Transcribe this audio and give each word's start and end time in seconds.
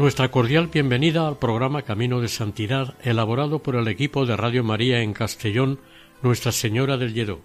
Nuestra 0.00 0.30
cordial 0.30 0.68
bienvenida 0.68 1.28
al 1.28 1.36
programa 1.36 1.82
Camino 1.82 2.22
de 2.22 2.28
Santidad, 2.28 2.94
elaborado 3.02 3.58
por 3.58 3.76
el 3.76 3.86
equipo 3.86 4.24
de 4.24 4.34
Radio 4.34 4.64
María 4.64 5.02
en 5.02 5.12
Castellón, 5.12 5.78
Nuestra 6.22 6.52
Señora 6.52 6.96
del 6.96 7.12
Lledó. 7.12 7.42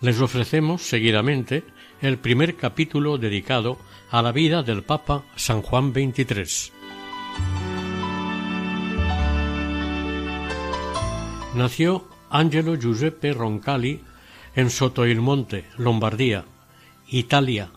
Les 0.00 0.20
ofrecemos 0.20 0.82
seguidamente 0.82 1.62
el 2.02 2.18
primer 2.18 2.56
capítulo 2.56 3.18
dedicado 3.18 3.78
a 4.10 4.20
la 4.20 4.32
vida 4.32 4.64
del 4.64 4.82
Papa 4.82 5.22
San 5.36 5.62
Juan 5.62 5.92
XXIII. 5.92 6.72
Nació 11.54 12.08
Angelo 12.30 12.74
Giuseppe 12.74 13.32
Roncalli 13.32 14.00
en 14.56 14.70
Sotoilmonte, 14.70 15.66
Lombardía, 15.78 16.46
Italia, 17.06 17.70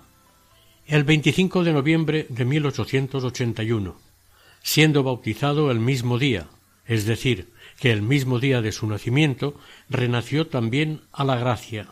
el 0.88 1.03
25 1.03 1.64
de 1.64 1.73
noviembre 1.73 2.26
de 2.30 2.45
1881, 2.45 3.95
siendo 4.62 5.03
bautizado 5.03 5.72
el 5.72 5.80
mismo 5.80 6.20
día, 6.20 6.48
es 6.86 7.06
decir, 7.06 7.50
que 7.80 7.92
el 7.92 8.02
mismo 8.02 8.40
día 8.40 8.62
de 8.62 8.72
su 8.72 8.88
nacimiento 8.88 9.56
renació 9.90 10.48
también 10.48 11.02
a 11.12 11.23
la 11.23 11.36
gracia. 11.38 11.88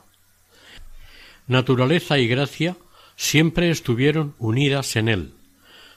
Naturaleza 1.48 2.18
y 2.18 2.28
gracia 2.28 2.78
siempre 3.16 3.70
estuvieron 3.70 4.36
unidas 4.40 4.96
en 4.96 5.08
él. 5.08 5.34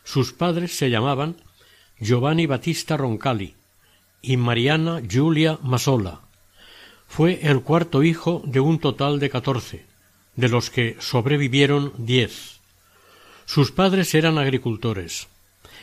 Sus 0.05 0.33
padres 0.33 0.77
se 0.77 0.91
llamaban 0.91 1.37
Giovanni 2.01 2.47
Battista 2.47 2.97
Roncalli 2.97 3.55
y 4.21 4.37
Mariana 4.37 5.01
Giulia 5.01 5.59
Masola. 5.63 6.21
Fue 7.07 7.41
el 7.43 7.63
cuarto 7.63 8.03
hijo 8.03 8.43
de 8.45 8.61
un 8.61 8.79
total 8.79 9.21
de 9.21 9.31
catorce, 9.31 9.85
de 10.37 10.49
los 10.49 10.71
que 10.71 10.97
sobrevivieron 10.99 11.93
diez. 11.99 12.54
Sus 13.47 13.73
padres 13.73 14.15
eran 14.15 14.39
agricultores. 14.39 15.29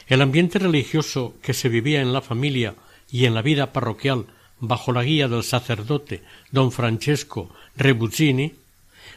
El 0.08 0.22
ambiente 0.22 0.60
religioso 0.60 1.36
que 1.42 1.54
se 1.54 1.70
vivía 1.70 2.02
en 2.02 2.14
la 2.14 2.22
familia 2.22 2.76
y 3.10 3.26
en 3.26 3.34
la 3.34 3.42
vida 3.42 3.72
parroquial 3.72 4.26
bajo 4.60 4.92
la 4.92 5.04
guía 5.04 5.28
del 5.28 5.44
sacerdote 5.44 6.24
don 6.52 6.72
Francesco 6.72 7.50
Rebuzzini 7.76 8.54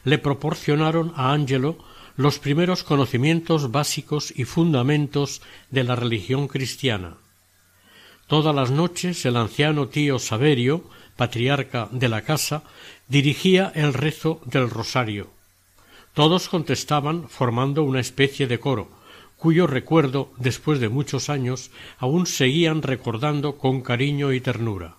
le 0.05 0.19
proporcionaron 0.19 1.13
a 1.17 1.33
Angelo 1.33 1.79
los 2.17 2.39
primeros 2.39 2.85
conocimientos 2.85 3.71
básicos 3.71 4.33
y 4.37 4.45
fundamentos 4.45 5.43
de 5.71 5.85
la 5.85 5.97
religión 5.97 6.49
cristiana. 6.49 7.17
Todas 8.27 8.55
las 8.55 8.71
noches 8.71 9.25
el 9.27 9.37
anciano 9.37 9.89
tío 9.89 10.19
Saverio, 10.19 10.89
patriarca 11.17 11.89
de 11.91 12.09
la 12.09 12.23
casa, 12.23 12.63
dirigía 13.09 13.73
el 13.75 13.93
rezo 13.93 14.41
del 14.47 14.71
rosario. 14.71 15.34
Todos 16.15 16.49
contestaban 16.49 17.29
formando 17.29 17.83
una 17.83 17.99
especie 17.99 18.47
de 18.47 18.61
coro, 18.61 18.89
cuyo 19.37 19.67
recuerdo, 19.67 20.33
después 20.39 20.79
de 20.79 20.89
muchos 20.89 21.29
años, 21.29 21.73
aún 21.99 22.27
seguían 22.27 22.83
recordando 22.83 23.59
con 23.59 23.83
cariño 23.83 24.33
y 24.33 24.41
ternura. 24.41 24.95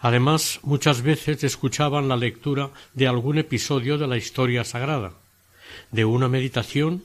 Además, 0.00 0.60
muchas 0.62 1.02
veces 1.02 1.44
escuchaban 1.44 2.08
la 2.08 2.16
lectura 2.16 2.70
de 2.94 3.06
algún 3.06 3.36
episodio 3.36 3.98
de 3.98 4.06
la 4.06 4.16
historia 4.16 4.64
sagrada, 4.64 5.12
de 5.92 6.06
una 6.06 6.28
meditación 6.28 7.04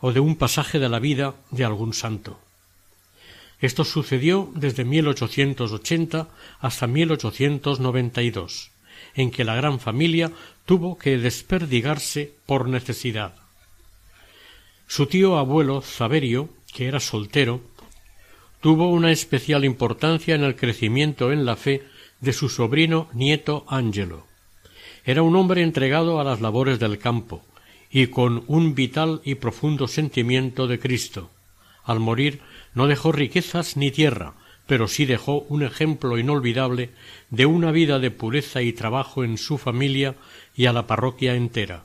o 0.00 0.12
de 0.12 0.20
un 0.20 0.36
pasaje 0.36 0.78
de 0.78 0.90
la 0.90 0.98
vida 0.98 1.34
de 1.50 1.64
algún 1.64 1.94
santo. 1.94 2.38
Esto 3.58 3.84
sucedió 3.84 4.50
desde 4.54 4.84
1880 4.84 6.28
hasta 6.60 6.86
1892 6.86 8.70
en 9.14 9.30
que 9.30 9.44
la 9.44 9.54
gran 9.54 9.80
familia 9.80 10.30
tuvo 10.66 10.98
que 10.98 11.18
desperdigarse 11.18 12.34
por 12.46 12.68
necesidad. 12.68 13.34
Su 14.86 15.06
tío 15.06 15.38
abuelo 15.38 15.82
Saverio, 15.82 16.48
que 16.72 16.86
era 16.86 17.00
soltero, 17.00 17.60
tuvo 18.60 18.90
una 18.90 19.10
especial 19.10 19.64
importancia 19.64 20.34
en 20.34 20.44
el 20.44 20.56
crecimiento 20.56 21.32
en 21.32 21.44
la 21.44 21.56
fe 21.56 21.82
de 22.20 22.32
su 22.32 22.48
sobrino 22.48 23.08
nieto 23.12 23.64
Angelo. 23.68 24.26
Era 25.04 25.22
un 25.22 25.34
hombre 25.36 25.62
entregado 25.62 26.20
a 26.20 26.24
las 26.24 26.40
labores 26.40 26.78
del 26.78 26.98
campo 26.98 27.42
y 27.90 28.08
con 28.08 28.44
un 28.46 28.74
vital 28.74 29.20
y 29.24 29.36
profundo 29.36 29.88
sentimiento 29.88 30.66
de 30.66 30.78
Cristo. 30.78 31.30
Al 31.84 32.00
morir 32.00 32.40
no 32.74 32.86
dejó 32.86 33.12
riquezas 33.12 33.76
ni 33.76 33.90
tierra, 33.90 34.34
pero 34.70 34.86
sí 34.86 35.04
dejó 35.04 35.40
un 35.48 35.64
ejemplo 35.64 36.16
inolvidable 36.16 36.90
de 37.28 37.44
una 37.44 37.72
vida 37.72 37.98
de 37.98 38.12
pureza 38.12 38.62
y 38.62 38.72
trabajo 38.72 39.24
en 39.24 39.36
su 39.36 39.58
familia 39.58 40.14
y 40.54 40.66
a 40.66 40.72
la 40.72 40.86
parroquia 40.86 41.34
entera. 41.34 41.82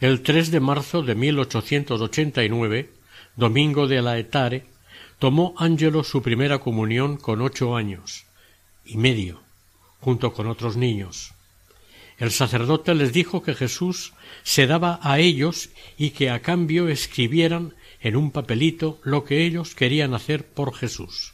El 0.00 0.22
3 0.22 0.50
de 0.50 0.58
marzo 0.58 1.02
de 1.02 1.14
1889, 1.14 2.90
domingo 3.36 3.86
de 3.86 4.02
la 4.02 4.18
Etare, 4.18 4.66
tomó 5.20 5.54
Ángelo 5.58 6.02
su 6.02 6.22
primera 6.22 6.58
comunión 6.58 7.16
con 7.16 7.40
ocho 7.40 7.76
años 7.76 8.26
y 8.84 8.96
medio, 8.96 9.40
junto 10.00 10.32
con 10.32 10.48
otros 10.48 10.76
niños. 10.76 11.34
El 12.18 12.32
sacerdote 12.32 12.96
les 12.96 13.12
dijo 13.12 13.44
que 13.44 13.54
Jesús 13.54 14.12
se 14.42 14.66
daba 14.66 14.98
a 15.02 15.20
ellos 15.20 15.70
y 15.96 16.10
que 16.10 16.30
a 16.30 16.42
cambio 16.42 16.88
escribieran 16.88 17.74
en 18.00 18.16
un 18.16 18.30
papelito 18.30 19.00
lo 19.02 19.24
que 19.24 19.44
ellos 19.44 19.74
querían 19.74 20.14
hacer 20.14 20.46
por 20.46 20.74
Jesús. 20.74 21.32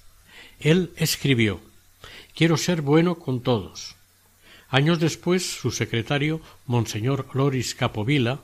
Él 0.60 0.92
escribió 0.96 1.60
Quiero 2.34 2.56
ser 2.56 2.82
bueno 2.82 3.16
con 3.16 3.40
todos. 3.42 3.96
Años 4.68 4.98
después, 4.98 5.48
su 5.48 5.70
secretario, 5.70 6.40
Monseñor 6.66 7.28
Loris 7.32 7.74
Capovilla, 7.74 8.40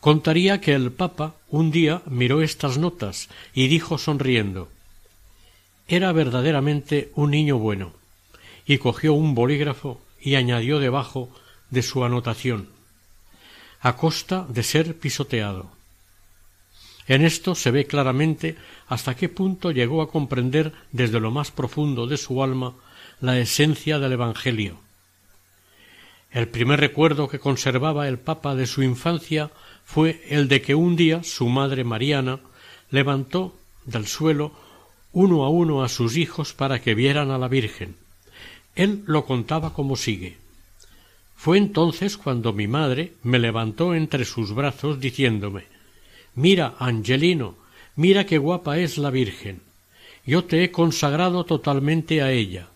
contaría 0.00 0.60
que 0.60 0.74
el 0.74 0.90
Papa 0.90 1.36
un 1.48 1.70
día 1.70 2.02
miró 2.06 2.42
estas 2.42 2.78
notas 2.78 3.28
y 3.54 3.68
dijo 3.68 3.98
sonriendo 3.98 4.68
Era 5.86 6.10
verdaderamente 6.12 7.12
un 7.14 7.30
niño 7.30 7.58
bueno, 7.58 7.92
y 8.66 8.78
cogió 8.78 9.12
un 9.12 9.34
bolígrafo 9.34 10.00
y 10.20 10.34
añadió 10.34 10.80
debajo 10.80 11.30
de 11.70 11.82
su 11.82 12.04
anotación 12.04 12.68
a 13.82 13.96
costa 13.96 14.46
de 14.48 14.62
ser 14.62 14.96
pisoteado. 14.96 15.81
En 17.06 17.24
esto 17.24 17.54
se 17.54 17.70
ve 17.70 17.86
claramente 17.86 18.56
hasta 18.86 19.16
qué 19.16 19.28
punto 19.28 19.70
llegó 19.70 20.02
a 20.02 20.10
comprender 20.10 20.72
desde 20.92 21.20
lo 21.20 21.30
más 21.30 21.50
profundo 21.50 22.06
de 22.06 22.16
su 22.16 22.42
alma 22.42 22.74
la 23.20 23.38
esencia 23.38 23.98
del 23.98 24.12
Evangelio. 24.12 24.78
El 26.30 26.48
primer 26.48 26.80
recuerdo 26.80 27.28
que 27.28 27.38
conservaba 27.38 28.08
el 28.08 28.18
Papa 28.18 28.54
de 28.54 28.66
su 28.66 28.82
infancia 28.82 29.50
fue 29.84 30.24
el 30.28 30.48
de 30.48 30.62
que 30.62 30.74
un 30.74 30.96
día 30.96 31.22
su 31.22 31.48
madre 31.48 31.84
Mariana 31.84 32.38
levantó 32.90 33.54
del 33.84 34.06
suelo 34.06 34.52
uno 35.12 35.44
a 35.44 35.50
uno 35.50 35.82
a 35.82 35.88
sus 35.88 36.16
hijos 36.16 36.54
para 36.54 36.80
que 36.80 36.94
vieran 36.94 37.30
a 37.30 37.38
la 37.38 37.48
Virgen. 37.48 37.96
Él 38.74 39.02
lo 39.06 39.26
contaba 39.26 39.74
como 39.74 39.96
sigue. 39.96 40.38
Fue 41.36 41.58
entonces 41.58 42.16
cuando 42.16 42.52
mi 42.52 42.68
madre 42.68 43.12
me 43.22 43.38
levantó 43.38 43.94
entre 43.94 44.24
sus 44.24 44.54
brazos 44.54 45.00
diciéndome 45.00 45.71
Mira, 46.34 46.74
Angelino, 46.78 47.56
mira 47.94 48.24
qué 48.24 48.38
guapa 48.38 48.78
es 48.78 48.98
la 48.98 49.10
Virgen. 49.10 49.60
Yo 50.24 50.44
te 50.44 50.64
he 50.64 50.70
consagrado 50.70 51.44
totalmente 51.44 52.22
a 52.22 52.30
ella. 52.30 52.68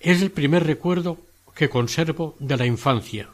Es 0.00 0.20
el 0.22 0.30
primer 0.30 0.64
recuerdo 0.64 1.18
que 1.54 1.68
conservo 1.68 2.34
de 2.38 2.56
la 2.56 2.66
infancia. 2.66 3.28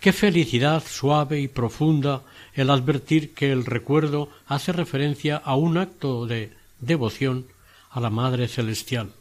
Qué 0.00 0.12
felicidad 0.12 0.82
suave 0.86 1.40
y 1.40 1.48
profunda 1.48 2.22
el 2.54 2.70
advertir 2.70 3.34
que 3.34 3.52
el 3.52 3.66
recuerdo 3.66 4.30
hace 4.46 4.72
referencia 4.72 5.36
a 5.36 5.56
un 5.56 5.76
acto 5.76 6.26
de 6.26 6.52
devoción 6.80 7.46
a 7.90 8.00
la 8.00 8.08
Madre 8.08 8.48
Celestial. 8.48 9.12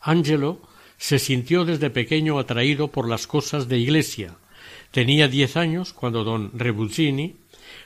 Angelo 0.00 0.60
se 0.98 1.18
sintió 1.18 1.64
desde 1.64 1.88
pequeño 1.88 2.38
atraído 2.38 2.88
por 2.88 3.08
las 3.08 3.26
cosas 3.26 3.68
de 3.68 3.78
iglesia, 3.78 4.36
Tenía 4.96 5.28
diez 5.28 5.58
años 5.58 5.92
cuando 5.92 6.24
don 6.24 6.58
Rebusini 6.58 7.36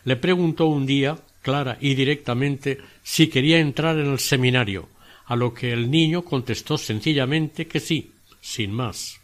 le 0.05 0.15
preguntó 0.15 0.67
un 0.67 0.87
día, 0.87 1.19
clara 1.43 1.77
y 1.81 1.97
directamente, 1.97 2.79
si 3.03 3.27
quería 3.27 3.59
entrar 3.59 3.99
en 3.99 4.13
el 4.13 4.21
seminario, 4.21 4.89
a 5.27 5.35
lo 5.35 5.53
que 5.53 5.73
el 5.73 5.91
niño 5.91 6.23
contestó 6.23 6.79
sencillamente 6.79 7.67
que 7.67 7.81
sí, 7.81 8.13
sin 8.41 8.71
más. 8.71 9.21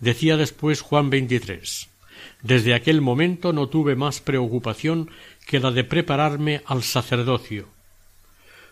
Decía 0.00 0.38
después 0.38 0.80
Juan 0.80 1.10
veintitrés 1.10 1.90
Desde 2.40 2.72
aquel 2.72 3.02
momento 3.02 3.52
no 3.52 3.68
tuve 3.68 3.94
más 3.94 4.22
preocupación 4.22 5.10
que 5.46 5.60
la 5.60 5.70
de 5.70 5.84
prepararme 5.84 6.62
al 6.64 6.82
sacerdocio. 6.82 7.68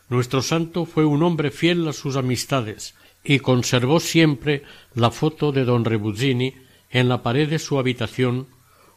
Nuestro 0.08 0.40
santo 0.40 0.86
fue 0.86 1.04
un 1.04 1.22
hombre 1.24 1.50
fiel 1.50 1.86
a 1.86 1.92
sus 1.92 2.16
amistades 2.16 2.94
y 3.22 3.40
conservó 3.40 4.00
siempre 4.00 4.62
la 4.94 5.10
foto 5.10 5.52
de 5.52 5.66
don 5.66 5.84
Rebuzzini 5.84 6.69
en 6.90 7.08
la 7.08 7.22
pared 7.22 7.48
de 7.48 7.58
su 7.58 7.78
habitación 7.78 8.48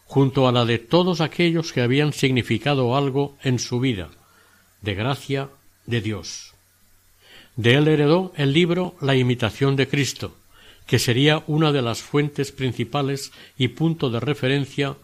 junto 0.06 0.48
a 0.48 0.51
la 0.51 0.66
de 0.66 0.80
todos 0.80 1.22
aquellos 1.22 1.74
que 1.74 1.81
habían 1.81 2.13
significado 2.13 2.95
algo 2.95 3.38
en 3.42 3.60
su 3.60 3.80
vida, 3.80 4.10
de 4.81 4.95
gracia 4.95 5.50
de 5.86 6.01
Dios. 6.01 6.54
De 7.56 7.75
él 7.75 7.88
heredó 7.88 8.34
el 8.36 8.54
libro 8.54 8.95
La 9.00 9.16
imitación 9.16 9.75
de 9.75 9.88
Cristo, 9.88 10.36
que 10.88 11.00
sería 11.00 11.44
una 11.48 11.72
de 11.72 11.81
las 11.81 12.01
fuentes 12.01 12.51
principales 12.51 13.31
y 13.57 13.69
punto 13.69 14.10
de 14.10 14.19
referencia 14.19 14.96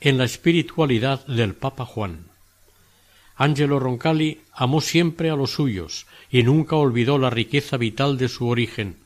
en 0.00 0.16
la 0.16 0.24
espiritualidad 0.24 1.26
del 1.26 1.54
Papa 1.54 1.84
Juan. 1.84 2.26
Angelo 3.36 3.78
Roncalli 3.78 4.40
amó 4.52 4.80
siempre 4.80 5.30
a 5.30 5.36
los 5.36 5.52
suyos 5.52 6.06
y 6.30 6.42
nunca 6.42 6.76
olvidó 6.76 7.18
la 7.18 7.30
riqueza 7.30 7.76
vital 7.76 8.18
de 8.18 8.28
su 8.28 8.48
origen. 8.48 8.96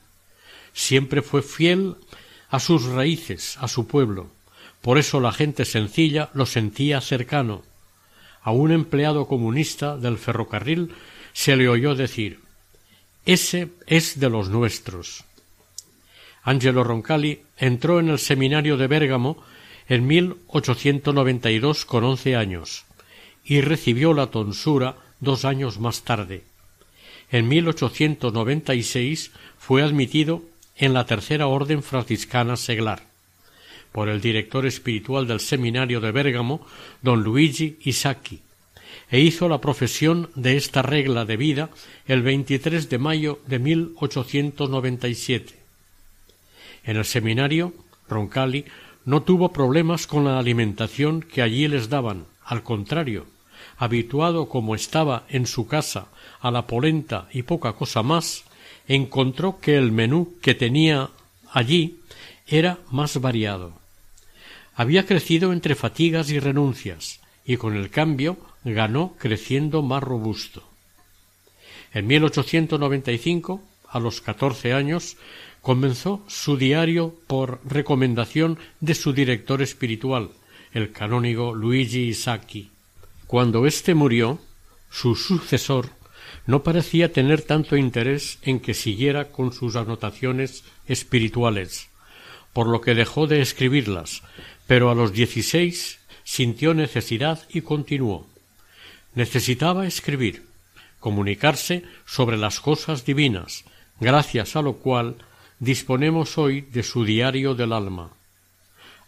Siempre 0.73 1.21
fue 1.21 1.43
fiel 1.43 1.95
a 2.53 2.59
sus 2.59 2.85
raíces, 2.85 3.57
a 3.61 3.67
su 3.67 3.87
pueblo. 3.87 4.29
Por 4.83 4.99
eso 4.99 5.19
la 5.19 5.31
gente 5.31 5.65
sencilla 5.65 6.29
lo 6.35 6.45
sentía 6.45 7.01
cercano. 7.01 7.63
A 8.43 8.51
un 8.51 8.71
empleado 8.71 9.27
comunista 9.27 9.97
del 9.97 10.19
ferrocarril 10.19 10.93
se 11.33 11.55
le 11.55 11.67
oyó 11.67 11.95
decir 11.95 12.41
Ese 13.25 13.69
es 13.87 14.19
de 14.19 14.29
los 14.29 14.49
nuestros. 14.49 15.23
Angelo 16.43 16.83
Roncalli 16.83 17.41
entró 17.57 17.99
en 17.99 18.09
el 18.09 18.19
seminario 18.19 18.77
de 18.77 18.85
Bérgamo 18.85 19.43
en 19.89 20.05
1892 20.05 21.85
con 21.85 22.03
once 22.03 22.35
años 22.35 22.85
y 23.43 23.61
recibió 23.61 24.13
la 24.13 24.27
tonsura 24.27 24.97
dos 25.19 25.43
años 25.43 25.79
más 25.79 26.03
tarde. 26.03 26.43
En 27.31 27.47
1896 27.47 29.31
fue 29.57 29.81
admitido 29.81 30.43
en 30.75 30.93
la 30.93 31.05
tercera 31.05 31.47
orden 31.47 31.83
franciscana 31.83 32.55
seglar 32.55 33.13
por 33.93 34.09
el 34.09 34.19
director 34.19 34.65
espiritual 34.65 35.27
del 35.27 35.39
seminario 35.39 36.01
de 36.01 36.11
Bérgamo, 36.11 36.65
don 37.01 37.23
Luigi 37.23 37.77
Isacchi, 37.83 38.41
e 39.09 39.19
hizo 39.19 39.47
la 39.47 39.61
profesión 39.61 40.31
de 40.35 40.57
esta 40.57 40.81
regla 40.81 41.25
de 41.25 41.37
vida 41.37 41.69
el 42.07 42.23
23 42.23 42.89
de 42.89 42.97
mayo 42.97 43.39
de 43.45 43.59
1897. 43.59 45.53
En 46.85 46.97
el 46.97 47.05
seminario, 47.05 47.73
Roncalli 48.09 48.65
no 49.05 49.21
tuvo 49.21 49.53
problemas 49.53 50.07
con 50.07 50.25
la 50.25 50.39
alimentación 50.39 51.21
que 51.21 51.43
allí 51.43 51.67
les 51.67 51.89
daban, 51.89 52.25
al 52.43 52.63
contrario, 52.63 53.27
habituado 53.77 54.49
como 54.49 54.73
estaba 54.75 55.25
en 55.29 55.45
su 55.45 55.67
casa 55.67 56.07
a 56.41 56.49
la 56.51 56.65
polenta 56.67 57.27
y 57.31 57.43
poca 57.43 57.73
cosa 57.73 58.01
más, 58.01 58.43
encontró 58.87 59.59
que 59.59 59.77
el 59.77 59.91
menú 59.91 60.35
que 60.41 60.55
tenía 60.55 61.09
allí 61.51 61.99
era 62.47 62.79
más 62.91 63.19
variado. 63.19 63.73
Había 64.75 65.05
crecido 65.05 65.53
entre 65.53 65.75
fatigas 65.75 66.29
y 66.31 66.39
renuncias, 66.39 67.19
y 67.45 67.57
con 67.57 67.75
el 67.75 67.89
cambio 67.89 68.37
ganó 68.63 69.15
creciendo 69.19 69.81
más 69.81 70.01
robusto. 70.03 70.63
En 71.93 72.07
1895, 72.07 73.61
a 73.89 73.99
los 73.99 74.21
catorce 74.21 74.73
años, 74.73 75.17
comenzó 75.61 76.23
su 76.27 76.57
diario 76.57 77.15
por 77.27 77.61
recomendación 77.65 78.57
de 78.79 78.95
su 78.95 79.13
director 79.13 79.61
espiritual, 79.61 80.31
el 80.73 80.91
canónigo 80.91 81.53
Luigi 81.53 82.07
Isacchi. 82.07 82.71
Cuando 83.27 83.65
éste 83.65 83.93
murió, 83.93 84.39
su 84.89 85.15
sucesor 85.15 85.89
no 86.45 86.63
parecía 86.63 87.11
tener 87.11 87.41
tanto 87.41 87.77
interés 87.77 88.39
en 88.41 88.59
que 88.59 88.73
siguiera 88.73 89.31
con 89.31 89.53
sus 89.53 89.75
anotaciones 89.75 90.63
espirituales, 90.87 91.89
por 92.51 92.67
lo 92.67 92.81
que 92.81 92.95
dejó 92.95 93.27
de 93.27 93.41
escribirlas, 93.41 94.23
pero 94.67 94.89
a 94.89 94.95
los 94.95 95.13
dieciséis 95.13 95.99
sintió 96.23 96.73
necesidad 96.73 97.41
y 97.49 97.61
continuó. 97.61 98.27
Necesitaba 99.15 99.85
escribir, 99.85 100.43
comunicarse 100.99 101.83
sobre 102.05 102.37
las 102.37 102.59
cosas 102.59 103.05
divinas, 103.05 103.63
gracias 103.99 104.55
a 104.55 104.61
lo 104.61 104.73
cual 104.77 105.15
disponemos 105.59 106.37
hoy 106.37 106.61
de 106.61 106.83
su 106.83 107.05
diario 107.05 107.55
del 107.55 107.73
alma. 107.73 108.11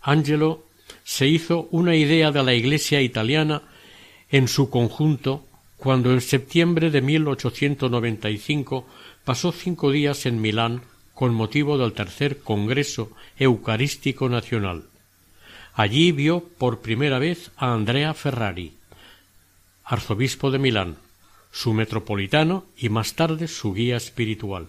Angelo 0.01 0.63
se 1.03 1.27
hizo 1.27 1.67
una 1.71 1.95
idea 1.95 2.31
de 2.31 2.43
la 2.43 2.53
Iglesia 2.53 3.01
italiana 3.01 3.63
en 4.29 4.47
su 4.47 4.69
conjunto 4.69 5.44
cuando 5.77 6.11
en 6.13 6.21
septiembre 6.21 6.89
de 6.89 7.01
1895 7.01 8.87
pasó 9.23 9.51
cinco 9.51 9.91
días 9.91 10.25
en 10.25 10.41
Milán 10.41 10.81
con 11.13 11.33
motivo 11.33 11.77
del 11.77 11.93
tercer 11.93 12.39
Congreso 12.39 13.11
Eucarístico 13.37 14.29
Nacional. 14.29 14.83
Allí 15.73 16.11
vio 16.11 16.43
por 16.57 16.79
primera 16.79 17.19
vez 17.19 17.51
a 17.57 17.73
Andrea 17.73 18.13
Ferrari, 18.13 18.73
arzobispo 19.83 20.51
de 20.51 20.59
Milán, 20.59 20.97
su 21.51 21.73
metropolitano 21.73 22.65
y 22.77 22.89
más 22.89 23.13
tarde 23.13 23.47
su 23.47 23.73
guía 23.73 23.97
espiritual. 23.97 24.67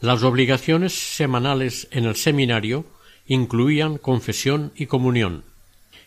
Las 0.00 0.22
obligaciones 0.22 0.92
semanales 0.92 1.88
en 1.90 2.04
el 2.04 2.16
seminario 2.16 2.84
incluían 3.26 3.98
confesión 3.98 4.72
y 4.76 4.86
comunión. 4.86 5.44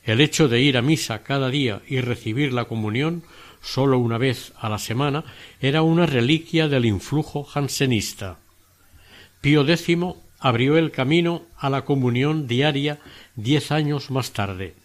El 0.04 0.22
hecho 0.22 0.48
de 0.48 0.62
ir 0.62 0.78
a 0.78 0.82
misa 0.82 1.24
cada 1.24 1.50
día 1.50 1.82
y 1.88 2.02
recibir 2.02 2.54
la 2.54 2.66
comunión 2.66 3.24
sólo 3.62 4.00
una 4.00 4.18
vez 4.18 4.54
a 4.60 4.70
la 4.70 4.80
semana 4.80 5.24
era 5.62 5.82
una 5.82 6.06
reliquia 6.06 6.68
del 6.68 6.86
influjo 6.86 7.44
jansenista. 7.44 8.38
Pío 9.42 9.68
X 9.68 9.98
abrió 10.40 10.78
el 10.78 10.92
camino 10.92 11.44
a 11.58 11.70
la 11.70 11.84
comunión 11.84 12.48
diaria 12.48 13.00
diez 13.36 13.72
años 13.72 14.12
más 14.12 14.32
tarde. 14.32 14.76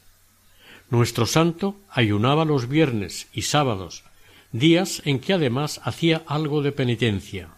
Nuestro 0.91 1.27
santo 1.27 1.77
ayunaba 1.91 2.45
los 2.45 2.69
viernes 2.69 3.29
y 3.33 3.43
sábados, 3.43 4.05
días 4.53 5.03
en 5.05 5.19
que 5.19 5.33
además 5.33 5.81
hacía 5.85 6.23
algo 6.27 6.63
de 6.63 6.73
penitencia. 6.73 7.49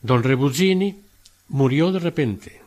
Don 0.00 0.22
Rebuzzini 0.22 1.00
murió 1.48 1.92
de 1.92 2.00
repente, 2.00 2.60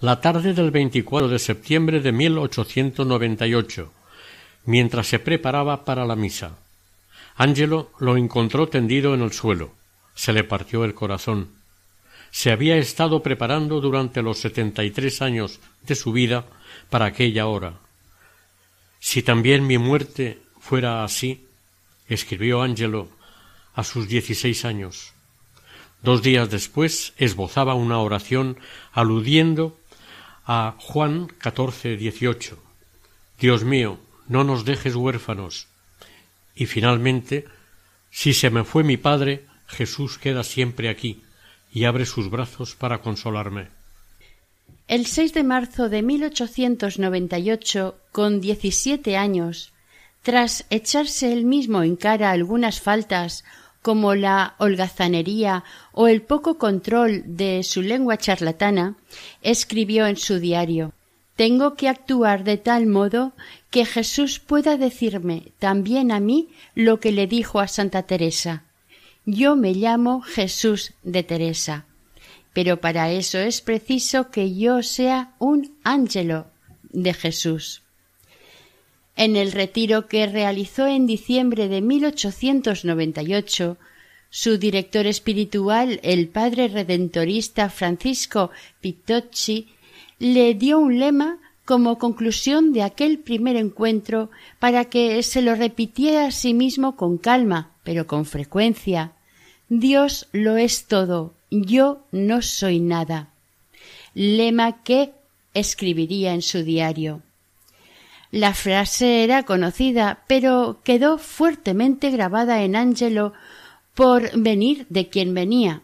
la 0.00 0.20
tarde 0.20 0.52
del 0.52 0.70
24 0.70 1.28
de 1.28 1.38
septiembre 1.38 2.00
de 2.00 2.12
1898, 2.12 3.92
mientras 4.64 5.06
se 5.06 5.18
preparaba 5.18 5.84
para 5.84 6.04
la 6.04 6.16
misa. 6.16 6.58
Angelo 7.36 7.90
lo 7.98 8.16
encontró 8.16 8.68
tendido 8.68 9.14
en 9.14 9.22
el 9.22 9.32
suelo. 9.32 9.72
Se 10.14 10.32
le 10.32 10.44
partió 10.44 10.84
el 10.84 10.94
corazón. 10.94 11.50
Se 12.30 12.50
había 12.50 12.76
estado 12.76 13.22
preparando 13.22 13.80
durante 13.80 14.22
los 14.22 14.38
setenta 14.38 14.84
y 14.84 14.90
tres 14.90 15.22
años 15.22 15.60
de 15.82 15.94
su 15.94 16.12
vida 16.12 16.46
para 16.90 17.06
aquella 17.06 17.46
hora. 17.46 17.74
Si 19.00 19.22
también 19.22 19.66
mi 19.66 19.78
muerte 19.78 20.38
fuera 20.60 21.04
así, 21.04 21.46
escribió 22.06 22.62
Angelo 22.62 23.08
a 23.74 23.84
sus 23.84 24.08
dieciséis 24.08 24.64
años. 24.64 25.12
Dos 26.02 26.22
días 26.22 26.50
después 26.50 27.12
esbozaba 27.16 27.74
una 27.74 27.98
oración 27.98 28.58
aludiendo 28.92 29.76
a 30.44 30.74
Juan 30.78 31.26
catorce 31.38 31.96
dieciocho. 31.96 32.58
Dios 33.38 33.64
mío, 33.64 33.98
no 34.28 34.44
nos 34.44 34.64
dejes 34.64 34.94
huérfanos. 34.94 35.68
Y 36.54 36.66
finalmente, 36.66 37.46
si 38.10 38.34
se 38.34 38.50
me 38.50 38.64
fue 38.64 38.84
mi 38.84 38.96
padre, 38.96 39.46
Jesús 39.66 40.18
queda 40.18 40.44
siempre 40.44 40.88
aquí 40.88 41.22
y 41.72 41.84
abre 41.84 42.06
sus 42.06 42.30
brazos 42.30 42.74
para 42.74 43.00
consolarme. 43.00 43.68
El 44.88 45.06
6 45.06 45.32
de 45.32 45.42
marzo 45.42 45.88
de 45.88 46.02
1898, 46.02 47.98
con 48.12 48.40
diecisiete 48.40 49.16
años, 49.16 49.72
tras 50.22 50.66
echarse 50.70 51.32
él 51.32 51.44
mismo 51.44 51.82
en 51.82 51.96
cara 51.96 52.30
algunas 52.30 52.80
faltas 52.80 53.44
como 53.80 54.14
la 54.14 54.54
holgazanería 54.58 55.64
o 55.92 56.06
el 56.06 56.22
poco 56.22 56.58
control 56.58 57.22
de 57.26 57.62
su 57.64 57.82
lengua 57.82 58.16
charlatana, 58.18 58.96
escribió 59.40 60.06
en 60.06 60.16
su 60.16 60.38
diario 60.38 60.92
Tengo 61.36 61.74
que 61.74 61.88
actuar 61.88 62.44
de 62.44 62.56
tal 62.58 62.86
modo 62.86 63.32
que 63.70 63.84
Jesús 63.86 64.38
pueda 64.38 64.76
decirme 64.76 65.52
también 65.58 66.12
a 66.12 66.20
mí 66.20 66.48
lo 66.74 67.00
que 67.00 67.12
le 67.12 67.26
dijo 67.26 67.60
a 67.60 67.68
Santa 67.68 68.02
Teresa. 68.02 68.64
Yo 69.24 69.56
me 69.56 69.72
llamo 69.72 70.20
Jesús 70.20 70.92
de 71.02 71.22
Teresa. 71.22 71.86
Pero 72.52 72.80
para 72.80 73.10
eso 73.10 73.38
es 73.38 73.60
preciso 73.62 74.30
que 74.30 74.54
yo 74.54 74.82
sea 74.82 75.32
un 75.38 75.74
ángelo 75.84 76.46
de 76.90 77.14
Jesús. 77.14 77.82
En 79.16 79.36
el 79.36 79.52
retiro 79.52 80.06
que 80.06 80.26
realizó 80.26 80.86
en 80.86 81.06
diciembre 81.06 81.68
de 81.68 81.80
1898, 81.80 83.78
su 84.30 84.58
director 84.58 85.06
espiritual, 85.06 86.00
el 86.02 86.28
padre 86.28 86.68
redentorista 86.68 87.68
Francisco 87.68 88.50
Pittocci, 88.80 89.68
le 90.22 90.54
dio 90.54 90.78
un 90.78 91.00
lema 91.00 91.38
como 91.64 91.98
conclusión 91.98 92.72
de 92.72 92.84
aquel 92.84 93.18
primer 93.18 93.56
encuentro 93.56 94.30
para 94.60 94.84
que 94.84 95.20
se 95.24 95.42
lo 95.42 95.56
repitiera 95.56 96.26
a 96.26 96.30
sí 96.30 96.54
mismo 96.54 96.94
con 96.94 97.18
calma 97.18 97.72
pero 97.82 98.06
con 98.06 98.24
frecuencia 98.24 99.14
Dios 99.68 100.28
lo 100.32 100.58
es 100.58 100.86
todo, 100.86 101.34
yo 101.50 102.04
no 102.12 102.40
soy 102.42 102.78
nada. 102.78 103.30
Lema 104.14 104.84
que 104.84 105.12
escribiría 105.54 106.34
en 106.34 106.42
su 106.42 106.62
diario. 106.62 107.22
La 108.30 108.54
frase 108.54 109.24
era 109.24 109.42
conocida, 109.44 110.24
pero 110.28 110.82
quedó 110.84 111.18
fuertemente 111.18 112.10
grabada 112.10 112.62
en 112.62 112.76
Ángelo 112.76 113.32
por 113.94 114.30
venir 114.38 114.86
de 114.88 115.08
quien 115.08 115.34
venía, 115.34 115.82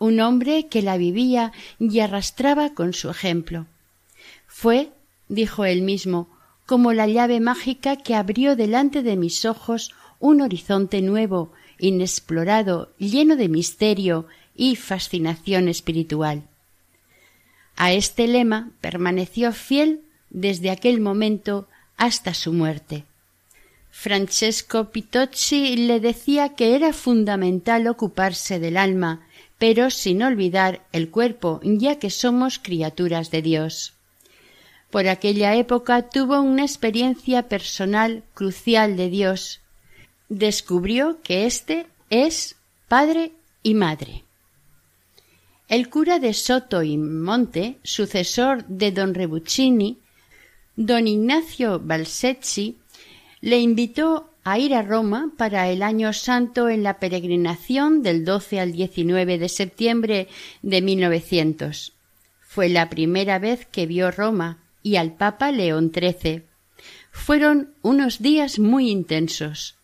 un 0.00 0.18
hombre 0.18 0.66
que 0.66 0.82
la 0.82 0.96
vivía 0.96 1.52
y 1.78 2.00
arrastraba 2.00 2.70
con 2.70 2.94
su 2.94 3.10
ejemplo. 3.10 3.66
Fue, 4.48 4.90
dijo 5.28 5.64
él 5.64 5.82
mismo, 5.82 6.28
como 6.66 6.92
la 6.92 7.06
llave 7.06 7.38
mágica 7.38 7.96
que 7.96 8.16
abrió 8.16 8.56
delante 8.56 9.02
de 9.02 9.16
mis 9.16 9.44
ojos 9.44 9.92
un 10.18 10.40
horizonte 10.40 11.02
nuevo, 11.02 11.52
inexplorado, 11.78 12.92
lleno 12.98 13.36
de 13.36 13.48
misterio 13.48 14.26
y 14.56 14.76
fascinación 14.76 15.68
espiritual. 15.68 16.42
A 17.76 17.92
este 17.92 18.26
lema 18.26 18.70
permaneció 18.80 19.52
fiel 19.52 20.00
desde 20.30 20.70
aquel 20.70 21.00
momento 21.00 21.68
hasta 21.96 22.32
su 22.34 22.52
muerte. 22.52 23.04
Francesco 23.90 24.90
Pitocci 24.90 25.76
le 25.76 26.00
decía 26.00 26.54
que 26.54 26.74
era 26.74 26.92
fundamental 26.92 27.86
ocuparse 27.86 28.58
del 28.58 28.76
alma, 28.76 29.26
pero 29.60 29.90
sin 29.90 30.22
olvidar 30.22 30.86
el 30.90 31.10
cuerpo, 31.10 31.60
ya 31.62 31.98
que 31.98 32.08
somos 32.08 32.58
criaturas 32.58 33.30
de 33.30 33.42
Dios. 33.42 33.92
Por 34.90 35.06
aquella 35.06 35.54
época 35.54 36.08
tuvo 36.08 36.40
una 36.40 36.62
experiencia 36.62 37.46
personal 37.46 38.24
crucial 38.32 38.96
de 38.96 39.10
Dios. 39.10 39.60
Descubrió 40.30 41.20
que 41.22 41.44
éste 41.44 41.86
es 42.08 42.56
padre 42.88 43.32
y 43.62 43.74
madre. 43.74 44.24
El 45.68 45.90
cura 45.90 46.18
de 46.18 46.32
Soto 46.32 46.82
y 46.82 46.96
Monte, 46.96 47.76
sucesor 47.82 48.64
de 48.66 48.92
don 48.92 49.12
Rebuccini, 49.12 49.98
don 50.74 51.06
Ignacio 51.06 51.80
Balsecchi 51.80 52.78
le 53.42 53.58
invitó 53.58 54.29
a 54.44 54.58
ir 54.58 54.74
a 54.74 54.82
Roma 54.82 55.32
para 55.36 55.68
el 55.68 55.82
año 55.82 56.12
santo 56.12 56.68
en 56.68 56.82
la 56.82 56.98
peregrinación 56.98 58.02
del 58.02 58.24
12 58.24 58.60
al 58.60 58.72
19 58.72 59.38
de 59.38 59.48
septiembre 59.48 60.28
de 60.62 60.82
1900. 60.82 61.92
Fue 62.40 62.68
la 62.68 62.90
primera 62.90 63.38
vez 63.38 63.66
que 63.66 63.86
vio 63.86 64.10
Roma 64.10 64.58
y 64.82 64.96
al 64.96 65.12
Papa 65.14 65.52
León 65.52 65.92
XIII. 65.94 66.44
Fueron 67.12 67.74
unos 67.82 68.20
días 68.22 68.58
muy 68.58 68.90
intensos. 68.90 69.76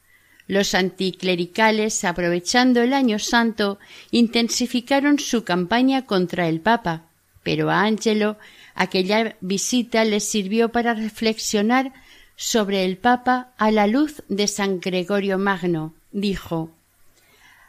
Los 0.49 0.75
anticlericales, 0.75 2.05
aprovechando 2.05 2.81
el 2.83 2.93
año 2.93 3.19
santo, 3.19 3.79
intensificaron 4.11 5.19
su 5.19 5.45
campaña 5.45 6.07
contra 6.07 6.49
el 6.49 6.61
Papa, 6.61 7.07
pero 7.43 7.71
a 7.71 7.83
Angelo 7.83 8.39
Aquella 8.77 9.37
visita 9.41 10.05
le 10.05 10.21
sirvió 10.21 10.69
para 10.69 10.93
reflexionar 10.93 11.95
sobre 12.37 12.85
el 12.85 12.99
Papa 12.99 13.53
a 13.57 13.71
la 13.71 13.87
luz 13.87 14.23
de 14.29 14.47
San 14.47 14.81
Gregorio 14.81 15.39
Magno. 15.39 15.95
Dijo 16.13 16.71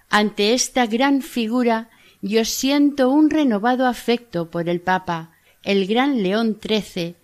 Ante 0.09 0.53
esta 0.53 0.85
gran 0.85 1.21
figura 1.21 1.89
yo 2.21 2.45
siento 2.45 3.09
un 3.09 3.29
renovado 3.29 3.85
afecto 3.85 4.49
por 4.49 4.69
el 4.69 4.81
Papa, 4.81 5.31
el 5.63 5.87
gran 5.87 6.23
León 6.23 6.59
XIII, 6.61 7.15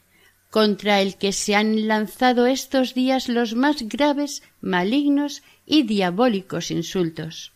contra 0.50 1.02
el 1.02 1.18
que 1.18 1.32
se 1.32 1.56
han 1.56 1.88
lanzado 1.88 2.46
estos 2.46 2.94
días 2.94 3.28
los 3.28 3.56
más 3.56 3.82
graves, 3.84 4.44
malignos 4.62 5.42
y 5.66 5.84
diabólicos 5.84 6.70
insultos. 6.72 7.54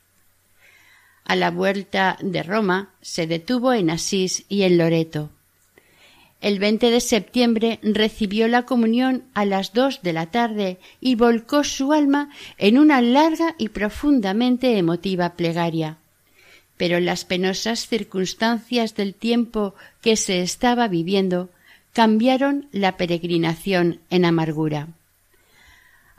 A 1.24 1.36
la 1.36 1.52
vuelta 1.52 2.18
de 2.22 2.42
Roma 2.42 2.94
se 3.02 3.28
detuvo 3.28 3.74
en 3.74 3.90
Asís 3.90 4.46
y 4.50 4.64
en 4.64 4.78
Loreto. 4.78 5.30
El 6.40 6.60
20 6.60 6.92
de 6.92 7.02
septiembre 7.02 7.80
recibió 7.82 8.48
la 8.48 8.64
comunión 8.64 9.24
a 9.34 9.46
las 9.46 9.74
dos 9.74 10.02
de 10.04 10.14
la 10.14 10.28
tarde 10.28 10.78
y 11.02 11.16
volcó 11.16 11.64
su 11.64 11.94
alma 11.94 12.30
en 12.58 12.78
una 12.78 13.02
larga 13.02 13.56
y 13.58 13.70
profundamente 13.70 14.78
emotiva 14.78 15.34
plegaria. 15.34 15.98
Pero 16.78 17.00
las 17.00 17.26
penosas 17.26 17.88
circunstancias 17.88 18.96
del 18.96 19.16
tiempo 19.16 19.74
que 20.02 20.16
se 20.16 20.42
estaba 20.42 20.88
viviendo 20.88 21.50
cambiaron 21.92 22.68
la 22.72 22.98
peregrinación 22.98 24.02
en 24.12 24.24
amargura. 24.24 24.90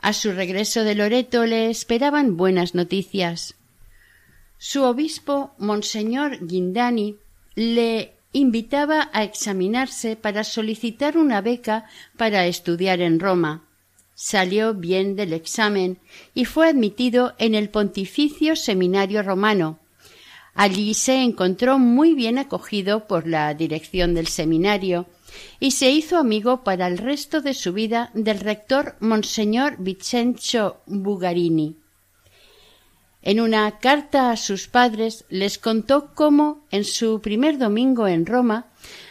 A 0.01 0.11
su 0.11 0.33
regreso 0.33 0.83
de 0.83 0.95
Loreto 0.95 1.45
le 1.45 1.69
esperaban 1.69 2.35
buenas 2.35 2.75
noticias. 2.75 3.55
Su 4.57 4.83
obispo, 4.83 5.53
Monseñor 5.57 6.45
Guindani, 6.45 7.15
le 7.55 8.18
invitaba 8.31 9.09
a 9.13 9.23
examinarse 9.23 10.15
para 10.15 10.43
solicitar 10.43 11.17
una 11.17 11.41
beca 11.41 11.85
para 12.17 12.45
estudiar 12.45 13.01
en 13.01 13.19
Roma. 13.19 13.65
Salió 14.13 14.73
bien 14.73 15.15
del 15.15 15.33
examen 15.33 15.99
y 16.33 16.45
fue 16.45 16.69
admitido 16.69 17.33
en 17.37 17.55
el 17.55 17.69
Pontificio 17.69 18.55
Seminario 18.55 19.23
Romano. 19.23 19.79
Allí 20.53 20.93
se 20.93 21.23
encontró 21.23 21.79
muy 21.79 22.13
bien 22.13 22.37
acogido 22.37 23.07
por 23.07 23.27
la 23.27 23.53
dirección 23.53 24.13
del 24.13 24.27
seminario 24.27 25.05
y 25.59 25.71
se 25.71 25.89
hizo 25.89 26.17
amigo 26.17 26.63
para 26.63 26.87
el 26.87 26.97
resto 26.97 27.41
de 27.41 27.53
su 27.53 27.71
vida 27.71 28.11
del 28.13 28.39
rector 28.39 28.95
Monseñor 28.99 29.77
Vicencio 29.79 30.81
Bugarini. 30.85 31.77
En 33.21 33.41
una 33.41 33.79
carta 33.79 34.31
a 34.31 34.37
sus 34.37 34.67
padres 34.67 35.25
les 35.29 35.57
contó 35.57 36.13
cómo, 36.15 36.65
en 36.71 36.85
su 36.85 37.19
primer 37.19 37.57
domingo 37.57 38.07
en 38.07 38.25
Roma, 38.25 38.67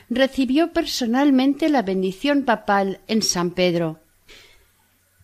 recibió 0.08 0.72
personalmente 0.72 1.68
la 1.68 1.82
bendición 1.82 2.44
papal 2.44 3.00
en 3.06 3.22
San 3.22 3.50
Pedro. 3.50 4.00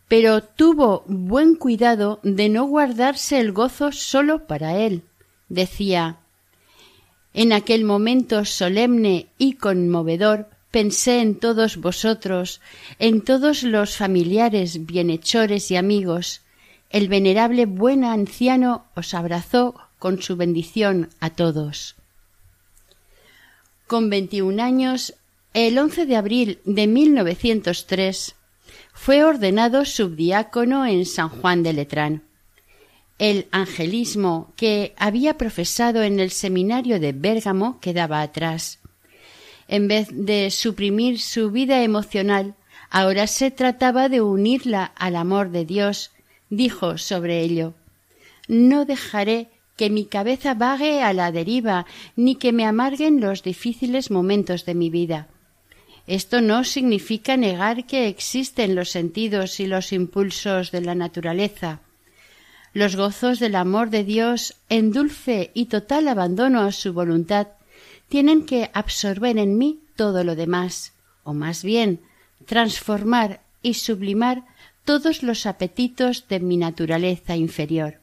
Pero 0.06 0.42
tuvo 0.42 1.02
buen 1.06 1.54
cuidado 1.56 2.20
de 2.22 2.50
no 2.50 2.64
guardarse 2.64 3.40
el 3.40 3.52
gozo 3.52 3.90
solo 3.90 4.46
para 4.46 4.76
él. 4.76 5.02
Decía 5.48 6.18
En 7.32 7.54
aquel 7.54 7.84
momento 7.84 8.44
solemne 8.44 9.28
y 9.38 9.54
conmovedor 9.54 10.50
pensé 10.70 11.20
en 11.20 11.38
todos 11.38 11.78
vosotros, 11.78 12.60
en 12.98 13.22
todos 13.22 13.62
los 13.62 13.96
familiares, 13.96 14.84
bienhechores 14.84 15.70
y 15.70 15.76
amigos, 15.76 16.43
el 16.94 17.08
venerable 17.08 17.66
buen 17.66 18.04
anciano 18.04 18.84
os 18.94 19.14
abrazó 19.14 19.74
con 19.98 20.22
su 20.22 20.36
bendición 20.36 21.10
a 21.18 21.30
todos. 21.30 21.96
Con 23.88 24.10
veintiún 24.10 24.60
años, 24.60 25.14
el 25.54 25.76
11 25.76 26.06
de 26.06 26.14
abril 26.14 26.60
de 26.64 26.86
1903, 26.86 28.36
fue 28.92 29.24
ordenado 29.24 29.84
subdiácono 29.84 30.86
en 30.86 31.04
San 31.04 31.30
Juan 31.30 31.64
de 31.64 31.72
Letrán. 31.72 32.22
El 33.18 33.48
angelismo 33.50 34.52
que 34.54 34.94
había 34.96 35.36
profesado 35.36 36.04
en 36.04 36.20
el 36.20 36.30
seminario 36.30 37.00
de 37.00 37.10
Bérgamo 37.10 37.80
quedaba 37.80 38.22
atrás. 38.22 38.78
En 39.66 39.88
vez 39.88 40.10
de 40.12 40.48
suprimir 40.52 41.18
su 41.18 41.50
vida 41.50 41.82
emocional, 41.82 42.54
ahora 42.88 43.26
se 43.26 43.50
trataba 43.50 44.08
de 44.08 44.20
unirla 44.20 44.84
al 44.84 45.16
amor 45.16 45.50
de 45.50 45.64
Dios 45.64 46.12
dijo 46.50 46.98
sobre 46.98 47.40
ello 47.40 47.74
No 48.48 48.84
dejaré 48.84 49.48
que 49.76 49.90
mi 49.90 50.04
cabeza 50.06 50.54
vague 50.54 51.02
a 51.02 51.12
la 51.12 51.32
deriva, 51.32 51.86
ni 52.16 52.36
que 52.36 52.52
me 52.52 52.64
amarguen 52.64 53.20
los 53.20 53.42
difíciles 53.42 54.10
momentos 54.10 54.64
de 54.64 54.74
mi 54.74 54.90
vida. 54.90 55.28
Esto 56.06 56.40
no 56.40 56.64
significa 56.64 57.36
negar 57.36 57.86
que 57.86 58.08
existen 58.08 58.74
los 58.74 58.90
sentidos 58.90 59.58
y 59.58 59.66
los 59.66 59.92
impulsos 59.92 60.70
de 60.70 60.82
la 60.82 60.94
naturaleza. 60.94 61.80
Los 62.72 62.94
gozos 62.96 63.38
del 63.40 63.54
amor 63.54 63.90
de 63.90 64.04
Dios, 64.04 64.56
en 64.68 64.92
dulce 64.92 65.50
y 65.54 65.66
total 65.66 66.08
abandono 66.08 66.60
a 66.60 66.72
su 66.72 66.92
voluntad, 66.92 67.48
tienen 68.08 68.44
que 68.44 68.70
absorber 68.74 69.38
en 69.38 69.56
mí 69.56 69.80
todo 69.96 70.24
lo 70.24 70.36
demás, 70.36 70.92
o 71.22 71.32
más 71.32 71.64
bien 71.64 72.00
transformar 72.46 73.40
y 73.62 73.74
sublimar 73.74 74.44
todos 74.84 75.22
los 75.22 75.46
apetitos 75.46 76.28
de 76.28 76.40
mi 76.40 76.56
naturaleza 76.56 77.36
inferior. 77.36 78.00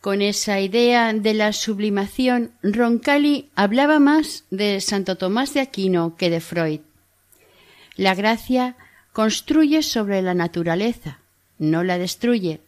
Con 0.00 0.22
esa 0.22 0.60
idea 0.60 1.12
de 1.12 1.34
la 1.34 1.52
sublimación, 1.52 2.52
Roncalli 2.62 3.50
hablaba 3.56 3.98
más 3.98 4.44
de 4.50 4.80
Santo 4.80 5.16
Tomás 5.16 5.52
de 5.54 5.60
Aquino 5.60 6.16
que 6.16 6.30
de 6.30 6.40
Freud. 6.40 6.80
La 7.96 8.14
gracia 8.14 8.76
construye 9.12 9.82
sobre 9.82 10.22
la 10.22 10.34
naturaleza, 10.34 11.18
no 11.58 11.82
la 11.82 11.98
destruye. 11.98 12.60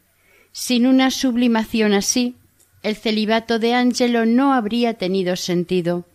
Sin 0.51 0.87
una 0.87 1.11
sublimación 1.11 1.93
así, 1.93 2.35
el 2.83 2.97
celibato 2.97 3.59
de 3.59 3.75
Angelo 3.75 4.27
no 4.27 4.53
habría 4.53 4.95
tenido 4.95 5.37
sentido. 5.37 6.07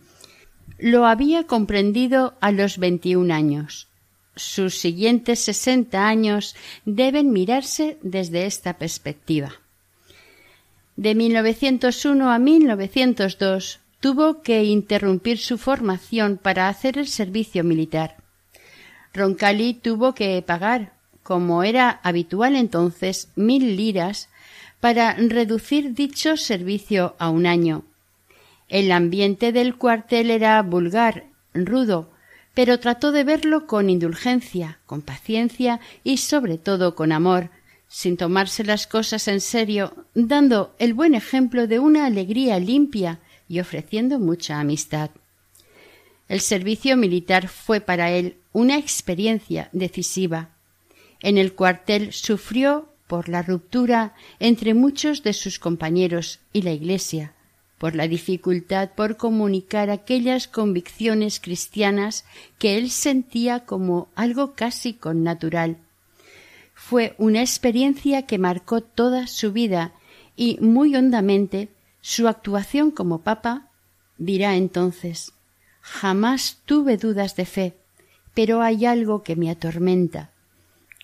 Lo 0.78 1.06
había 1.06 1.44
comprendido 1.44 2.34
a 2.40 2.50
los 2.50 2.78
veintiún 2.78 3.30
años 3.30 3.88
sus 4.36 4.78
siguientes 4.78 5.40
sesenta 5.40 6.08
años 6.08 6.56
deben 6.84 7.32
mirarse 7.32 7.98
desde 8.02 8.46
esta 8.46 8.78
perspectiva. 8.78 9.52
De 10.96 11.14
1901 11.14 12.30
a 12.30 12.38
1902 12.38 13.80
tuvo 14.00 14.42
que 14.42 14.64
interrumpir 14.64 15.38
su 15.38 15.58
formación 15.58 16.36
para 16.36 16.68
hacer 16.68 16.98
el 16.98 17.08
servicio 17.08 17.64
militar. 17.64 18.16
Roncalli 19.12 19.74
tuvo 19.74 20.14
que 20.14 20.42
pagar, 20.42 20.92
como 21.22 21.62
era 21.62 22.00
habitual 22.02 22.54
entonces, 22.54 23.28
mil 23.34 23.76
liras 23.76 24.28
para 24.80 25.14
reducir 25.14 25.94
dicho 25.94 26.36
servicio 26.36 27.16
a 27.18 27.30
un 27.30 27.46
año. 27.46 27.84
El 28.68 28.92
ambiente 28.92 29.52
del 29.52 29.76
cuartel 29.76 30.30
era 30.30 30.60
vulgar, 30.62 31.24
rudo, 31.54 32.10
pero 32.54 32.78
trató 32.78 33.12
de 33.12 33.24
verlo 33.24 33.66
con 33.66 33.90
indulgencia, 33.90 34.78
con 34.86 35.02
paciencia 35.02 35.80
y 36.04 36.18
sobre 36.18 36.56
todo 36.56 36.94
con 36.94 37.12
amor, 37.12 37.50
sin 37.88 38.16
tomarse 38.16 38.64
las 38.64 38.86
cosas 38.86 39.28
en 39.28 39.40
serio, 39.40 39.94
dando 40.14 40.74
el 40.78 40.94
buen 40.94 41.14
ejemplo 41.14 41.66
de 41.66 41.78
una 41.78 42.06
alegría 42.06 42.58
limpia 42.58 43.20
y 43.48 43.60
ofreciendo 43.60 44.18
mucha 44.18 44.58
amistad. 44.60 45.10
El 46.28 46.40
servicio 46.40 46.96
militar 46.96 47.48
fue 47.48 47.80
para 47.80 48.10
él 48.10 48.36
una 48.52 48.78
experiencia 48.78 49.68
decisiva. 49.72 50.50
En 51.20 51.38
el 51.38 51.54
cuartel 51.54 52.12
sufrió 52.12 52.88
por 53.06 53.28
la 53.28 53.42
ruptura 53.42 54.14
entre 54.40 54.74
muchos 54.74 55.22
de 55.22 55.32
sus 55.32 55.58
compañeros 55.58 56.40
y 56.52 56.62
la 56.62 56.72
Iglesia, 56.72 57.34
por 57.78 57.94
la 57.94 58.08
dificultad 58.08 58.90
por 58.96 59.16
comunicar 59.16 59.90
aquellas 59.90 60.48
convicciones 60.48 61.40
cristianas 61.40 62.24
que 62.58 62.78
él 62.78 62.90
sentía 62.90 63.60
como 63.60 64.08
algo 64.14 64.54
casi 64.54 64.94
connatural. 64.94 65.76
Fue 66.74 67.14
una 67.18 67.40
experiencia 67.40 68.26
que 68.26 68.38
marcó 68.38 68.80
toda 68.80 69.26
su 69.26 69.52
vida 69.52 69.92
y 70.36 70.58
muy 70.60 70.96
hondamente 70.96 71.68
su 72.00 72.28
actuación 72.28 72.90
como 72.90 73.22
papa 73.22 73.68
dirá 74.18 74.56
entonces 74.56 75.34
jamás 75.84 76.62
tuve 76.64 76.96
dudas 76.96 77.36
de 77.36 77.44
fe, 77.44 77.76
pero 78.32 78.62
hay 78.62 78.86
algo 78.86 79.22
que 79.22 79.36
me 79.36 79.50
atormenta. 79.50 80.30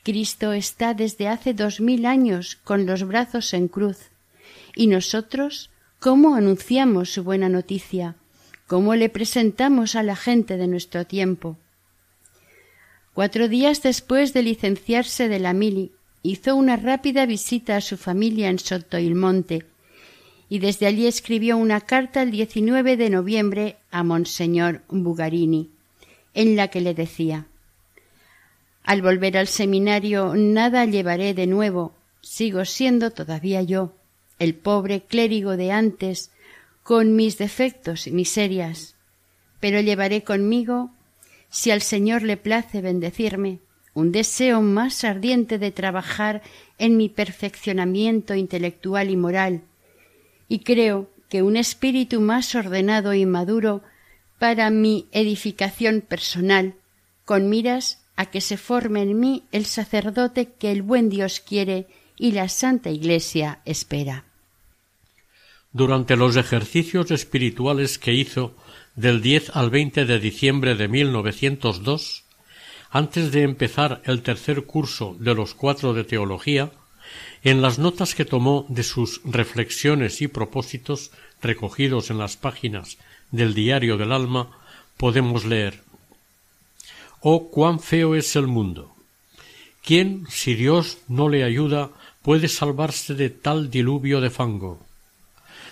Cristo 0.03 0.55
está 0.55 0.95
desde 0.95 1.29
hace 1.29 1.53
dos 1.53 1.81
mil 1.81 2.07
años 2.07 2.57
con 2.65 2.87
los 2.87 3.05
brazos 3.05 3.53
en 3.53 3.69
cruz, 3.69 3.99
y 4.75 4.87
nosotros 4.87 5.71
cómo 6.01 6.35
anunciamos 6.35 7.13
su 7.13 7.23
buena 7.23 7.51
noticia, 7.51 8.17
cómo 8.67 8.95
le 8.95 9.11
presentamos 9.11 9.95
a 9.97 10.03
la 10.03 10.17
gente 10.17 10.57
de 10.57 10.67
nuestro 10.67 11.07
tiempo. 11.07 11.59
Cuatro 13.13 13.49
días 13.49 13.83
después 13.83 14.33
de 14.33 14.43
licenciarse 14.43 15.29
de 15.29 15.39
la 15.39 15.53
mili, 15.53 15.93
hizo 16.23 16.57
una 16.57 16.77
rápida 16.77 17.27
visita 17.27 17.77
a 17.77 17.81
su 17.83 17.99
familia 17.99 18.49
en 18.49 18.59
Sotoilmonte, 18.59 19.67
y 20.49 20.59
desde 20.59 20.87
allí 20.87 21.07
escribió 21.07 21.59
una 21.59 21.83
carta 21.83 22.23
el 22.23 22.31
19 22.31 22.97
de 22.97 23.11
noviembre 23.11 23.77
a 23.91 24.03
Monseñor 24.03 24.81
Bugarini, 24.89 25.69
en 26.33 26.57
la 26.57 26.69
que 26.69 26.81
le 26.81 26.95
decía 26.95 27.47
Al 28.85 29.03
volver 29.03 29.37
al 29.37 29.49
seminario 29.49 30.33
nada 30.35 30.87
llevaré 30.87 31.35
de 31.35 31.47
nuevo, 31.47 31.95
sigo 32.23 32.65
siendo 32.65 33.11
todavía 33.11 33.61
yo, 33.61 34.00
el 34.41 34.57
pobre 34.57 35.03
clérigo 35.03 35.57
de 35.57 35.71
antes, 35.71 36.33
con 36.83 37.15
mis 37.15 37.39
defectos 37.39 38.09
y 38.09 38.11
miserias, 38.11 38.97
pero 39.61 39.81
llevaré 39.81 40.25
conmigo, 40.25 40.91
si 41.51 41.71
al 41.71 41.83
Señor 41.83 42.23
le 42.23 42.37
place 42.37 42.81
bendecirme, 42.81 43.61
un 43.93 44.13
deseo 44.13 44.63
más 44.63 45.05
ardiente 45.05 45.59
de 45.59 45.71
trabajar 45.71 46.43
en 46.79 46.97
mi 46.97 47.09
perfeccionamiento 47.09 48.35
intelectual 48.35 49.11
y 49.11 49.17
moral, 49.17 49.63
y 50.49 50.61
creo 50.61 51.11
que 51.29 51.43
un 51.43 51.57
espíritu 51.57 52.21
más 52.21 52.55
ordenado 52.55 53.15
y 53.15 53.27
maduro 53.27 53.83
para 54.39 54.71
mi 54.71 55.07
edificación 55.13 56.01
personal, 56.01 56.75
con 57.27 57.51
miras 57.51 58.03
a 58.17 58.27
que 58.27 58.41
se 58.41 58.57
forme 58.57 59.03
en 59.03 59.21
mí 59.21 59.45
el 59.53 59.67
sacerdote 59.67 60.47
que 60.47 60.73
el 60.73 60.83
buen 60.83 61.11
Dios 61.11 61.41
quiere 61.41 61.87
y 62.17 62.33
la 62.33 62.49
Santa 62.49 62.91
Iglesia 62.91 63.61
espera. 63.65 64.30
Durante 65.73 66.17
los 66.17 66.37
ejercicios 66.37 67.11
espirituales 67.11 67.99
que 67.99 68.13
hizo 68.13 68.55
del 68.97 69.23
10 69.23 69.51
al 69.55 69.71
20 69.71 70.05
de 70.05 70.19
diciembre 70.19 70.75
de 70.75 70.89
1902, 70.89 72.25
antes 72.91 73.31
de 73.31 73.43
empezar 73.43 74.03
el 74.05 74.23
tercer 74.23 74.65
curso 74.65 75.17
de 75.21 75.35
los 75.35 75.55
cuatro 75.55 75.95
de 75.95 76.03
teología, 76.03 76.73
en 77.45 77.63
las 77.63 77.79
notas 77.79 78.15
que 78.15 78.25
tomó 78.25 78.67
de 78.69 78.83
sus 78.83 79.21
reflexiones 79.25 80.21
y 80.23 80.29
propósitos 80.29 81.13
recogidos 81.41 82.11
en 82.11 82.19
las 82.19 82.37
páginas 82.37 82.99
del 83.31 83.55
Diario 83.55 83.97
del 83.97 84.13
Alma, 84.13 84.51
podemos 84.97 85.45
leer 85.45 85.83
Oh 87.23 87.51
cuán 87.51 87.81
feo 87.81 88.15
es 88.15 88.35
el 88.35 88.47
mundo. 88.47 88.95
¿Quién, 89.85 90.27
si 90.31 90.55
Dios 90.55 90.99
no 91.07 91.29
le 91.29 91.45
ayuda, 91.45 91.91
puede 92.23 92.49
salvarse 92.49 93.15
de 93.15 93.31
tal 93.31 93.71
diluvio 93.71 94.21
de 94.21 94.31
fango? 94.31 94.90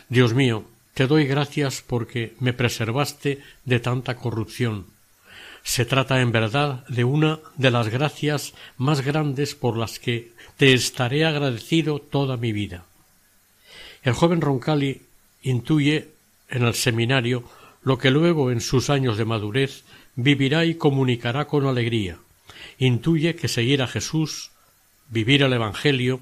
Dios 0.09 0.33
mío, 0.33 0.65
te 0.95 1.07
doy 1.07 1.27
gracias 1.27 1.85
porque 1.87 2.35
me 2.41 2.53
preservaste 2.53 3.41
de 3.65 3.79
tanta 3.79 4.17
corrupción. 4.17 4.87
Se 5.63 5.85
trata 5.85 6.21
en 6.21 6.33
verdad 6.33 6.87
de 6.89 7.05
una 7.05 7.41
de 7.57 7.71
las 7.71 7.89
gracias 7.89 8.55
más 8.79 9.03
grandes 9.03 9.55
por 9.55 9.77
las 9.77 9.99
que 9.99 10.33
te 10.57 10.73
estaré 10.73 11.27
agradecido 11.27 11.99
toda 11.99 12.39
mi 12.39 12.53
vida. 12.53 12.85
El 14.03 14.15
joven 14.15 14.41
Roncalli 14.41 15.03
intuye 15.43 16.09
en 16.49 16.63
el 16.63 16.75
seminario 16.75 17.45
lo 17.83 17.99
que 17.99 18.11
luego 18.11 18.51
en 18.51 18.63
sus 18.63 18.89
años 18.89 19.19
de 19.19 19.27
madurez 19.27 19.85
vivirá 20.17 20.65
y 20.65 20.77
comunicará 20.77 21.45
con 21.47 21.67
alegría. 21.67 22.19
Intuye 22.79 23.37
que 23.37 23.49
seguir 23.49 23.83
a 23.83 23.87
Jesús, 23.87 24.51
vivir 25.11 25.43
el 25.43 25.53
Evangelio, 25.53 26.21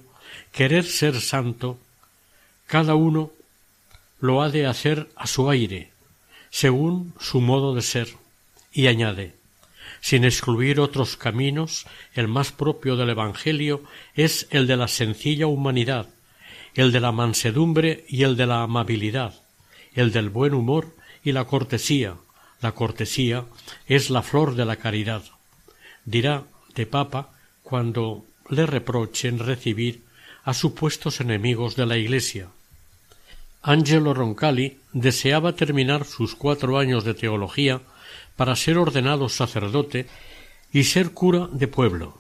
querer 0.53 0.85
ser 0.85 1.21
santo, 1.21 1.79
cada 2.67 2.97
uno 2.97 3.31
lo 4.21 4.43
ha 4.43 4.51
de 4.51 4.67
hacer 4.67 5.09
a 5.17 5.27
su 5.27 5.51
aire, 5.51 5.93
según 6.51 7.15
su 7.21 7.41
modo 7.41 7.75
de 7.75 7.83
ser, 7.83 8.09
y 8.73 8.87
añade 8.87 9.37
sin 10.01 10.25
excluir 10.25 10.81
otros 10.81 11.17
caminos, 11.17 11.87
el 12.15 12.29
más 12.29 12.53
propio 12.53 12.97
del 12.97 13.11
Evangelio 13.11 13.83
es 14.15 14.47
el 14.51 14.67
de 14.67 14.77
la 14.77 14.89
sencilla 14.89 15.47
humanidad, 15.47 16.09
el 16.75 16.93
de 16.93 17.01
la 17.01 17.13
mansedumbre 17.13 18.05
y 18.09 18.23
el 18.23 18.37
de 18.37 18.47
la 18.47 18.63
amabilidad, 18.63 19.35
el 19.95 20.13
del 20.13 20.31
buen 20.31 20.55
humor 20.55 20.95
y 21.25 21.33
la 21.33 21.45
cortesía. 21.45 22.17
La 22.61 22.73
cortesía 22.73 23.45
es 23.87 24.09
la 24.11 24.23
flor 24.23 24.55
de 24.55 24.65
la 24.65 24.77
caridad. 24.77 25.23
Dirá 26.05 26.45
de 26.75 26.87
Papa 26.87 27.33
cuando 27.63 28.25
le 28.49 28.65
reprochen 28.65 29.39
recibir 29.39 30.05
a 30.45 30.55
supuestos 30.55 31.21
enemigos 31.21 31.75
de 31.75 31.87
la 31.87 31.97
Iglesia. 31.97 32.49
Angelo 33.69 34.15
Roncalli 34.15 34.79
deseaba 34.93 35.57
terminar 35.57 36.05
sus 36.05 36.37
cuatro 36.37 36.79
años 36.79 37.03
de 37.03 37.15
teología 37.15 37.81
para 38.37 38.55
ser 38.55 38.79
ordenado 38.79 39.29
sacerdote 39.29 40.07
y 40.73 40.85
ser 40.85 41.11
cura 41.11 41.49
de 41.51 41.67
pueblo, 41.67 42.17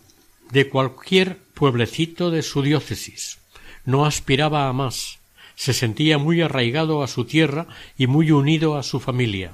de 0.50 0.68
cualquier 0.68 1.38
pueblecito 1.54 2.32
de 2.32 2.42
su 2.42 2.62
diócesis. 2.62 3.38
No 3.84 4.06
aspiraba 4.06 4.68
a 4.68 4.72
más, 4.72 5.20
se 5.54 5.72
sentía 5.72 6.18
muy 6.18 6.42
arraigado 6.42 7.04
a 7.04 7.06
su 7.06 7.26
tierra 7.26 7.68
y 7.96 8.08
muy 8.08 8.32
unido 8.32 8.76
a 8.76 8.82
su 8.82 8.98
familia. 8.98 9.52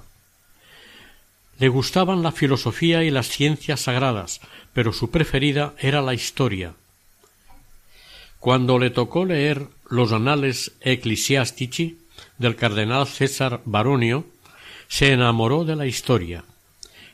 Le 1.59 1.69
gustaban 1.69 2.23
la 2.23 2.33
filosofía 2.33 3.05
y 3.05 3.11
las 3.11 3.29
ciencias 3.29 3.81
sagradas, 3.81 4.41
pero 4.73 4.95
su 4.95 5.11
preferida 5.11 5.75
era 5.79 6.01
la 6.01 6.15
historia. 6.15 6.73
Cuando 8.43 8.81
le 8.81 8.91
tocó 8.91 9.25
leer 9.25 9.69
los 9.89 10.11
Anales 10.11 10.73
Ecclesiastici 10.81 11.99
del 12.39 12.57
cardenal 12.57 13.07
César 13.07 13.61
Baronio, 13.65 14.25
se 14.89 15.13
enamoró 15.13 15.65
de 15.65 15.77
la 15.77 15.87
historia. 15.87 16.43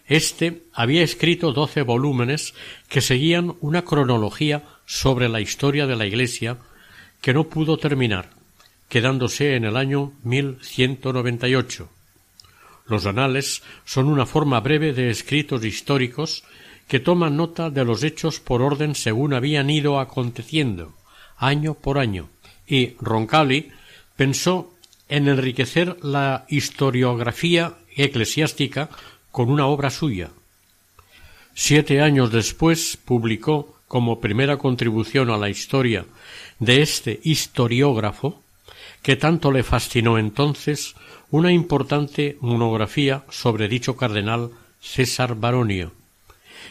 Este 0.07 0.63
había 0.73 1.03
escrito 1.03 1.53
doce 1.53 1.83
volúmenes 1.83 2.55
que 2.89 3.03
seguían 3.03 3.57
una 3.61 3.83
cronología 3.83 4.65
sobre 4.87 5.29
la 5.29 5.43
historia 5.43 5.87
de 5.87 5.97
la 5.97 6.07
Iglesia 6.07 6.57
que 7.21 7.35
no 7.35 7.45
pudo 7.45 7.77
terminar, 7.77 8.31
quedándose 8.89 9.55
en 9.55 9.67
el 9.67 9.77
año 9.77 10.15
1198. 10.23 11.91
Los 12.87 13.05
anales 13.05 13.63
son 13.85 14.09
una 14.09 14.25
forma 14.25 14.61
breve 14.61 14.95
de 14.95 15.11
escritos 15.11 15.63
históricos 15.63 16.45
que 16.89 17.01
toman 17.01 17.37
nota 17.37 17.69
de 17.69 17.85
los 17.85 18.03
hechos 18.03 18.41
por 18.41 18.63
orden 18.63 18.95
según 18.95 19.35
habían 19.35 19.69
ido 19.69 20.01
aconteciendo, 20.01 20.95
año 21.39 21.75
por 21.75 21.99
año, 21.99 22.29
y 22.67 22.95
Roncalli 23.01 23.71
pensó 24.17 24.75
en 25.09 25.29
enriquecer 25.29 25.97
la 26.05 26.45
historiografía 26.49 27.75
eclesiástica 27.97 28.91
con 29.31 29.51
una 29.51 29.67
obra 29.67 29.91
suya. 29.91 30.31
Siete 31.55 32.01
años 32.01 32.31
después 32.31 32.99
publicó, 33.05 33.77
como 33.89 34.21
primera 34.21 34.59
contribución 34.59 35.31
a 35.31 35.39
la 35.39 35.49
historia 35.49 36.05
de 36.59 36.83
este 36.83 37.21
historiógrafo, 37.25 38.43
que 39.03 39.17
tanto 39.17 39.51
le 39.51 39.63
fascinó 39.63 40.19
entonces 40.19 40.95
una 41.31 41.53
importante 41.53 42.37
monografía 42.41 43.25
sobre 43.31 43.69
dicho 43.69 43.97
cardenal 43.97 44.51
César 44.81 45.35
Baronio. 45.35 45.93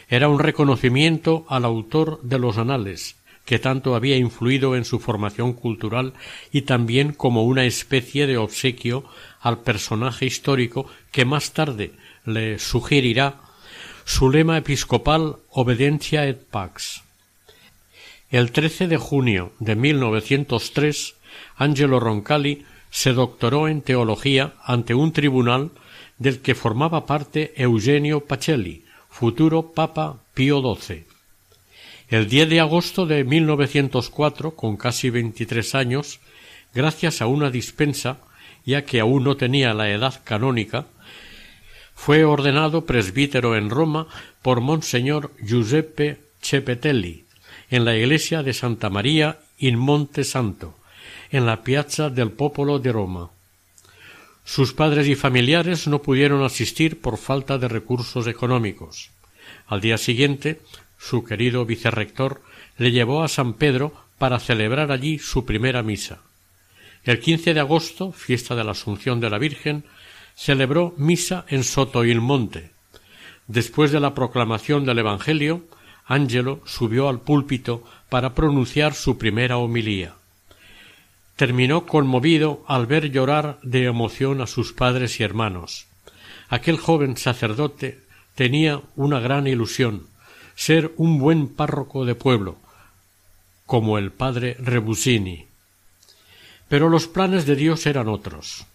Era 0.08 0.28
un 0.28 0.38
reconocimiento 0.38 1.44
al 1.48 1.64
autor 1.64 2.20
de 2.22 2.38
los 2.38 2.56
anales, 2.56 3.16
que 3.48 3.58
tanto 3.58 3.94
había 3.94 4.18
influido 4.18 4.76
en 4.76 4.84
su 4.84 5.00
formación 5.00 5.54
cultural 5.54 6.12
y 6.52 6.62
también 6.62 7.14
como 7.14 7.44
una 7.44 7.64
especie 7.64 8.26
de 8.26 8.36
obsequio 8.36 9.04
al 9.40 9.60
personaje 9.60 10.26
histórico 10.26 10.84
que 11.12 11.24
más 11.24 11.52
tarde 11.52 11.92
le 12.26 12.58
sugerirá 12.58 13.40
su 14.04 14.28
lema 14.30 14.58
episcopal 14.58 15.36
Obediencia 15.48 16.26
et 16.26 16.44
Pax. 16.44 17.02
El 18.30 18.52
13 18.52 18.86
de 18.86 18.98
junio 18.98 19.52
de 19.60 19.76
1903, 19.76 21.14
Angelo 21.56 22.00
Roncalli 22.00 22.66
se 22.90 23.14
doctoró 23.14 23.66
en 23.68 23.80
teología 23.80 24.56
ante 24.62 24.92
un 24.92 25.14
tribunal 25.14 25.70
del 26.18 26.40
que 26.42 26.54
formaba 26.54 27.06
parte 27.06 27.54
Eugenio 27.56 28.26
Pacelli, 28.26 28.84
futuro 29.08 29.72
Papa 29.72 30.18
Pío 30.34 30.60
XII. 30.60 31.07
El 32.08 32.26
10 32.26 32.48
de 32.48 32.60
agosto 32.60 33.04
de 33.04 33.22
1904, 33.22 34.56
con 34.56 34.78
casi 34.78 35.10
veintitrés 35.10 35.74
años, 35.74 36.20
gracias 36.74 37.20
a 37.20 37.26
una 37.26 37.50
dispensa, 37.50 38.18
ya 38.64 38.86
que 38.86 39.00
aún 39.00 39.24
no 39.24 39.36
tenía 39.36 39.74
la 39.74 39.90
edad 39.90 40.20
canónica, 40.24 40.86
fue 41.94 42.24
ordenado 42.24 42.86
presbítero 42.86 43.56
en 43.56 43.68
Roma 43.68 44.06
por 44.40 44.62
Monseñor 44.62 45.32
Giuseppe 45.42 46.20
Cepetelli, 46.40 47.24
en 47.70 47.84
la 47.84 47.94
iglesia 47.94 48.42
de 48.42 48.54
Santa 48.54 48.88
María 48.88 49.40
in 49.58 49.78
Monte 49.78 50.24
Santo, 50.24 50.78
en 51.30 51.44
la 51.44 51.62
piazza 51.62 52.08
del 52.08 52.30
Popolo 52.30 52.78
de 52.78 52.92
Roma. 52.92 53.30
Sus 54.46 54.72
padres 54.72 55.08
y 55.08 55.14
familiares 55.14 55.86
no 55.88 56.00
pudieron 56.00 56.42
asistir 56.42 57.02
por 57.02 57.18
falta 57.18 57.58
de 57.58 57.68
recursos 57.68 58.26
económicos. 58.26 59.10
Al 59.66 59.82
día 59.82 59.98
siguiente 59.98 60.60
su 60.98 61.24
querido 61.24 61.64
vicerrector, 61.64 62.42
le 62.76 62.90
llevó 62.90 63.22
a 63.22 63.28
San 63.28 63.54
Pedro 63.54 63.92
para 64.18 64.40
celebrar 64.40 64.90
allí 64.92 65.18
su 65.18 65.46
primera 65.46 65.82
misa. 65.82 66.20
El 67.04 67.20
quince 67.20 67.54
de 67.54 67.60
agosto, 67.60 68.12
fiesta 68.12 68.54
de 68.54 68.64
la 68.64 68.72
Asunción 68.72 69.20
de 69.20 69.30
la 69.30 69.38
Virgen, 69.38 69.84
celebró 70.34 70.94
misa 70.98 71.44
en 71.48 71.64
Sotoilmonte. 71.64 72.70
Después 73.46 73.92
de 73.92 74.00
la 74.00 74.14
proclamación 74.14 74.84
del 74.84 74.98
Evangelio, 74.98 75.64
Ángelo 76.04 76.60
subió 76.64 77.08
al 77.08 77.20
púlpito 77.20 77.84
para 78.08 78.34
pronunciar 78.34 78.94
su 78.94 79.18
primera 79.18 79.58
homilía. 79.58 80.14
Terminó 81.36 81.86
conmovido 81.86 82.64
al 82.66 82.86
ver 82.86 83.10
llorar 83.10 83.58
de 83.62 83.84
emoción 83.84 84.40
a 84.40 84.46
sus 84.46 84.72
padres 84.72 85.20
y 85.20 85.22
hermanos. 85.22 85.86
Aquel 86.48 86.78
joven 86.78 87.16
sacerdote 87.16 88.00
tenía 88.34 88.80
una 88.96 89.20
gran 89.20 89.46
ilusión, 89.46 90.07
ser 90.58 90.92
un 90.96 91.20
buen 91.20 91.46
párroco 91.46 92.04
de 92.04 92.16
pueblo, 92.16 92.56
como 93.64 93.96
el 93.96 94.10
padre 94.10 94.56
Rebusini. 94.58 95.46
Pero 96.68 96.88
los 96.88 97.06
planes 97.06 97.46
de 97.46 97.54
Dios 97.54 97.86
eran 97.86 98.08
otros. 98.08 98.66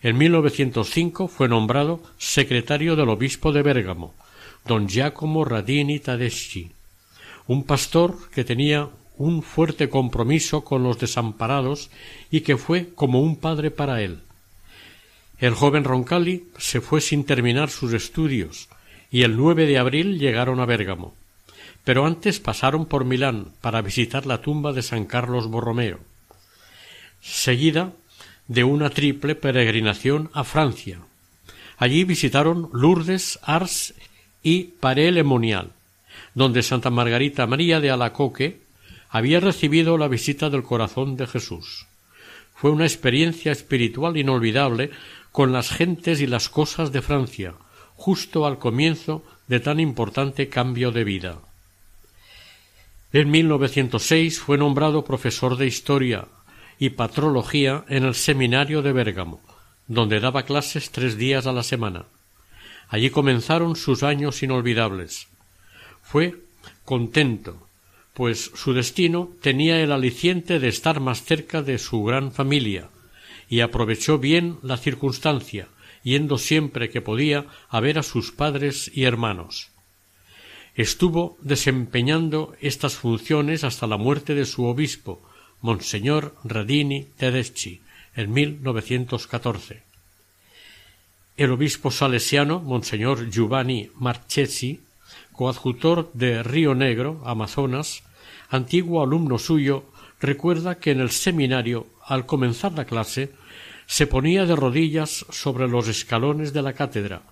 En 0.00 0.16
1905 0.16 1.28
fue 1.28 1.46
nombrado 1.46 2.02
secretario 2.16 2.96
del 2.96 3.10
obispo 3.10 3.52
de 3.52 3.60
Bérgamo, 3.60 4.14
don 4.64 4.88
Giacomo 4.88 5.44
Radini 5.44 6.00
Tadeschi, 6.00 6.72
un 7.46 7.64
pastor 7.64 8.16
que 8.30 8.42
tenía 8.42 8.88
un 9.18 9.42
fuerte 9.42 9.90
compromiso 9.90 10.64
con 10.64 10.82
los 10.82 10.98
desamparados 10.98 11.90
y 12.30 12.40
que 12.40 12.56
fue 12.56 12.94
como 12.94 13.20
un 13.20 13.36
padre 13.36 13.70
para 13.70 14.00
él. 14.00 14.20
El 15.38 15.52
joven 15.52 15.84
Roncalli 15.84 16.46
se 16.56 16.80
fue 16.80 17.02
sin 17.02 17.24
terminar 17.24 17.68
sus 17.68 17.92
estudios, 17.92 18.70
y 19.10 19.22
el 19.22 19.36
9 19.36 19.66
de 19.66 19.78
abril 19.78 20.18
llegaron 20.18 20.60
a 20.60 20.66
Bérgamo. 20.66 21.14
Pero 21.84 22.06
antes 22.06 22.40
pasaron 22.40 22.86
por 22.86 23.04
Milán 23.04 23.52
para 23.60 23.82
visitar 23.82 24.26
la 24.26 24.42
tumba 24.42 24.72
de 24.72 24.82
San 24.82 25.06
Carlos 25.06 25.48
Borromeo, 25.48 25.98
seguida 27.20 27.92
de 28.48 28.64
una 28.64 28.90
triple 28.90 29.34
peregrinación 29.34 30.30
a 30.32 30.44
Francia. 30.44 31.00
Allí 31.78 32.04
visitaron 32.04 32.68
Lourdes, 32.72 33.38
Ars 33.42 33.94
y 34.42 34.64
Paré-le-Monial, 34.80 35.70
donde 36.34 36.62
Santa 36.62 36.90
Margarita 36.90 37.46
María 37.46 37.80
de 37.80 37.90
Alacoque 37.90 38.60
había 39.08 39.40
recibido 39.40 39.98
la 39.98 40.08
visita 40.08 40.50
del 40.50 40.62
corazón 40.62 41.16
de 41.16 41.26
Jesús. 41.26 41.86
Fue 42.54 42.70
una 42.70 42.84
experiencia 42.84 43.52
espiritual 43.52 44.16
inolvidable 44.16 44.90
con 45.32 45.52
las 45.52 45.70
gentes 45.70 46.20
y 46.20 46.26
las 46.26 46.48
cosas 46.48 46.92
de 46.92 47.02
Francia, 47.02 47.54
justo 48.00 48.46
al 48.46 48.58
comienzo 48.58 49.22
de 49.46 49.60
tan 49.60 49.78
importante 49.78 50.48
cambio 50.48 50.90
de 50.90 51.04
vida. 51.04 51.36
En 53.12 53.30
1906 53.30 54.40
fue 54.40 54.56
nombrado 54.56 55.04
profesor 55.04 55.58
de 55.58 55.66
historia 55.66 56.24
y 56.78 56.96
patrología 56.96 57.84
en 57.88 58.04
el 58.04 58.14
seminario 58.14 58.80
de 58.80 58.94
Bérgamo, 58.94 59.42
donde 59.86 60.18
daba 60.18 60.44
clases 60.44 60.90
tres 60.90 61.18
días 61.18 61.46
a 61.46 61.52
la 61.52 61.62
semana. 61.62 62.06
Allí 62.88 63.10
comenzaron 63.10 63.76
sus 63.76 64.02
años 64.02 64.42
inolvidables. 64.42 65.28
Fue 66.02 66.40
contento, 66.86 67.68
pues 68.14 68.50
su 68.54 68.72
destino 68.72 69.28
tenía 69.42 69.78
el 69.82 69.92
aliciente 69.92 70.58
de 70.58 70.68
estar 70.68 71.00
más 71.00 71.22
cerca 71.22 71.60
de 71.60 71.76
su 71.76 72.02
gran 72.02 72.32
familia, 72.32 72.88
y 73.50 73.60
aprovechó 73.60 74.16
bien 74.16 74.56
la 74.62 74.78
circunstancia, 74.78 75.68
yendo 76.02 76.38
siempre 76.38 76.90
que 76.90 77.00
podía 77.00 77.46
a 77.68 77.80
ver 77.80 77.98
a 77.98 78.02
sus 78.02 78.32
padres 78.32 78.90
y 78.94 79.04
hermanos. 79.04 79.70
Estuvo 80.74 81.36
desempeñando 81.42 82.54
estas 82.60 82.94
funciones 82.94 83.64
hasta 83.64 83.86
la 83.86 83.96
muerte 83.96 84.34
de 84.34 84.46
su 84.46 84.64
obispo, 84.64 85.20
Monseñor 85.60 86.36
Radini 86.44 87.04
Tedeschi, 87.16 87.82
en 88.16 88.32
1914. 88.32 89.82
El 91.36 91.50
obispo 91.52 91.90
salesiano, 91.90 92.60
Monseñor 92.60 93.30
Giovanni 93.30 93.90
Marchesi, 93.96 94.80
coadjutor 95.32 96.10
de 96.12 96.42
Río 96.42 96.74
Negro, 96.74 97.22
Amazonas, 97.24 98.02
antiguo 98.48 99.02
alumno 99.02 99.38
suyo, 99.38 99.84
recuerda 100.20 100.78
que 100.78 100.90
en 100.90 101.00
el 101.00 101.10
seminario, 101.10 101.86
al 102.04 102.26
comenzar 102.26 102.72
la 102.72 102.84
clase, 102.84 103.32
se 103.90 104.06
ponía 104.06 104.46
de 104.46 104.54
rodillas 104.54 105.26
sobre 105.30 105.66
los 105.66 105.88
escalones 105.88 106.52
de 106.52 106.62
la 106.62 106.74
cátedra 106.74 107.22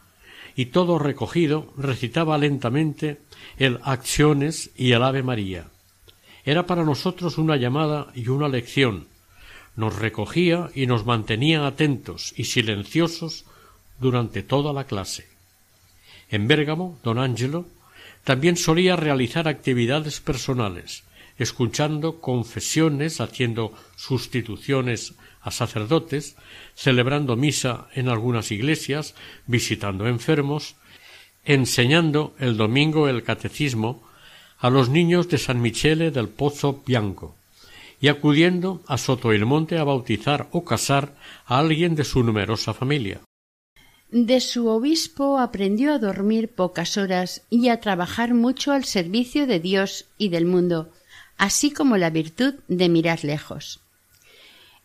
y 0.56 0.66
todo 0.66 0.98
recogido 0.98 1.72
recitaba 1.76 2.36
lentamente 2.36 3.20
el 3.58 3.78
Acciones 3.84 4.72
y 4.76 4.90
el 4.90 5.04
Ave 5.04 5.22
María. 5.22 5.68
Era 6.44 6.66
para 6.66 6.82
nosotros 6.82 7.38
una 7.38 7.54
llamada 7.54 8.08
y 8.12 8.26
una 8.26 8.48
lección. 8.48 9.06
Nos 9.76 9.94
recogía 9.94 10.68
y 10.74 10.88
nos 10.88 11.06
mantenía 11.06 11.64
atentos 11.64 12.34
y 12.36 12.42
silenciosos 12.42 13.44
durante 14.00 14.42
toda 14.42 14.72
la 14.72 14.82
clase. 14.82 15.28
En 16.28 16.48
Bérgamo, 16.48 16.98
don 17.04 17.20
Ángelo 17.20 17.66
también 18.24 18.56
solía 18.56 18.96
realizar 18.96 19.46
actividades 19.46 20.18
personales, 20.18 21.04
escuchando 21.38 22.20
confesiones, 22.20 23.20
haciendo 23.20 23.72
sustituciones 23.96 25.14
a 25.40 25.50
sacerdotes, 25.50 26.36
celebrando 26.74 27.36
misa 27.36 27.88
en 27.94 28.08
algunas 28.08 28.50
iglesias, 28.50 29.14
visitando 29.46 30.06
enfermos, 30.08 30.76
enseñando 31.44 32.34
el 32.38 32.56
domingo 32.56 33.08
el 33.08 33.22
catecismo 33.22 34.02
a 34.58 34.70
los 34.70 34.88
niños 34.88 35.28
de 35.28 35.38
San 35.38 35.62
Michele 35.62 36.10
del 36.10 36.28
Pozo 36.28 36.82
Bianco 36.84 37.36
y 38.00 38.08
acudiendo 38.08 38.82
a 38.86 38.98
Sotoilmonte 38.98 39.78
a 39.78 39.84
bautizar 39.84 40.48
o 40.52 40.64
casar 40.64 41.14
a 41.46 41.58
alguien 41.58 41.94
de 41.94 42.04
su 42.04 42.22
numerosa 42.22 42.74
familia. 42.74 43.20
De 44.10 44.40
su 44.40 44.68
obispo 44.68 45.38
aprendió 45.38 45.92
a 45.92 45.98
dormir 45.98 46.48
pocas 46.48 46.96
horas 46.96 47.42
y 47.50 47.68
a 47.68 47.80
trabajar 47.80 48.34
mucho 48.34 48.72
al 48.72 48.84
servicio 48.84 49.46
de 49.46 49.60
Dios 49.60 50.06
y 50.16 50.30
del 50.30 50.46
mundo, 50.46 50.90
así 51.38 51.70
como 51.70 51.96
la 51.96 52.10
virtud 52.10 52.54
de 52.68 52.88
mirar 52.88 53.24
lejos. 53.24 53.80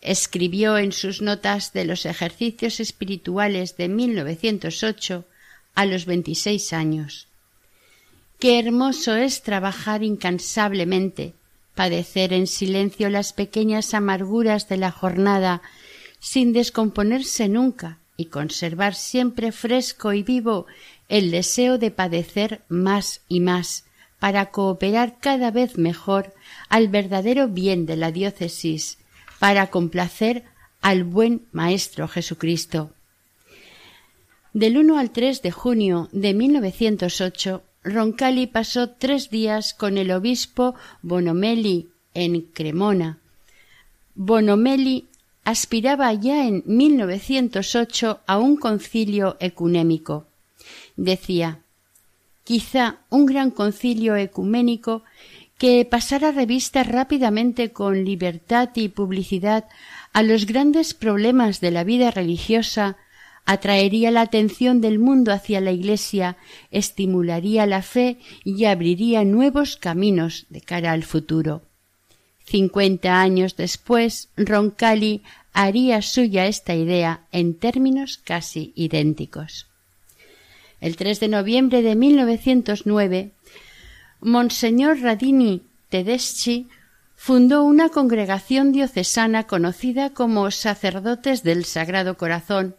Escribió 0.02 0.78
en 0.78 0.92
sus 0.92 1.22
notas 1.22 1.74
de 1.74 1.86
los 1.86 2.06
ejercicios 2.06 2.80
espirituales 2.80 3.76
de 3.76 3.90
1908 3.90 5.26
a 5.76 5.86
los 5.86 6.06
veintiséis 6.06 6.72
años. 6.74 7.28
Qué 8.40 8.60
hermoso 8.60 9.16
es 9.16 9.42
trabajar 9.42 10.04
incansablemente, 10.04 11.34
padecer 11.76 12.34
en 12.34 12.48
silencio 12.48 13.10
las 13.10 13.34
pequeñas 13.34 13.94
amarguras 13.94 14.68
de 14.68 14.78
la 14.78 14.92
jornada, 14.92 15.62
sin 16.20 16.54
descomponerse 16.54 17.50
nunca, 17.50 18.00
y 18.16 18.26
conservar 18.26 18.94
siempre 18.94 19.52
fresco 19.52 20.14
y 20.14 20.22
vivo 20.22 20.68
el 21.10 21.32
deseo 21.32 21.78
de 21.78 21.90
padecer 21.90 22.62
más 22.68 23.22
y 23.28 23.40
más, 23.40 23.86
para 24.20 24.52
cooperar 24.52 25.20
cada 25.20 25.52
vez 25.52 25.78
mejor 25.78 26.34
al 26.74 26.88
verdadero 26.88 27.50
bien 27.50 27.86
de 27.86 27.96
la 27.96 28.12
diócesis, 28.12 28.98
para 29.38 29.68
complacer 29.70 30.44
al 30.82 31.04
buen 31.04 31.46
Maestro 31.52 32.08
Jesucristo. 32.08 32.90
Del 34.54 34.80
1 34.80 34.98
al 34.98 35.12
3 35.12 35.44
de 35.44 35.52
junio 35.52 36.10
de 36.14 36.34
1908, 36.34 37.62
Roncalli 37.84 38.48
pasó 38.48 38.90
tres 38.90 39.30
días 39.30 39.76
con 39.76 40.00
el 40.00 40.10
obispo 40.10 40.74
Bonomelli 41.04 41.90
en 42.16 42.42
Cremona. 42.42 43.20
Bonomelli 44.16 45.06
aspiraba 45.44 46.12
ya 46.14 46.48
en 46.48 46.64
1908 46.66 48.22
a 48.26 48.40
un 48.40 48.58
concilio 48.58 49.38
ecuménico. 49.40 50.26
Decía, 50.96 51.60
quizá 52.44 52.98
un 53.12 53.28
gran 53.28 53.52
concilio 53.52 54.16
ecuménico 54.16 55.04
que 55.64 55.86
pasara 55.86 56.34
revista 56.34 56.84
rápidamente 56.84 57.72
con 57.72 58.04
libertad 58.04 58.72
y 58.76 58.90
publicidad 58.90 59.64
a 60.12 60.22
los 60.22 60.46
grandes 60.46 60.94
problemas 60.94 61.62
de 61.62 61.72
la 61.72 61.86
vida 61.86 62.12
religiosa 62.12 62.98
atraería 63.46 64.12
la 64.12 64.20
atención 64.20 64.82
del 64.82 65.00
mundo 65.00 65.32
hacia 65.32 65.62
la 65.62 65.72
Iglesia, 65.72 66.36
estimularía 66.70 67.66
la 67.66 67.82
fe 67.82 68.18
y 68.44 68.66
abriría 68.66 69.24
nuevos 69.24 69.78
caminos 69.78 70.48
de 70.50 70.60
cara 70.60 70.92
al 70.92 71.04
futuro. 71.04 71.62
Cincuenta 72.44 73.22
años 73.22 73.56
después, 73.56 74.28
Roncalli 74.36 75.22
haría 75.54 76.02
suya 76.02 76.46
esta 76.46 76.76
idea 76.76 77.22
en 77.32 77.54
términos 77.54 78.20
casi 78.22 78.74
idénticos. 78.76 79.68
El 80.82 80.98
3 80.98 81.22
de 81.22 81.28
noviembre 81.30 81.82
de 81.84 81.96
1909, 81.96 83.32
Monseñor 84.24 85.02
Radini 85.02 85.64
Tedeschi 85.90 86.70
fundó 87.16 87.64
una 87.64 87.90
congregación 87.90 88.72
diocesana 88.72 89.48
conocida 89.48 90.12
como 90.12 90.50
Sacerdotes 90.50 91.44
del 91.44 91.66
Sagrado 91.66 92.18
Corazón, 92.18 92.76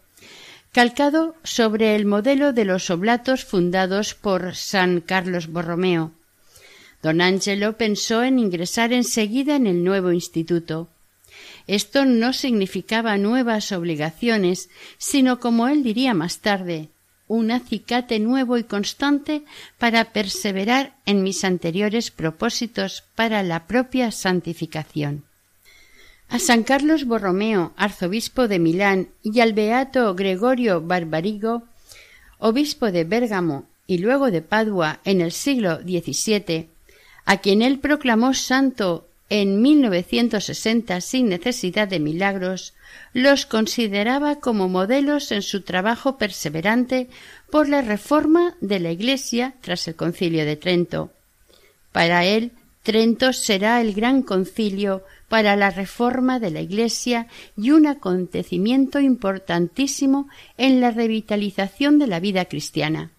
calcado 0.72 1.34
sobre 1.44 1.96
el 1.96 2.06
modelo 2.06 2.54
de 2.54 2.64
los 2.64 2.88
oblatos 2.88 3.44
fundados 3.44 4.14
por 4.14 4.54
San 4.54 5.02
Carlos 5.02 5.48
Borromeo. 5.48 6.12
Don 7.02 7.20
Angelo 7.20 7.76
pensó 7.76 8.22
en 8.22 8.38
ingresar 8.38 8.94
enseguida 8.94 9.56
en 9.56 9.66
el 9.66 9.84
nuevo 9.84 10.12
instituto. 10.12 10.88
Esto 11.66 12.06
no 12.06 12.32
significaba 12.32 13.18
nuevas 13.18 13.70
obligaciones, 13.72 14.70
sino, 14.96 15.40
como 15.40 15.68
él 15.68 15.82
diría 15.82 16.14
más 16.14 16.38
tarde, 16.38 16.88
un 17.34 17.50
acicate 17.50 18.18
nuevo 18.20 18.56
y 18.58 18.64
constante 18.64 19.42
para 19.78 20.12
perseverar 20.12 20.94
en 21.06 21.22
mis 21.22 21.44
anteriores 21.44 22.10
propósitos 22.10 23.04
para 23.14 23.42
la 23.42 23.66
propia 23.66 24.10
santificación. 24.10 25.24
A 26.28 26.38
San 26.38 26.62
Carlos 26.62 27.04
Borromeo, 27.04 27.72
arzobispo 27.76 28.48
de 28.48 28.58
Milán, 28.58 29.08
y 29.22 29.40
al 29.40 29.52
beato 29.52 30.14
Gregorio 30.14 30.80
Barbarigo, 30.80 31.64
obispo 32.38 32.90
de 32.90 33.04
Bérgamo 33.04 33.66
y 33.86 33.98
luego 33.98 34.30
de 34.30 34.40
Padua 34.40 35.00
en 35.04 35.20
el 35.20 35.32
siglo 35.32 35.80
XVII, 35.80 36.68
a 37.24 37.36
quien 37.38 37.62
él 37.62 37.78
proclamó 37.78 38.34
santo 38.34 39.06
en 39.28 39.62
1960 39.62 41.00
sin 41.00 41.28
necesidad 41.28 41.88
de 41.88 42.00
milagros, 42.00 42.74
los 43.12 43.46
consideraba 43.46 44.36
como 44.36 44.68
modelos 44.68 45.32
en 45.32 45.42
su 45.42 45.62
trabajo 45.62 46.18
perseverante 46.18 47.08
por 47.50 47.68
la 47.68 47.82
reforma 47.82 48.56
de 48.60 48.80
la 48.80 48.90
Iglesia 48.90 49.54
tras 49.60 49.86
el 49.88 49.94
concilio 49.94 50.44
de 50.44 50.56
Trento. 50.56 51.10
Para 51.92 52.24
él, 52.24 52.52
Trento 52.82 53.32
será 53.32 53.80
el 53.80 53.94
gran 53.94 54.22
concilio 54.22 55.04
para 55.28 55.56
la 55.56 55.70
reforma 55.70 56.38
de 56.38 56.50
la 56.50 56.60
Iglesia 56.60 57.28
y 57.56 57.70
un 57.70 57.86
acontecimiento 57.86 59.00
importantísimo 59.00 60.28
en 60.58 60.80
la 60.80 60.90
revitalización 60.90 61.98
de 61.98 62.06
la 62.06 62.20
vida 62.20 62.44
cristiana. 62.44 63.10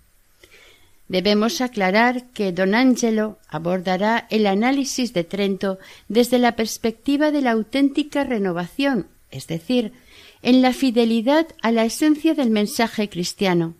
Debemos 1.08 1.62
aclarar 1.62 2.26
que 2.32 2.52
don 2.52 2.74
Angelo 2.74 3.38
abordará 3.48 4.28
el 4.30 4.48
análisis 4.48 5.14
de 5.14 5.24
Trento 5.24 5.78
desde 6.08 6.40
la 6.40 6.56
perspectiva 6.56 7.32
de 7.32 7.42
la 7.42 7.52
auténtica 7.52 8.24
renovación, 8.24 9.08
es 9.36 9.48
decir, 9.48 9.94
en 10.42 10.62
la 10.62 10.74
fidelidad 10.74 11.48
a 11.62 11.72
la 11.72 11.86
esencia 11.86 12.34
del 12.34 12.50
mensaje 12.50 13.10
cristiano. 13.10 13.76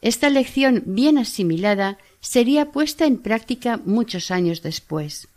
Esta 0.00 0.30
lección 0.30 0.82
bien 0.86 1.18
asimilada 1.18 1.98
sería 2.20 2.70
puesta 2.70 3.06
en 3.06 3.18
práctica 3.18 3.80
muchos 3.84 4.30
años 4.30 4.62
después. 4.62 5.28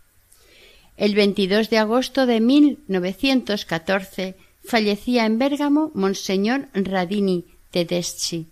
El 0.96 1.14
22 1.14 1.70
de 1.70 1.78
agosto 1.78 2.26
de 2.26 2.40
1914 2.40 4.36
fallecía 4.64 5.26
en 5.26 5.38
Bérgamo 5.38 5.90
Monseñor 5.94 6.68
Radini 6.74 7.44
Tedeschi. 7.70 8.46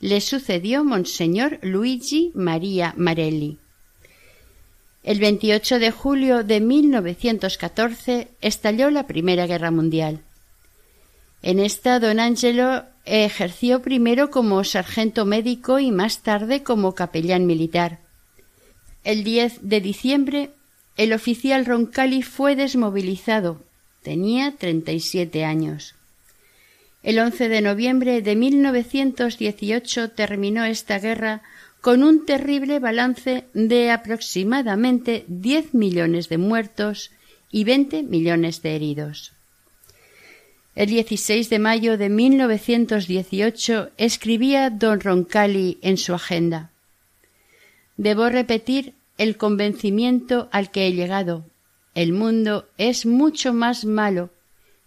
Le 0.00 0.20
sucedió 0.20 0.84
Monseñor 0.84 1.58
Luigi 1.62 2.30
María 2.34 2.94
Marelli. 2.96 3.58
El 5.08 5.20
28 5.20 5.78
de 5.78 5.90
julio 5.90 6.44
de 6.44 6.60
1914 6.60 8.28
estalló 8.42 8.90
la 8.90 9.06
Primera 9.06 9.46
Guerra 9.46 9.70
Mundial. 9.70 10.20
En 11.40 11.60
esta 11.60 11.98
don 11.98 12.20
Angelo 12.20 12.84
ejerció 13.06 13.80
primero 13.80 14.28
como 14.28 14.62
sargento 14.64 15.24
médico 15.24 15.78
y 15.78 15.92
más 15.92 16.22
tarde 16.22 16.62
como 16.62 16.94
capellán 16.94 17.46
militar. 17.46 18.00
El 19.02 19.24
10 19.24 19.60
de 19.62 19.80
diciembre 19.80 20.50
el 20.98 21.14
oficial 21.14 21.64
Roncalli 21.64 22.20
fue 22.20 22.54
desmovilizado. 22.54 23.64
Tenía 24.02 24.56
treinta 24.58 24.92
y 24.92 25.00
siete 25.00 25.42
años. 25.42 25.94
El 27.02 27.18
11 27.18 27.48
de 27.48 27.62
noviembre 27.62 28.20
de 28.20 28.36
1918 28.36 30.10
terminó 30.10 30.66
esta 30.66 30.98
guerra 30.98 31.40
con 31.80 32.02
un 32.02 32.26
terrible 32.26 32.78
balance 32.80 33.44
de 33.54 33.90
aproximadamente 33.90 35.24
diez 35.28 35.74
millones 35.74 36.28
de 36.28 36.38
muertos 36.38 37.12
y 37.50 37.64
veinte 37.64 38.02
millones 38.02 38.62
de 38.62 38.76
heridos. 38.76 39.32
El 40.74 40.90
16 40.90 41.50
de 41.50 41.58
mayo 41.58 41.98
de 41.98 42.08
1918 42.08 43.90
escribía 43.96 44.70
don 44.70 45.00
Roncalli 45.00 45.78
en 45.82 45.96
su 45.96 46.14
agenda 46.14 46.70
Debo 47.98 48.28
repetir 48.28 48.94
el 49.18 49.36
convencimiento 49.36 50.48
al 50.52 50.70
que 50.70 50.86
he 50.86 50.92
llegado. 50.92 51.44
El 51.94 52.12
mundo 52.12 52.68
es 52.78 53.06
mucho 53.06 53.52
más 53.52 53.84
malo, 53.84 54.30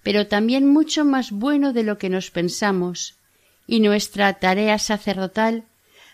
pero 0.01 0.27
también 0.27 0.65
mucho 0.65 1.03
más 1.03 1.31
bueno 1.31 1.73
de 1.73 1.83
lo 1.83 1.97
que 1.97 2.09
nos 2.09 2.31
pensamos, 2.31 3.15
y 3.67 3.81
nuestra 3.81 4.39
tarea 4.39 4.79
sacerdotal, 4.79 5.65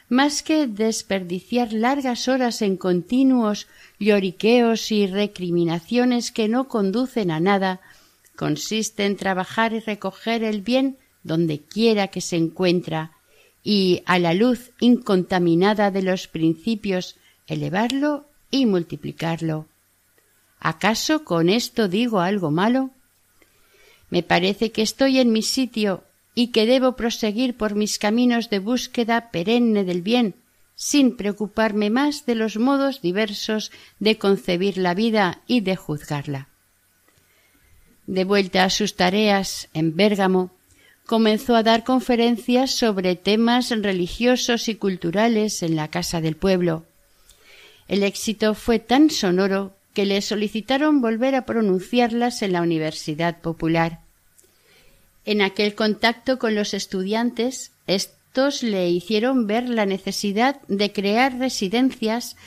más 0.10 0.42
que 0.42 0.68
desperdiciar 0.68 1.74
largas 1.74 2.28
horas 2.28 2.62
en 2.62 2.78
continuos 2.78 3.68
lloriqueos 4.00 4.92
y 4.92 5.08
recriminaciones 5.08 6.32
que 6.32 6.48
no 6.48 6.68
conducen 6.68 7.32
a 7.32 7.40
nada, 7.40 7.82
consiste 8.36 9.06
en 9.06 9.18
trabajar 9.18 9.74
y 9.74 9.80
recoger 9.80 10.44
el 10.44 10.62
bien 10.62 10.98
donde 11.24 11.60
quiera 11.62 12.08
que 12.08 12.22
se 12.22 12.38
encuentra, 12.38 13.12
y 13.64 14.02
a 14.06 14.18
la 14.18 14.34
luz 14.34 14.72
incontaminada 14.80 15.92
de 15.92 16.02
los 16.02 16.30
principios 16.30 17.18
elevarlo 17.48 18.26
y 18.50 18.66
multiplicarlo. 18.66 19.68
¿Acaso 20.60 21.26
con 21.26 21.50
esto 21.50 21.90
digo 21.90 22.22
algo 22.22 22.50
malo? 22.50 22.92
Me 24.10 24.24
parece 24.24 24.72
que 24.72 24.82
estoy 24.82 25.20
en 25.20 25.34
mi 25.34 25.42
sitio 25.42 26.04
y 26.40 26.50
que 26.50 26.68
debo 26.68 26.96
proseguir 26.96 27.58
por 27.58 27.74
mis 27.74 27.98
caminos 27.98 28.52
de 28.52 28.60
búsqueda 28.60 29.32
perenne 29.32 29.84
del 29.84 30.04
bien, 30.04 30.36
sin 30.76 31.18
preocuparme 31.18 31.90
más 31.90 32.28
de 32.28 32.36
los 32.36 32.58
modos 32.58 33.02
diversos 33.02 33.72
de 33.98 34.20
concebir 34.20 34.78
la 34.78 34.94
vida 34.94 35.42
y 35.48 35.62
de 35.62 35.76
juzgarla. 35.76 36.50
De 38.06 38.24
vuelta 38.24 38.66
a 38.66 38.70
sus 38.70 38.96
tareas 38.96 39.68
en 39.74 39.96
Bérgamo, 39.96 40.52
comenzó 41.08 41.56
a 41.56 41.64
dar 41.64 41.84
conferencias 41.84 42.70
sobre 42.70 43.16
temas 43.16 43.72
religiosos 43.72 44.70
y 44.70 44.76
culturales 44.76 45.64
en 45.64 45.76
la 45.76 45.88
casa 45.88 46.22
del 46.22 46.36
pueblo. 46.36 46.86
El 47.88 48.04
éxito 48.04 48.54
fue 48.54 48.78
tan 48.78 49.10
sonoro 49.10 49.76
que 49.96 50.06
le 50.06 50.22
solicitaron 50.22 51.02
volver 51.02 51.34
a 51.34 51.48
pronunciarlas 51.48 52.44
en 52.44 52.52
la 52.52 52.62
Universidad 52.62 53.42
Popular. 53.42 54.06
En 55.28 55.42
aquel 55.42 55.76
contacto 55.76 56.40
con 56.40 56.56
los 56.56 56.74
estudiantes, 56.74 57.74
estos 57.86 58.64
le 58.64 58.90
hicieron 58.90 59.46
ver 59.46 59.68
la 59.68 59.86
necesidad 59.86 60.62
de 60.70 60.94
crear 60.94 61.38
residencias 61.38 62.38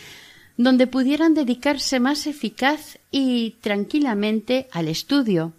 donde 0.57 0.87
pudieran 0.87 1.35
dedicarse 1.35 2.01
más 2.01 2.27
eficaz 2.27 2.99
y 3.11 3.57
tranquilamente 3.61 4.67
al 4.73 4.89
estudio, 4.89 5.53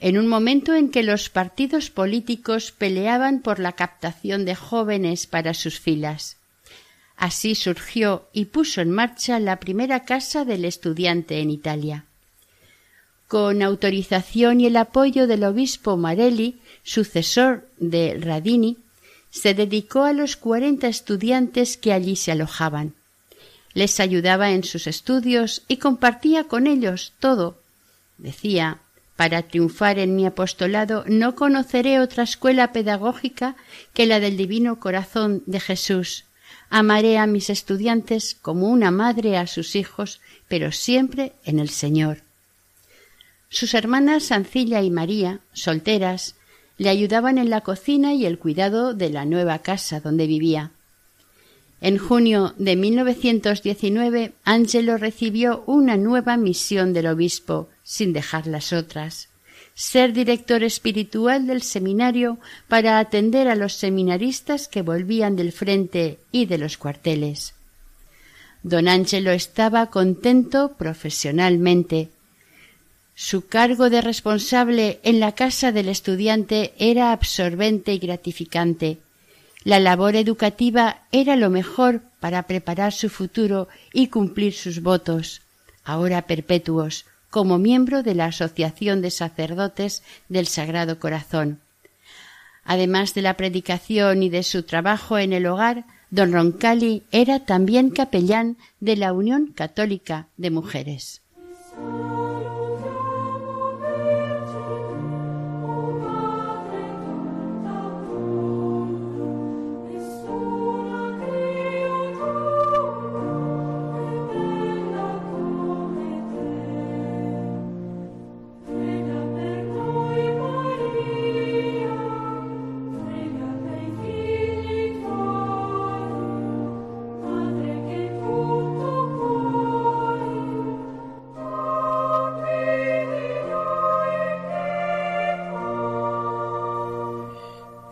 en 0.00 0.16
un 0.16 0.26
momento 0.26 0.74
en 0.74 0.88
que 0.88 1.02
los 1.02 1.28
partidos 1.28 1.90
políticos 1.90 2.72
peleaban 2.72 3.42
por 3.42 3.58
la 3.58 3.72
captación 3.72 4.46
de 4.46 4.54
jóvenes 4.54 5.26
para 5.26 5.52
sus 5.52 5.78
filas. 5.78 6.38
Así 7.14 7.56
surgió 7.56 8.26
y 8.32 8.46
puso 8.46 8.80
en 8.80 8.90
marcha 8.90 9.38
la 9.38 9.60
primera 9.60 10.06
casa 10.06 10.46
del 10.46 10.64
estudiante 10.64 11.40
en 11.40 11.50
Italia. 11.50 12.07
Con 13.28 13.62
autorización 13.62 14.60
y 14.60 14.66
el 14.66 14.76
apoyo 14.76 15.26
del 15.26 15.44
obispo 15.44 15.96
Marelli, 15.96 16.60
sucesor 16.82 17.68
de 17.76 18.18
Radini, 18.18 18.78
se 19.30 19.54
dedicó 19.54 20.04
a 20.04 20.14
los 20.14 20.36
cuarenta 20.36 20.88
estudiantes 20.88 21.76
que 21.76 21.92
allí 21.92 22.16
se 22.16 22.32
alojaban. 22.32 22.94
Les 23.74 24.00
ayudaba 24.00 24.50
en 24.52 24.64
sus 24.64 24.86
estudios 24.86 25.62
y 25.68 25.76
compartía 25.76 26.44
con 26.44 26.66
ellos 26.66 27.12
todo. 27.20 27.60
Decía 28.16 28.78
para 29.18 29.42
triunfar 29.42 29.98
en 29.98 30.14
mi 30.14 30.26
apostolado 30.26 31.04
no 31.08 31.34
conoceré 31.34 31.98
otra 31.98 32.22
escuela 32.22 32.72
pedagógica 32.72 33.56
que 33.92 34.06
la 34.06 34.20
del 34.20 34.36
divino 34.36 34.78
corazón 34.78 35.42
de 35.44 35.58
Jesús. 35.58 36.24
Amaré 36.70 37.18
a 37.18 37.26
mis 37.26 37.50
estudiantes 37.50 38.36
como 38.40 38.68
una 38.68 38.92
madre 38.92 39.36
a 39.36 39.48
sus 39.48 39.74
hijos, 39.74 40.20
pero 40.46 40.70
siempre 40.70 41.32
en 41.44 41.58
el 41.58 41.68
Señor. 41.68 42.27
Sus 43.48 43.74
hermanas 43.74 44.30
Ancilla 44.32 44.82
y 44.82 44.90
María, 44.90 45.40
solteras, 45.52 46.36
le 46.76 46.88
ayudaban 46.88 47.38
en 47.38 47.50
la 47.50 47.62
cocina 47.62 48.14
y 48.14 48.26
el 48.26 48.38
cuidado 48.38 48.94
de 48.94 49.10
la 49.10 49.24
nueva 49.24 49.60
casa 49.60 50.00
donde 50.00 50.26
vivía. 50.26 50.72
En 51.80 51.98
junio 51.98 52.54
de 52.58 52.76
1919, 52.76 54.32
Angelo 54.44 54.96
recibió 54.96 55.62
una 55.66 55.96
nueva 55.96 56.36
misión 56.36 56.92
del 56.92 57.06
obispo, 57.06 57.68
sin 57.82 58.12
dejar 58.12 58.46
las 58.46 58.72
otras 58.72 59.28
ser 59.78 60.12
director 60.12 60.64
espiritual 60.64 61.46
del 61.46 61.62
seminario 61.62 62.38
para 62.66 62.98
atender 62.98 63.46
a 63.46 63.54
los 63.54 63.74
seminaristas 63.74 64.66
que 64.66 64.82
volvían 64.82 65.36
del 65.36 65.52
frente 65.52 66.18
y 66.32 66.46
de 66.46 66.58
los 66.58 66.78
cuarteles. 66.78 67.54
Don 68.64 68.88
Angelo 68.88 69.30
estaba 69.30 69.86
contento 69.86 70.72
profesionalmente, 70.76 72.08
su 73.20 73.48
cargo 73.48 73.90
de 73.90 74.00
responsable 74.00 75.00
en 75.02 75.18
la 75.18 75.32
casa 75.32 75.72
del 75.72 75.88
estudiante 75.88 76.72
era 76.78 77.10
absorbente 77.10 77.92
y 77.92 77.98
gratificante. 77.98 78.98
La 79.64 79.80
labor 79.80 80.14
educativa 80.14 81.02
era 81.10 81.34
lo 81.34 81.50
mejor 81.50 82.02
para 82.20 82.44
preparar 82.44 82.92
su 82.92 83.10
futuro 83.10 83.66
y 83.92 84.06
cumplir 84.06 84.54
sus 84.54 84.82
votos, 84.82 85.42
ahora 85.82 86.28
perpetuos, 86.28 87.06
como 87.28 87.58
miembro 87.58 88.04
de 88.04 88.14
la 88.14 88.26
Asociación 88.26 89.02
de 89.02 89.10
Sacerdotes 89.10 90.04
del 90.28 90.46
Sagrado 90.46 91.00
Corazón. 91.00 91.58
Además 92.62 93.14
de 93.14 93.22
la 93.22 93.36
predicación 93.36 94.22
y 94.22 94.28
de 94.28 94.44
su 94.44 94.62
trabajo 94.62 95.18
en 95.18 95.32
el 95.32 95.46
hogar, 95.46 95.86
don 96.10 96.32
Roncalli 96.32 97.02
era 97.10 97.44
también 97.44 97.90
capellán 97.90 98.58
de 98.78 98.94
la 98.94 99.12
Unión 99.12 99.48
Católica 99.48 100.28
de 100.36 100.50
Mujeres. 100.50 101.20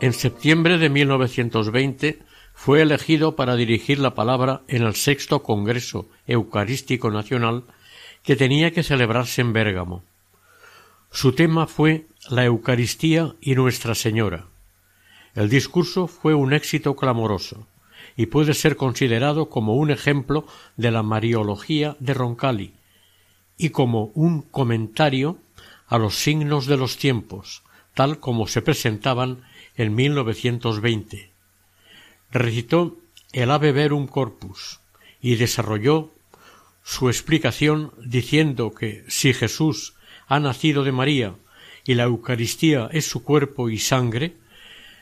En 0.06 0.12
septiembre 0.12 0.78
de 0.78 0.88
1920 0.88 2.20
fue 2.54 2.80
elegido 2.80 3.34
para 3.34 3.56
dirigir 3.56 3.98
la 3.98 4.14
palabra 4.14 4.62
en 4.68 4.84
el 4.84 4.94
sexto 4.94 5.42
Congreso 5.42 6.08
Eucarístico 6.28 7.10
Nacional 7.10 7.64
que 8.22 8.36
tenía 8.36 8.70
que 8.70 8.84
celebrarse 8.84 9.40
en 9.40 9.52
Bérgamo. 9.52 10.04
Su 11.10 11.32
tema 11.32 11.66
fue 11.66 12.06
la 12.30 12.44
Eucaristía 12.44 13.34
y 13.40 13.56
Nuestra 13.56 13.96
Señora. 13.96 14.46
El 15.34 15.48
discurso 15.48 16.06
fue 16.06 16.34
un 16.34 16.52
éxito 16.52 16.94
clamoroso 16.94 17.66
y 18.16 18.26
puede 18.26 18.54
ser 18.54 18.76
considerado 18.76 19.48
como 19.48 19.74
un 19.74 19.90
ejemplo 19.90 20.46
de 20.76 20.92
la 20.92 21.02
Mariología 21.02 21.96
de 21.98 22.14
Roncalli 22.14 22.74
y 23.58 23.70
como 23.70 24.12
un 24.14 24.42
comentario 24.42 25.38
a 25.88 25.98
los 25.98 26.14
signos 26.14 26.66
de 26.66 26.76
los 26.76 26.96
tiempos, 26.96 27.64
tal 27.94 28.20
como 28.20 28.46
se 28.46 28.62
presentaban 28.62 29.42
en 29.76 29.94
1920. 29.94 31.30
Recitó 32.30 32.96
el 33.32 33.50
Ave 33.50 33.72
Verum 33.72 34.06
Corpus 34.06 34.80
y 35.20 35.36
desarrolló 35.36 36.12
su 36.82 37.08
explicación 37.08 37.92
diciendo 38.04 38.72
que 38.72 39.04
si 39.08 39.32
Jesús 39.32 39.94
ha 40.28 40.40
nacido 40.40 40.84
de 40.84 40.92
María 40.92 41.34
y 41.84 41.94
la 41.94 42.04
Eucaristía 42.04 42.88
es 42.92 43.06
su 43.06 43.22
cuerpo 43.22 43.70
y 43.70 43.78
sangre, 43.78 44.36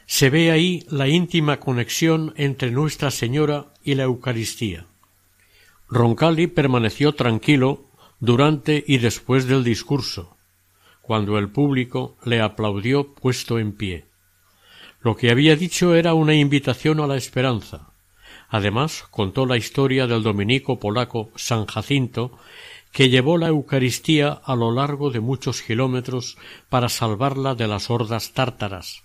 se 0.06 0.30
ve 0.30 0.50
ahí 0.50 0.84
la 0.88 1.08
íntima 1.08 1.60
conexión 1.60 2.34
entre 2.36 2.70
Nuestra 2.70 3.10
Señora 3.10 3.72
y 3.82 3.94
la 3.94 4.04
Eucaristía. 4.04 4.86
Roncalli 5.88 6.46
permaneció 6.46 7.14
tranquilo 7.14 7.84
durante 8.20 8.82
y 8.86 8.98
después 8.98 9.46
del 9.46 9.64
discurso, 9.64 10.36
cuando 11.02 11.38
el 11.38 11.50
público 11.50 12.16
le 12.24 12.40
aplaudió 12.40 13.14
puesto 13.14 13.58
en 13.58 13.72
pie. 13.72 14.06
Lo 15.04 15.16
que 15.16 15.30
había 15.30 15.54
dicho 15.54 15.94
era 15.94 16.14
una 16.14 16.34
invitación 16.34 16.98
a 16.98 17.06
la 17.06 17.18
esperanza. 17.18 17.92
Además, 18.48 19.04
contó 19.10 19.44
la 19.44 19.58
historia 19.58 20.06
del 20.06 20.22
dominico 20.22 20.78
polaco 20.80 21.30
San 21.36 21.66
Jacinto, 21.66 22.38
que 22.90 23.10
llevó 23.10 23.36
la 23.36 23.48
Eucaristía 23.48 24.32
a 24.32 24.56
lo 24.56 24.72
largo 24.72 25.10
de 25.10 25.20
muchos 25.20 25.60
kilómetros 25.60 26.38
para 26.70 26.88
salvarla 26.88 27.54
de 27.54 27.68
las 27.68 27.90
hordas 27.90 28.32
tártaras. 28.32 29.02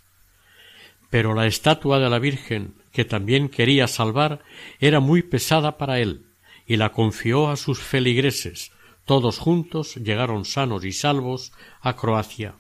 Pero 1.10 1.34
la 1.34 1.48
estatua 1.48 2.00
de 2.00 2.10
la 2.10 2.20
Virgen, 2.20 2.76
que 2.94 3.04
también 3.04 3.50
quería 3.50 3.88
salvar, 3.88 4.40
era 4.80 5.02
muy 5.02 5.22
pesada 5.22 5.78
para 5.78 6.00
él, 6.00 6.28
y 6.66 6.78
la 6.78 6.94
confió 6.94 7.50
a 7.50 7.58
sus 7.58 7.80
feligreses. 7.80 8.72
Todos 9.04 9.38
juntos 9.38 9.96
llegaron 9.96 10.46
sanos 10.46 10.86
y 10.86 10.94
salvos 10.94 11.52
a 11.82 11.98
Croacia. 11.98 12.56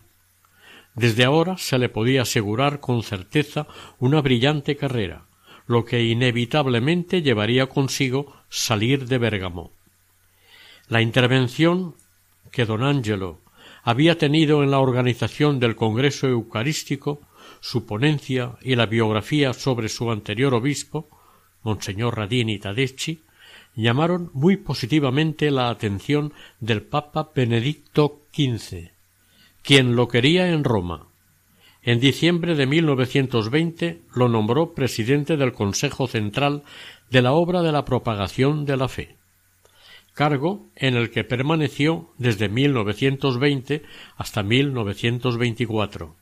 Desde 1.00 1.24
ahora 1.24 1.58
se 1.58 1.78
le 1.78 1.88
podía 1.88 2.24
asegurar 2.24 2.82
con 2.82 3.04
certeza 3.04 3.68
una 4.00 4.20
brillante 4.20 4.76
carrera, 4.76 5.28
lo 5.66 5.86
que 5.86 6.04
inevitablemente 6.04 7.22
llevaría 7.22 7.68
consigo 7.68 8.34
salir 8.50 9.06
de 9.06 9.18
Bérgamo. 9.18 9.72
La 10.90 11.02
intervención 11.02 11.96
que 12.52 12.66
don 12.66 12.84
Angelo 12.84 13.40
había 13.82 14.18
tenido 14.18 14.62
en 14.62 14.72
la 14.72 14.80
organización 14.80 15.62
del 15.62 15.78
Congreso 15.78 16.28
Eucarístico, 16.28 17.22
su 17.62 17.86
ponencia 17.86 18.58
y 18.62 18.76
la 18.76 18.86
biografía 18.86 19.54
sobre 19.54 19.88
su 19.88 20.12
anterior 20.12 20.54
obispo, 20.54 21.08
Monseñor 21.64 22.18
Radini 22.18 22.60
Tadeschi, 22.60 23.22
llamaron 23.74 24.32
muy 24.34 24.58
positivamente 24.58 25.50
la 25.50 25.70
atención 25.70 26.34
del 26.60 26.82
Papa 26.82 27.32
Benedicto 27.34 28.24
XV, 28.34 28.99
quien 29.70 29.95
lo 29.95 30.07
quería 30.07 30.49
en 30.49 30.63
Roma. 30.63 31.09
En 31.84 31.99
diciembre 31.99 32.55
de 32.55 32.65
1920 32.65 34.01
lo 34.15 34.28
nombró 34.28 34.74
presidente 34.74 35.38
del 35.38 35.53
Consejo 35.53 36.07
Central 36.07 36.63
de 37.11 37.22
la 37.22 37.34
obra 37.34 37.61
de 37.61 37.72
la 37.72 37.86
propagación 37.86 38.65
de 38.65 38.78
la 38.78 38.88
fe, 38.88 39.15
cargo 40.15 40.65
en 40.76 40.95
el 40.95 41.11
que 41.11 41.24
permaneció 41.24 42.09
desde 42.17 42.49
1920 42.49 43.84
hasta 44.17 44.41
1924. 44.41 46.15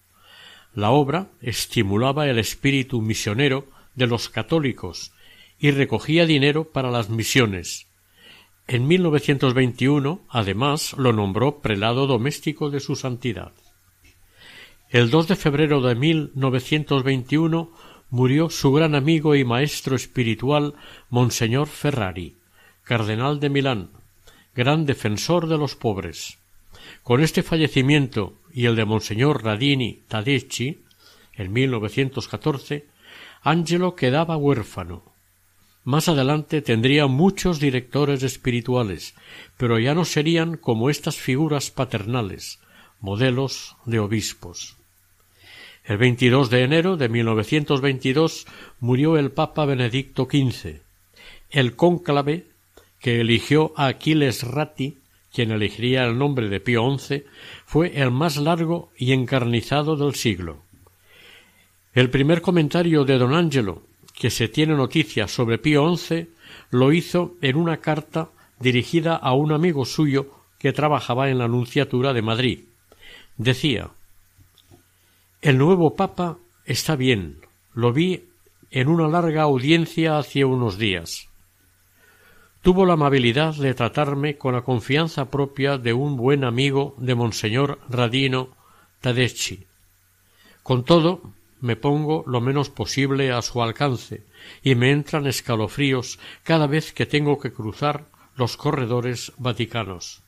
La 0.73 0.89
obra 0.89 1.29
estimulaba 1.41 2.27
el 2.27 2.39
espíritu 2.39 3.01
misionero 3.01 3.65
de 3.95 4.07
los 4.07 4.27
católicos 4.27 5.13
y 5.57 5.71
recogía 5.71 6.25
dinero 6.25 6.65
para 6.73 6.91
las 6.91 7.09
misiones, 7.09 7.86
en 8.67 8.85
1921, 8.85 10.21
además, 10.29 10.93
lo 10.97 11.13
nombró 11.13 11.59
prelado 11.59 12.05
doméstico 12.05 12.69
de 12.69 12.81
su 12.81 12.97
santidad. 12.97 13.53
El 14.89 15.09
2 15.09 15.29
de 15.29 15.35
febrero 15.37 15.81
de 15.81 15.95
1921 15.95 17.71
murió 18.09 18.49
su 18.49 18.73
gran 18.73 18.93
amigo 18.93 19.35
y 19.35 19.45
maestro 19.45 19.95
espiritual 19.95 20.73
Monseñor 21.09 21.67
Ferrari, 21.67 22.35
cardenal 22.83 23.39
de 23.39 23.49
Milán, 23.49 23.89
gran 24.53 24.85
defensor 24.85 25.47
de 25.47 25.57
los 25.57 25.75
pobres. 25.75 26.37
Con 27.03 27.21
este 27.21 27.43
fallecimiento 27.43 28.33
y 28.53 28.65
el 28.65 28.75
de 28.75 28.85
Monseñor 28.85 29.43
Radini 29.43 30.01
Tadeschi, 30.09 30.79
en 31.33 31.53
1914, 31.53 32.85
Angelo 33.43 33.95
quedaba 33.95 34.35
huérfano 34.35 35.16
más 35.87 36.09
adelante 36.09 36.61
tendría 36.61 37.07
muchos 37.07 37.61
directores 37.61 38.21
espirituales, 38.21 39.15
pero 39.55 39.79
ya 39.79 39.95
no 39.95 40.03
serían 40.03 40.57
como 40.57 40.89
estas 40.89 41.15
figuras 41.15 41.71
paternales, 41.71 42.59
modelos 42.99 43.77
de 43.85 43.99
obispos. 43.99 44.75
El 45.85 45.97
22 45.97 46.49
de 46.49 46.63
enero 46.63 46.97
de 46.97 47.07
1922 47.07 48.47
murió 48.81 49.17
el 49.17 49.31
Papa 49.31 49.63
Benedicto 49.63 50.27
XV. 50.29 50.81
El 51.51 51.77
cónclave 51.77 52.47
que 52.99 53.21
eligió 53.21 53.71
a 53.77 53.85
Aquiles 53.85 54.43
Ratti, 54.43 54.97
quien 55.33 55.51
elegiría 55.51 56.03
el 56.03 56.17
nombre 56.17 56.49
de 56.49 56.59
Pío 56.59 56.83
XI, 56.97 57.23
fue 57.65 58.01
el 58.01 58.11
más 58.11 58.35
largo 58.35 58.91
y 58.97 59.13
encarnizado 59.13 59.95
del 59.95 60.15
siglo. 60.15 60.57
El 61.93 62.09
primer 62.09 62.41
comentario 62.41 63.05
de 63.05 63.17
don 63.17 63.33
Angelo 63.33 63.83
que 64.17 64.29
se 64.31 64.47
tiene 64.47 64.75
noticia 64.75 65.27
sobre 65.27 65.59
Pío 65.59 65.95
XI 65.95 66.29
lo 66.71 66.91
hizo 66.91 67.35
en 67.41 67.55
una 67.55 67.77
carta 67.77 68.29
dirigida 68.59 69.15
a 69.15 69.33
un 69.33 69.51
amigo 69.51 69.85
suyo 69.85 70.31
que 70.57 70.73
trabajaba 70.73 71.29
en 71.29 71.37
la 71.37 71.47
Nunciatura 71.47 72.13
de 72.13 72.23
Madrid. 72.23 72.65
Decía 73.37 73.91
El 75.41 75.59
nuevo 75.59 75.95
Papa 75.95 76.37
está 76.65 76.95
bien. 76.95 77.41
Lo 77.73 77.93
vi 77.93 78.25
en 78.71 78.87
una 78.87 79.07
larga 79.07 79.43
audiencia 79.43 80.17
hace 80.17 80.43
unos 80.43 80.79
días. 80.79 81.29
Tuvo 82.63 82.85
la 82.87 82.93
amabilidad 82.93 83.53
de 83.55 83.75
tratarme 83.75 84.37
con 84.37 84.55
la 84.55 84.63
confianza 84.63 85.29
propia 85.29 85.77
de 85.77 85.93
un 85.93 86.17
buen 86.17 86.43
amigo 86.43 86.95
de 86.97 87.13
Monseñor 87.13 87.79
Radino 87.87 88.49
Tadeschi. 88.99 89.67
Con 90.63 90.83
todo, 90.83 91.21
me 91.59 91.75
pongo 91.75 92.23
lo 92.27 92.41
menos 92.41 92.69
posible 92.69 93.31
a 93.31 93.41
su 93.41 93.61
alcance 93.61 94.23
y 94.63 94.75
me 94.75 94.91
entran 94.91 95.27
escalofríos 95.27 96.19
cada 96.43 96.67
vez 96.67 96.93
que 96.93 97.05
tengo 97.05 97.39
que 97.39 97.51
cruzar 97.51 98.05
los 98.35 98.57
corredores 98.57 99.33
vaticanos. 99.37 100.21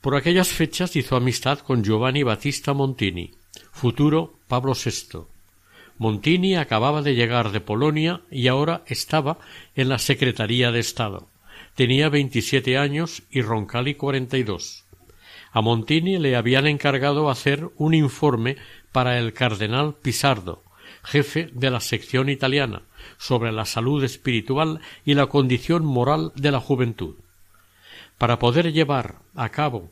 Por 0.00 0.16
aquellas 0.16 0.48
fechas 0.48 0.96
hizo 0.96 1.16
amistad 1.16 1.60
con 1.60 1.82
Giovanni 1.82 2.22
Battista 2.22 2.74
Montini, 2.74 3.32
futuro 3.72 4.38
Pablo 4.48 4.74
VI. 4.74 5.20
Montini 5.96 6.56
acababa 6.56 7.02
de 7.02 7.14
llegar 7.14 7.52
de 7.52 7.60
Polonia 7.60 8.20
y 8.30 8.48
ahora 8.48 8.82
estaba 8.86 9.38
en 9.74 9.88
la 9.88 9.98
Secretaría 9.98 10.72
de 10.72 10.80
Estado. 10.80 11.28
Tenía 11.74 12.08
veintisiete 12.08 12.76
años 12.76 13.22
y 13.30 13.42
Roncalli 13.42 13.94
cuarenta 13.94 14.36
y 14.36 14.42
dos. 14.42 14.84
A 15.52 15.60
Montini 15.60 16.18
le 16.18 16.34
habían 16.34 16.66
encargado 16.66 17.30
hacer 17.30 17.70
un 17.76 17.94
informe 17.94 18.56
para 18.94 19.18
el 19.18 19.32
cardenal 19.32 19.96
Pisardo, 20.00 20.62
jefe 21.02 21.50
de 21.52 21.68
la 21.68 21.80
sección 21.80 22.28
italiana, 22.28 22.82
sobre 23.18 23.50
la 23.50 23.64
salud 23.64 24.04
espiritual 24.04 24.78
y 25.04 25.14
la 25.14 25.26
condición 25.26 25.84
moral 25.84 26.30
de 26.36 26.52
la 26.52 26.60
juventud. 26.60 27.16
Para 28.18 28.38
poder 28.38 28.72
llevar 28.72 29.16
a 29.34 29.48
cabo 29.48 29.90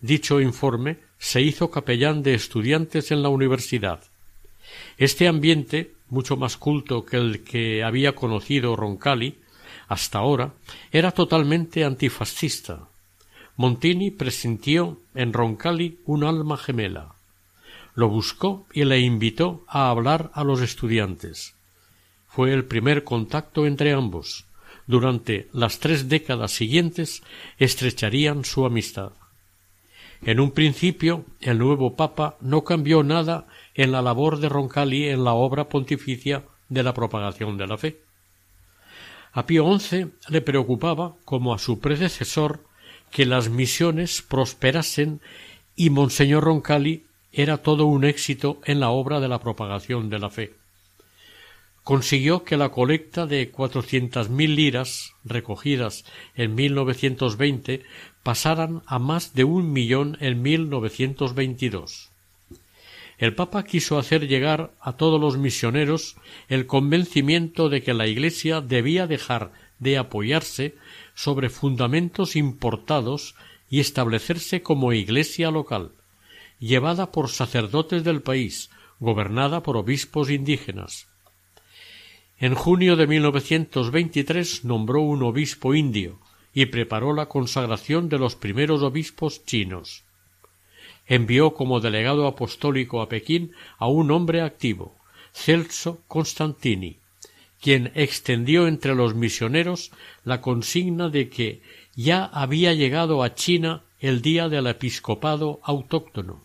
dicho 0.00 0.40
informe, 0.40 0.98
se 1.18 1.42
hizo 1.42 1.72
capellán 1.72 2.22
de 2.22 2.34
estudiantes 2.34 3.10
en 3.10 3.24
la 3.24 3.28
universidad. 3.28 4.04
Este 4.98 5.26
ambiente, 5.26 5.90
mucho 6.08 6.36
más 6.36 6.56
culto 6.56 7.04
que 7.04 7.16
el 7.16 7.42
que 7.42 7.82
había 7.82 8.14
conocido 8.14 8.76
Roncalli 8.76 9.34
hasta 9.88 10.20
ahora, 10.20 10.54
era 10.92 11.10
totalmente 11.10 11.82
antifascista. 11.82 12.86
Montini 13.56 14.12
presintió 14.12 15.00
en 15.16 15.32
Roncalli 15.32 15.98
un 16.04 16.22
alma 16.22 16.56
gemela 16.56 17.13
lo 17.94 18.08
buscó 18.08 18.66
y 18.72 18.84
le 18.84 19.00
invitó 19.00 19.64
a 19.68 19.90
hablar 19.90 20.30
a 20.34 20.44
los 20.44 20.60
estudiantes. 20.60 21.54
Fue 22.26 22.52
el 22.52 22.64
primer 22.64 23.04
contacto 23.04 23.66
entre 23.66 23.92
ambos. 23.92 24.46
Durante 24.86 25.48
las 25.52 25.78
tres 25.78 26.08
décadas 26.08 26.52
siguientes 26.52 27.22
estrecharían 27.58 28.44
su 28.44 28.66
amistad. 28.66 29.12
En 30.22 30.40
un 30.40 30.50
principio, 30.50 31.24
el 31.40 31.58
nuevo 31.58 31.96
Papa 31.96 32.36
no 32.40 32.64
cambió 32.64 33.02
nada 33.02 33.46
en 33.74 33.92
la 33.92 34.02
labor 34.02 34.38
de 34.38 34.48
Roncalli 34.48 35.08
en 35.08 35.24
la 35.24 35.34
obra 35.34 35.68
pontificia 35.68 36.44
de 36.68 36.82
la 36.82 36.94
propagación 36.94 37.56
de 37.56 37.66
la 37.66 37.78
fe. 37.78 38.00
A 39.32 39.46
Pío 39.46 39.78
XI 39.78 40.12
le 40.28 40.40
preocupaba, 40.40 41.14
como 41.24 41.54
a 41.54 41.58
su 41.58 41.80
predecesor, 41.80 42.64
que 43.10 43.26
las 43.26 43.48
misiones 43.48 44.22
prosperasen 44.22 45.20
y 45.76 45.90
Monseñor 45.90 46.44
Roncalli 46.44 47.04
era 47.34 47.58
todo 47.58 47.86
un 47.86 48.04
éxito 48.04 48.60
en 48.64 48.78
la 48.78 48.90
obra 48.90 49.18
de 49.18 49.28
la 49.28 49.40
propagación 49.40 50.08
de 50.08 50.18
la 50.20 50.30
fe. 50.30 50.54
Consiguió 51.82 52.44
que 52.44 52.56
la 52.56 52.70
colecta 52.70 53.26
de 53.26 53.50
cuatrocientas 53.50 54.30
mil 54.30 54.54
liras 54.54 55.12
recogidas 55.24 56.04
en 56.36 56.54
1920 56.54 57.82
pasaran 58.22 58.82
a 58.86 58.98
más 58.98 59.34
de 59.34 59.44
un 59.44 59.72
millón 59.72 60.16
en 60.20 60.40
1922. 60.42 62.10
El 63.18 63.34
Papa 63.34 63.64
quiso 63.64 63.98
hacer 63.98 64.26
llegar 64.28 64.72
a 64.80 64.96
todos 64.96 65.20
los 65.20 65.36
misioneros 65.36 66.16
el 66.48 66.66
convencimiento 66.66 67.68
de 67.68 67.82
que 67.82 67.94
la 67.94 68.06
Iglesia 68.06 68.60
debía 68.60 69.06
dejar 69.06 69.52
de 69.78 69.98
apoyarse 69.98 70.76
sobre 71.14 71.50
fundamentos 71.50 72.36
importados 72.36 73.34
y 73.68 73.80
establecerse 73.80 74.62
como 74.62 74.92
Iglesia 74.92 75.50
local 75.50 75.92
llevada 76.64 77.12
por 77.12 77.28
sacerdotes 77.28 78.04
del 78.04 78.22
país, 78.22 78.70
gobernada 78.98 79.62
por 79.62 79.76
obispos 79.76 80.30
indígenas. 80.30 81.08
En 82.38 82.54
junio 82.54 82.96
de 82.96 83.06
1923 83.06 84.64
nombró 84.64 85.02
un 85.02 85.22
obispo 85.22 85.74
indio 85.74 86.18
y 86.54 86.66
preparó 86.66 87.12
la 87.12 87.26
consagración 87.26 88.08
de 88.08 88.18
los 88.18 88.34
primeros 88.34 88.82
obispos 88.82 89.44
chinos. 89.44 90.04
Envió 91.06 91.52
como 91.52 91.80
delegado 91.80 92.26
apostólico 92.26 93.02
a 93.02 93.10
Pekín 93.10 93.52
a 93.76 93.86
un 93.88 94.10
hombre 94.10 94.40
activo, 94.40 94.96
Celso 95.34 96.00
Constantini, 96.08 96.96
quien 97.60 97.92
extendió 97.94 98.68
entre 98.68 98.94
los 98.94 99.14
misioneros 99.14 99.90
la 100.24 100.40
consigna 100.40 101.10
de 101.10 101.28
que 101.28 101.60
ya 101.94 102.24
había 102.24 102.72
llegado 102.72 103.22
a 103.22 103.34
China 103.34 103.82
el 104.00 104.22
día 104.22 104.48
del 104.48 104.66
episcopado 104.66 105.60
autóctono. 105.62 106.43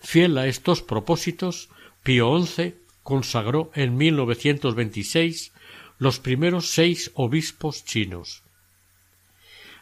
Fiel 0.00 0.38
a 0.38 0.46
estos 0.46 0.82
propósitos, 0.82 1.68
Pío 2.02 2.44
XI 2.44 2.74
consagró 3.02 3.70
en 3.74 3.96
1926 3.96 5.52
los 5.98 6.20
primeros 6.20 6.70
seis 6.70 7.10
obispos 7.14 7.84
chinos. 7.84 8.42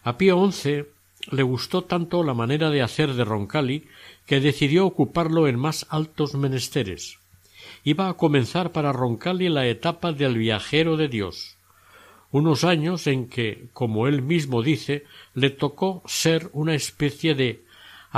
A 0.02 0.16
Pío 0.16 0.50
XI 0.50 0.84
le 1.30 1.42
gustó 1.42 1.84
tanto 1.84 2.22
la 2.22 2.34
manera 2.34 2.70
de 2.70 2.82
hacer 2.82 3.14
de 3.14 3.24
Roncalli 3.24 3.88
que 4.26 4.40
decidió 4.40 4.86
ocuparlo 4.86 5.48
en 5.48 5.58
más 5.58 5.86
altos 5.90 6.34
menesteres. 6.34 7.18
Iba 7.84 8.08
a 8.08 8.14
comenzar 8.14 8.72
para 8.72 8.92
Roncalli 8.92 9.48
la 9.48 9.66
etapa 9.66 10.12
del 10.12 10.38
viajero 10.38 10.96
de 10.96 11.08
Dios 11.08 11.56
unos 12.30 12.64
años 12.64 13.06
en 13.06 13.28
que, 13.28 13.68
como 13.72 14.08
él 14.08 14.22
mismo 14.22 14.62
dice, 14.62 15.04
le 15.34 15.50
tocó 15.50 16.02
ser 16.06 16.50
una 16.52 16.74
especie 16.74 17.34
de 17.34 17.64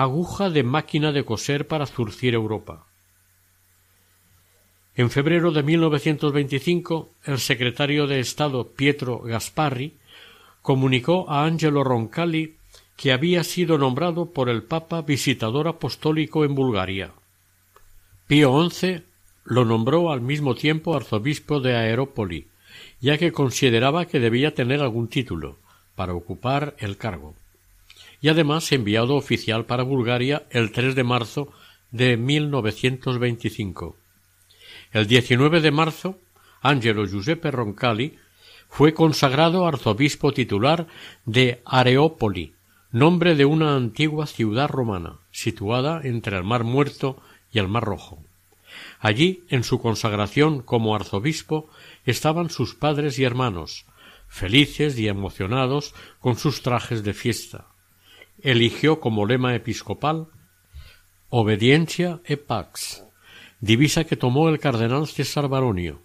aguja 0.03 0.49
de 0.49 0.62
máquina 0.62 1.11
de 1.11 1.24
coser 1.24 1.66
para 1.66 1.84
zurcir 1.84 2.32
Europa. 2.34 2.86
En 4.94 5.11
febrero 5.11 5.51
de 5.51 5.64
1925, 5.64 7.11
el 7.24 7.38
secretario 7.40 8.07
de 8.07 8.20
Estado 8.20 8.68
Pietro 8.68 9.18
Gasparri 9.18 9.96
comunicó 10.62 11.28
a 11.28 11.44
Angelo 11.46 11.82
Roncalli 11.82 12.59
que 12.96 13.11
había 13.11 13.42
sido 13.42 13.76
nombrado 13.76 14.32
por 14.32 14.49
el 14.49 14.62
Papa 14.62 15.03
visitador 15.03 15.66
apostólico 15.66 16.44
en 16.44 16.55
Bulgaria. 16.55 17.12
Pío 18.28 18.70
XI 18.70 19.03
lo 19.44 19.64
nombró 19.64 20.12
al 20.12 20.20
mismo 20.20 20.55
tiempo 20.55 20.94
arzobispo 20.94 21.59
de 21.59 21.74
Aerópoli, 21.74 22.46
ya 23.01 23.18
que 23.18 23.32
consideraba 23.32 24.07
que 24.07 24.20
debía 24.20 24.55
tener 24.55 24.80
algún 24.80 25.09
título 25.09 25.57
para 25.96 26.14
ocupar 26.14 26.76
el 26.78 26.96
cargo, 26.96 27.34
y 28.20 28.28
además 28.28 28.70
enviado 28.72 29.14
oficial 29.16 29.66
para 29.66 29.82
Bulgaria 29.82 30.46
el 30.50 30.72
3 30.72 30.94
de 30.94 31.04
marzo 31.04 31.52
de 31.90 32.16
1925. 32.16 33.96
El 34.92 35.06
19 35.06 35.60
de 35.60 35.70
marzo, 35.70 36.18
Angelo 36.60 37.06
Giuseppe 37.06 37.50
Roncalli 37.50 38.16
fue 38.68 38.94
consagrado 38.94 39.66
arzobispo 39.66 40.32
titular 40.32 40.86
de 41.24 41.62
Areópoli, 41.64 42.54
nombre 42.90 43.34
de 43.34 43.44
una 43.44 43.76
antigua 43.76 44.26
ciudad 44.26 44.68
romana, 44.68 45.18
situada 45.30 46.00
entre 46.04 46.36
el 46.36 46.44
Mar 46.44 46.64
Muerto 46.64 47.20
y 47.52 47.58
el 47.58 47.68
Mar 47.68 47.84
Rojo. 47.84 48.22
Allí, 49.00 49.44
en 49.48 49.64
su 49.64 49.80
consagración 49.80 50.60
como 50.60 50.94
arzobispo, 50.94 51.68
estaban 52.04 52.50
sus 52.50 52.74
padres 52.74 53.18
y 53.18 53.24
hermanos, 53.24 53.86
felices 54.28 54.98
y 54.98 55.08
emocionados 55.08 55.94
con 56.20 56.36
sus 56.36 56.62
trajes 56.62 57.02
de 57.02 57.14
fiesta. 57.14 57.66
Eligió 58.43 59.01
como 59.01 59.26
lema 59.26 59.57
episcopal 59.57 60.28
Obediencia 61.28 62.20
e 62.24 62.36
pax, 62.36 63.05
divisa 63.61 64.05
que 64.05 64.16
tomó 64.16 64.49
el 64.49 64.61
cardenal 64.61 65.09
César 65.09 65.49
Baronio, 65.49 66.01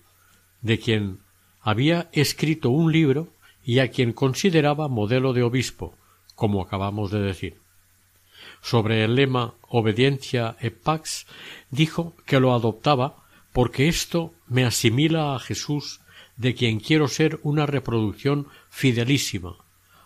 de 0.61 0.79
quien 0.79 1.19
había 1.61 2.09
escrito 2.11 2.71
un 2.71 2.91
libro 2.91 3.29
y 3.63 3.79
a 3.79 3.89
quien 3.89 4.13
consideraba 4.13 4.87
modelo 4.87 5.31
de 5.33 5.43
obispo, 5.43 5.95
como 6.33 6.61
acabamos 6.61 7.11
de 7.11 7.21
decir. 7.21 7.61
Sobre 8.61 9.03
el 9.03 9.15
lema 9.15 9.53
Obediencia 9.69 10.57
et 10.59 10.75
Pax 10.75 11.27
dijo 11.69 12.15
que 12.25 12.39
lo 12.39 12.53
adoptaba 12.53 13.23
porque 13.53 13.87
esto 13.87 14.33
me 14.47 14.65
asimila 14.65 15.35
a 15.35 15.39
Jesús 15.39 16.01
de 16.35 16.55
quien 16.55 16.79
quiero 16.79 17.07
ser 17.07 17.39
una 17.43 17.67
reproducción 17.67 18.47
fidelísima, 18.69 19.57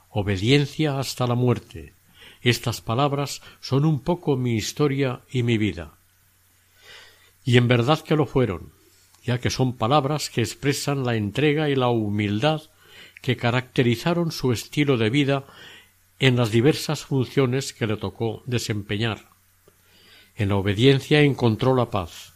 obediencia 0.09 0.99
hasta 0.99 1.25
la 1.25 1.35
muerte. 1.35 1.96
Estas 2.41 2.81
palabras 2.81 3.41
son 3.61 3.85
un 3.85 4.01
poco 4.01 4.37
mi 4.37 4.55
historia 4.55 5.21
y 5.29 5.43
mi 5.43 5.57
vida. 5.57 5.97
Y 7.43 7.57
en 7.57 7.67
verdad 7.67 8.01
que 8.01 8.15
lo 8.15 8.25
fueron, 8.25 8.71
ya 9.23 9.39
que 9.39 9.49
son 9.49 9.77
palabras 9.77 10.29
que 10.29 10.41
expresan 10.41 11.05
la 11.05 11.15
entrega 11.15 11.69
y 11.69 11.75
la 11.75 11.89
humildad 11.89 12.61
que 13.21 13.37
caracterizaron 13.37 14.31
su 14.31 14.51
estilo 14.51 14.97
de 14.97 15.09
vida 15.09 15.45
en 16.19 16.35
las 16.35 16.51
diversas 16.51 17.05
funciones 17.05 17.73
que 17.73 17.87
le 17.87 17.97
tocó 17.97 18.43
desempeñar. 18.45 19.29
En 20.35 20.49
la 20.49 20.55
obediencia 20.55 21.21
encontró 21.21 21.75
la 21.75 21.89
paz. 21.89 22.33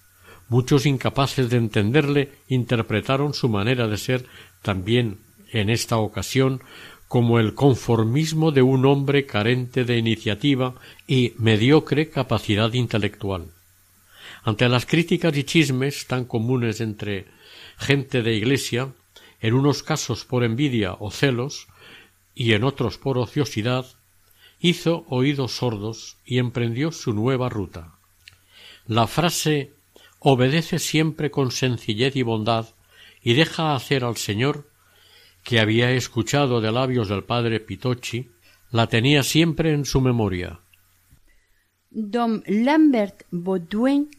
Muchos 0.50 0.86
incapaces 0.86 1.50
de 1.50 1.58
entenderle 1.58 2.32
interpretaron 2.48 3.34
su 3.34 3.48
manera 3.48 3.88
de 3.88 3.98
ser 3.98 4.26
también 4.62 5.20
en 5.52 5.70
esta 5.70 5.98
ocasión 5.98 6.62
como 7.12 7.40
el 7.40 7.56
conformismo 7.56 8.54
de 8.54 8.62
un 8.62 8.86
hombre 8.86 9.26
carente 9.26 9.84
de 9.84 9.98
iniciativa 9.98 10.76
y 11.08 11.34
mediocre 11.38 12.10
capacidad 12.10 12.72
intelectual. 12.72 13.48
Ante 14.44 14.70
las 14.70 14.86
críticas 14.86 15.36
y 15.36 15.44
chismes 15.44 16.08
tan 16.08 16.24
comunes 16.24 16.80
entre 16.80 17.26
gente 17.78 18.22
de 18.22 18.36
iglesia, 18.36 18.94
en 19.42 19.56
unos 19.56 19.84
casos 19.84 20.24
por 20.24 20.46
envidia 20.46 20.94
o 21.02 21.12
celos, 21.12 21.68
y 22.34 22.54
en 22.54 22.64
otros 22.64 22.98
por 22.98 23.18
ociosidad, 23.18 23.86
hizo 24.62 25.06
oídos 25.10 25.52
sordos 25.52 26.16
y 26.24 26.38
emprendió 26.38 26.94
su 26.94 27.12
nueva 27.12 27.50
ruta. 27.50 27.92
La 28.88 29.06
frase 29.06 29.74
obedece 30.20 30.80
siempre 30.80 31.30
con 31.30 31.52
sencillez 31.52 32.16
y 32.16 32.22
bondad 32.22 32.68
y 33.22 33.34
deja 33.34 33.76
hacer 33.76 34.06
al 34.06 34.16
Señor, 34.16 34.71
que 35.44 35.60
había 35.60 35.92
escuchado 35.92 36.62
de 36.62 36.72
labios 36.72 37.10
del 37.10 37.24
padre 37.24 37.60
Pitocchi, 37.60 38.32
la 38.72 38.88
tenía 38.88 39.24
siempre 39.24 39.74
en 39.74 39.86
su 39.86 40.02
memoria. 40.02 40.62
Don 41.90 42.44
Lambert 42.48 43.24
Baudouin 43.32 44.10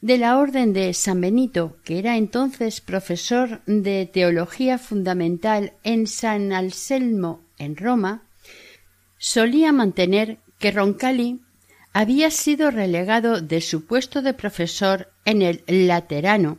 de 0.00 0.16
la 0.16 0.38
Orden 0.38 0.72
de 0.72 0.94
San 0.94 1.20
Benito, 1.20 1.76
que 1.84 1.98
era 1.98 2.16
entonces 2.16 2.80
profesor 2.80 3.62
de 3.66 4.06
Teología 4.06 4.78
Fundamental 4.78 5.74
en 5.82 6.06
San 6.06 6.52
Anselmo, 6.52 7.44
en 7.58 7.76
Roma, 7.76 8.22
solía 9.18 9.72
mantener 9.72 10.38
que 10.58 10.70
Roncalli 10.70 11.40
había 11.92 12.30
sido 12.30 12.70
relegado 12.70 13.42
de 13.42 13.60
su 13.60 13.84
puesto 13.84 14.22
de 14.22 14.32
profesor 14.32 15.12
en 15.26 15.42
el 15.42 15.62
Laterano, 15.66 16.58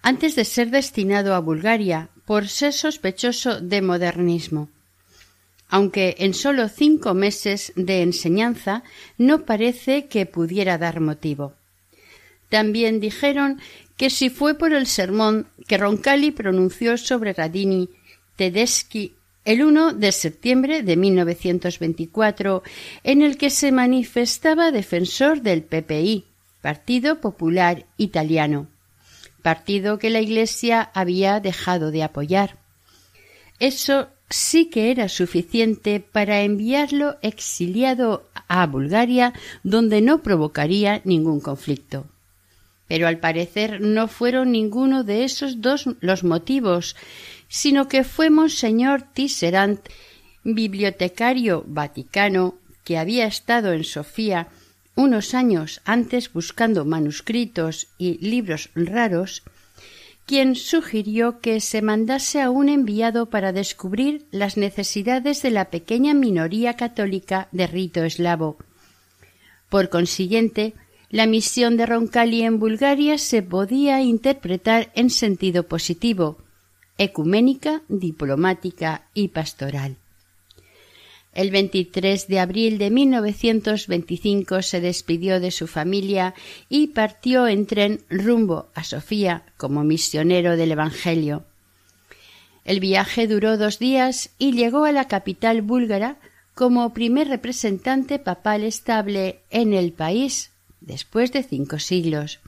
antes 0.00 0.34
de 0.36 0.44
ser 0.44 0.70
destinado 0.70 1.34
a 1.34 1.40
Bulgaria 1.40 2.10
por 2.26 2.48
ser 2.48 2.72
sospechoso 2.72 3.60
de 3.60 3.82
modernismo. 3.82 4.68
Aunque 5.68 6.16
en 6.18 6.34
sólo 6.34 6.68
cinco 6.68 7.14
meses 7.14 7.72
de 7.76 8.02
enseñanza 8.02 8.84
no 9.18 9.44
parece 9.44 10.06
que 10.06 10.26
pudiera 10.26 10.78
dar 10.78 11.00
motivo. 11.00 11.54
También 12.48 13.00
dijeron 13.00 13.60
que 13.96 14.10
si 14.10 14.30
fue 14.30 14.54
por 14.54 14.72
el 14.72 14.86
sermón 14.86 15.48
que 15.66 15.78
Roncalli 15.78 16.30
pronunció 16.30 16.96
sobre 16.96 17.32
Radini 17.32 17.88
Tedeschi 18.36 19.14
el 19.44 19.62
1 19.62 19.94
de 19.94 20.12
septiembre 20.12 20.82
de 20.82 20.96
1924, 20.96 22.62
en 23.02 23.22
el 23.22 23.36
que 23.36 23.50
se 23.50 23.72
manifestaba 23.72 24.70
defensor 24.70 25.42
del 25.42 25.62
PPI, 25.62 26.24
Partido 26.62 27.20
Popular 27.20 27.84
Italiano, 27.98 28.68
partido 29.44 29.98
que 29.98 30.08
la 30.08 30.22
Iglesia 30.22 30.90
había 30.94 31.38
dejado 31.38 31.90
de 31.90 32.02
apoyar. 32.02 32.56
Eso 33.60 34.08
sí 34.30 34.70
que 34.70 34.90
era 34.90 35.10
suficiente 35.10 36.00
para 36.00 36.40
enviarlo 36.40 37.18
exiliado 37.20 38.26
a 38.48 38.66
Bulgaria, 38.66 39.34
donde 39.62 40.00
no 40.00 40.22
provocaría 40.22 41.02
ningún 41.04 41.40
conflicto. 41.40 42.06
Pero 42.88 43.06
al 43.06 43.18
parecer 43.18 43.82
no 43.82 44.08
fueron 44.08 44.50
ninguno 44.50 45.04
de 45.04 45.24
esos 45.24 45.60
dos 45.60 45.90
los 46.00 46.24
motivos, 46.24 46.96
sino 47.46 47.86
que 47.86 48.02
fue 48.02 48.30
Monseñor 48.30 49.02
Tisserant, 49.02 49.80
bibliotecario 50.42 51.64
vaticano, 51.66 52.54
que 52.82 52.96
había 52.96 53.26
estado 53.26 53.74
en 53.74 53.84
Sofía 53.84 54.48
unos 54.94 55.34
años 55.34 55.80
antes 55.84 56.32
buscando 56.32 56.84
manuscritos 56.84 57.88
y 57.98 58.18
libros 58.26 58.70
raros, 58.74 59.42
quien 60.26 60.54
sugirió 60.54 61.40
que 61.40 61.60
se 61.60 61.82
mandase 61.82 62.40
a 62.40 62.50
un 62.50 62.68
enviado 62.68 63.26
para 63.26 63.52
descubrir 63.52 64.26
las 64.30 64.56
necesidades 64.56 65.42
de 65.42 65.50
la 65.50 65.66
pequeña 65.66 66.14
minoría 66.14 66.74
católica 66.74 67.48
de 67.52 67.66
rito 67.66 68.04
eslavo. 68.04 68.56
Por 69.68 69.88
consiguiente, 69.90 70.74
la 71.10 71.26
misión 71.26 71.76
de 71.76 71.86
Roncalli 71.86 72.42
en 72.42 72.58
Bulgaria 72.58 73.18
se 73.18 73.42
podía 73.42 74.00
interpretar 74.00 74.90
en 74.94 75.10
sentido 75.10 75.64
positivo, 75.64 76.38
ecuménica, 76.96 77.82
diplomática 77.88 79.08
y 79.14 79.28
pastoral. 79.28 79.96
El 81.34 81.50
23 81.50 82.28
de 82.28 82.38
abril 82.38 82.78
de 82.78 82.90
1925 82.90 84.62
se 84.62 84.80
despidió 84.80 85.40
de 85.40 85.50
su 85.50 85.66
familia 85.66 86.32
y 86.68 86.88
partió 86.88 87.48
en 87.48 87.66
tren 87.66 88.00
rumbo 88.08 88.68
a 88.74 88.84
Sofía 88.84 89.42
como 89.56 89.82
misionero 89.82 90.56
del 90.56 90.70
Evangelio. 90.70 91.44
El 92.64 92.78
viaje 92.78 93.26
duró 93.26 93.58
dos 93.58 93.80
días 93.80 94.30
y 94.38 94.52
llegó 94.52 94.84
a 94.84 94.92
la 94.92 95.08
capital 95.08 95.60
búlgara 95.60 96.18
como 96.54 96.94
primer 96.94 97.26
representante 97.26 98.20
papal 98.20 98.62
estable 98.62 99.40
en 99.50 99.74
el 99.74 99.92
país 99.92 100.52
después 100.80 101.32
de 101.32 101.42
cinco 101.42 101.80
siglos. 101.80 102.38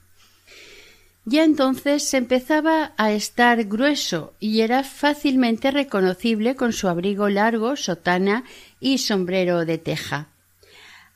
Ya 1.29 1.43
entonces 1.43 2.07
se 2.07 2.15
empezaba 2.15 2.93
a 2.95 3.11
estar 3.11 3.65
grueso 3.65 4.33
y 4.39 4.61
era 4.61 4.85
fácilmente 4.85 5.71
reconocible 5.71 6.55
con 6.55 6.71
su 6.71 6.87
abrigo 6.87 7.27
largo, 7.27 7.75
sotana 7.75 8.45
y 8.79 8.99
sombrero 8.99 9.65
de 9.65 9.77
teja. 9.77 10.29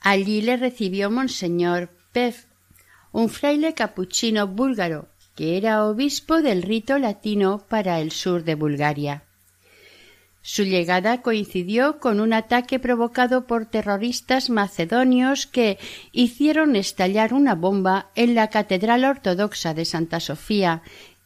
Allí 0.02 0.42
le 0.42 0.58
recibió 0.58 1.10
Monseñor 1.10 1.92
Pev, 2.12 2.36
un 3.14 3.30
fraile 3.30 3.74
capuchino 3.74 4.48
búlgaro, 4.48 5.08
que 5.34 5.56
era 5.56 5.86
obispo 5.86 6.42
del 6.42 6.62
rito 6.62 7.00
latino 7.00 7.66
para 7.70 8.02
el 8.02 8.12
sur 8.12 8.44
de 8.44 8.56
Bulgaria. 8.56 9.24
Su 10.44 10.64
llegada 10.64 11.22
coincidió 11.22 12.00
con 12.00 12.20
un 12.20 12.34
ataque 12.34 12.80
provocado 12.80 13.46
por 13.46 13.68
terroristas 13.68 14.50
macedonios 14.50 15.46
que 15.46 15.78
hicieron 16.12 16.76
estallar 16.76 17.34
una 17.34 17.54
bomba 17.54 18.10
en 18.16 18.34
la 18.34 18.50
Catedral 18.50 19.06
Ortodoxa 19.06 19.76
de 19.76 19.86
Santa 19.86 20.20
Sofía, 20.20 20.82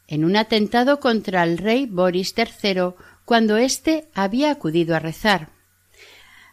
en 0.07 0.25
un 0.25 0.35
atentado 0.35 0.99
contra 0.99 1.43
el 1.43 1.57
rey 1.57 1.85
Boris 1.85 2.35
III 2.37 2.93
cuando 3.23 3.57
éste 3.57 4.09
había 4.13 4.51
acudido 4.51 4.95
a 4.95 4.99
rezar. 4.99 5.49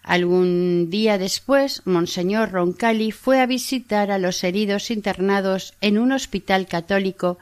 Algún 0.02 0.90
día 0.90 1.16
después, 1.16 1.82
Monseñor 1.84 2.50
Roncalli 2.50 3.12
fue 3.12 3.40
a 3.40 3.46
visitar 3.46 4.10
a 4.10 4.18
los 4.18 4.42
heridos 4.42 4.90
internados 4.90 5.74
en 5.80 5.96
un 5.96 6.10
hospital 6.10 6.66
católico 6.66 7.38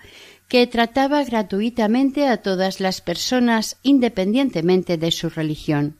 que 0.50 0.66
trataba 0.66 1.22
gratuitamente 1.22 2.26
a 2.26 2.38
todas 2.38 2.80
las 2.80 3.00
personas 3.00 3.76
independientemente 3.84 4.98
de 4.98 5.12
su 5.12 5.30
religión. 5.30 5.96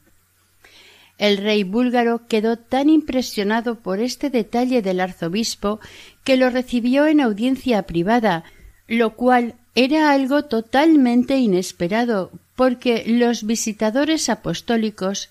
El 1.19 1.37
rey 1.37 1.63
búlgaro 1.63 2.27
quedó 2.27 2.59
tan 2.59 2.91
impresionado 2.91 3.79
por 3.79 4.01
este 4.01 4.29
detalle 4.29 4.83
del 4.83 4.99
arzobispo 4.99 5.79
que 6.25 6.37
lo 6.37 6.51
recibió 6.51 7.07
en 7.07 7.21
audiencia 7.21 7.85
privada, 7.85 8.43
lo 8.89 9.15
cual 9.15 9.55
era 9.77 10.11
algo 10.11 10.45
totalmente 10.47 11.39
inesperado, 11.39 12.33
porque 12.57 13.05
los 13.07 13.45
visitadores 13.45 14.29
apostólicos 14.29 15.31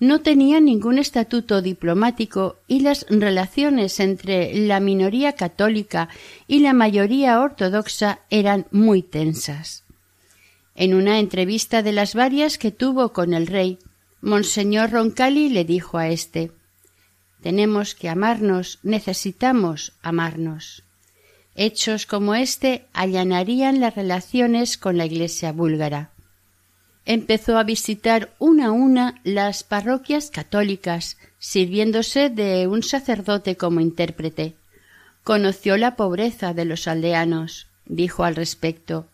no 0.00 0.22
tenía 0.22 0.60
ningún 0.60 0.98
estatuto 0.98 1.60
diplomático 1.60 2.56
y 2.66 2.80
las 2.80 3.06
relaciones 3.10 4.00
entre 4.00 4.54
la 4.54 4.80
minoría 4.80 5.34
católica 5.34 6.08
y 6.48 6.60
la 6.60 6.72
mayoría 6.72 7.38
ortodoxa 7.38 8.20
eran 8.30 8.66
muy 8.70 9.02
tensas. 9.02 9.84
En 10.74 10.94
una 10.94 11.18
entrevista 11.18 11.82
de 11.82 11.92
las 11.92 12.14
varias 12.14 12.56
que 12.56 12.70
tuvo 12.70 13.12
con 13.12 13.34
el 13.34 13.46
rey, 13.46 13.78
Monseñor 14.22 14.90
Roncalli 14.90 15.50
le 15.50 15.64
dijo 15.66 15.98
a 15.98 16.08
éste 16.08 16.50
Tenemos 17.42 17.94
que 17.94 18.08
amarnos, 18.08 18.78
necesitamos 18.82 19.92
amarnos. 20.02 20.82
Hechos 21.54 22.06
como 22.06 22.34
este 22.34 22.86
allanarían 22.94 23.80
las 23.80 23.96
relaciones 23.96 24.78
con 24.78 24.96
la 24.96 25.04
Iglesia 25.04 25.52
búlgara. 25.52 26.10
Empezó 27.06 27.58
a 27.58 27.64
visitar 27.64 28.34
una 28.38 28.66
a 28.66 28.70
una 28.72 29.20
las 29.24 29.64
parroquias 29.64 30.30
católicas, 30.30 31.16
sirviéndose 31.38 32.28
de 32.28 32.66
un 32.66 32.82
sacerdote 32.82 33.56
como 33.56 33.80
intérprete. 33.80 34.54
Conoció 35.24 35.76
la 35.76 35.96
pobreza 35.96 36.54
de 36.54 36.64
los 36.64 36.86
aldeanos. 36.86 37.66
Dijo 37.86 38.24
al 38.24 38.36
respecto 38.36 39.08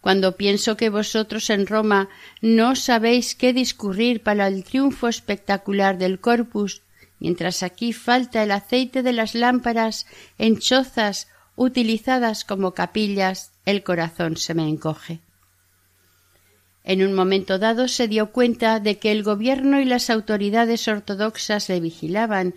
Cuando 0.00 0.36
pienso 0.36 0.76
que 0.76 0.90
vosotros 0.90 1.50
en 1.50 1.66
Roma 1.66 2.08
no 2.40 2.74
sabéis 2.74 3.34
qué 3.34 3.52
discurrir 3.52 4.22
para 4.22 4.48
el 4.48 4.64
triunfo 4.64 5.06
espectacular 5.06 5.98
del 5.98 6.18
corpus, 6.18 6.82
mientras 7.20 7.62
aquí 7.62 7.92
falta 7.92 8.42
el 8.42 8.50
aceite 8.50 9.02
de 9.02 9.12
las 9.12 9.34
lámparas 9.34 10.06
en 10.38 10.58
chozas 10.58 11.28
utilizadas 11.56 12.44
como 12.44 12.72
capillas, 12.72 13.52
el 13.64 13.82
corazón 13.82 14.36
se 14.36 14.54
me 14.54 14.68
encoge. 14.68 15.20
En 16.84 17.02
un 17.02 17.14
momento 17.14 17.58
dado 17.58 17.88
se 17.88 18.08
dio 18.08 18.30
cuenta 18.30 18.78
de 18.78 18.98
que 18.98 19.10
el 19.10 19.22
gobierno 19.22 19.80
y 19.80 19.86
las 19.86 20.10
autoridades 20.10 20.86
ortodoxas 20.86 21.68
le 21.70 21.80
vigilaban, 21.80 22.54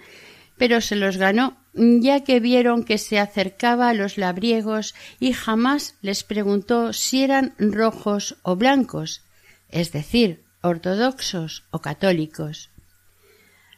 pero 0.57 0.81
se 0.81 0.95
los 0.95 1.15
ganó, 1.17 1.57
ya 1.73 2.23
que 2.23 2.41
vieron 2.41 2.83
que 2.83 2.97
se 2.97 3.19
acercaba 3.19 3.89
a 3.89 3.93
los 3.93 4.17
labriegos 4.17 4.95
y 5.19 5.31
jamás 5.31 5.95
les 6.01 6.23
preguntó 6.23 6.91
si 6.91 7.23
eran 7.23 7.53
rojos 7.57 8.35
o 8.41 8.57
blancos, 8.57 9.21
es 9.69 9.93
decir, 9.93 10.43
ortodoxos 10.61 11.63
o 11.71 11.79
católicos. 11.79 12.69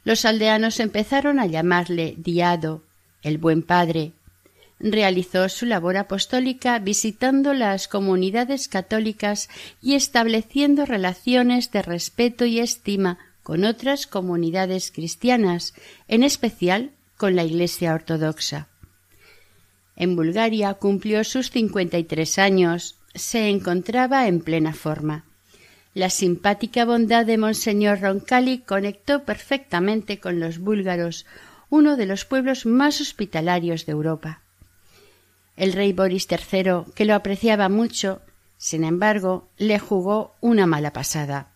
Los 0.03 0.25
aldeanos 0.25 0.79
empezaron 0.79 1.39
a 1.39 1.45
llamarle 1.45 2.15
Diado, 2.17 2.83
el 3.21 3.37
buen 3.37 3.61
padre, 3.61 4.13
realizó 4.79 5.49
su 5.49 5.65
labor 5.65 5.97
apostólica 5.97 6.79
visitando 6.79 7.53
las 7.53 7.87
comunidades 7.87 8.67
católicas 8.67 9.49
y 9.81 9.95
estableciendo 9.95 10.85
relaciones 10.85 11.71
de 11.71 11.81
respeto 11.81 12.45
y 12.45 12.59
estima 12.59 13.17
con 13.43 13.65
otras 13.65 14.07
comunidades 14.07 14.91
cristianas, 14.91 15.73
en 16.07 16.23
especial 16.23 16.91
con 17.17 17.35
la 17.35 17.43
Iglesia 17.43 17.93
ortodoxa. 17.93 18.67
En 19.95 20.15
Bulgaria 20.15 20.73
cumplió 20.75 21.23
sus 21.23 21.51
cincuenta 21.51 21.97
y 21.97 22.05
tres 22.05 22.39
años, 22.39 22.95
se 23.13 23.49
encontraba 23.49 24.27
en 24.27 24.39
plena 24.39 24.73
forma. 24.73 25.25
La 25.93 26.09
simpática 26.09 26.85
bondad 26.85 27.25
de 27.25 27.37
Monseñor 27.37 27.99
Roncalli 27.99 28.59
conectó 28.59 29.23
perfectamente 29.23 30.19
con 30.19 30.39
los 30.39 30.59
búlgaros, 30.59 31.25
uno 31.69 31.97
de 31.97 32.05
los 32.05 32.23
pueblos 32.23 32.65
más 32.65 33.01
hospitalarios 33.01 33.85
de 33.85 33.91
Europa. 33.91 34.41
El 35.59 35.73
rey 35.73 35.91
Boris 35.91 36.25
III, 36.31 36.93
que 36.95 37.03
lo 37.03 37.13
apreciaba 37.13 37.67
mucho, 37.67 38.21
sin 38.57 38.85
embargo, 38.85 39.49
le 39.57 39.77
jugó 39.77 40.33
una 40.39 40.65
mala 40.65 40.93
pasada. 40.93 41.49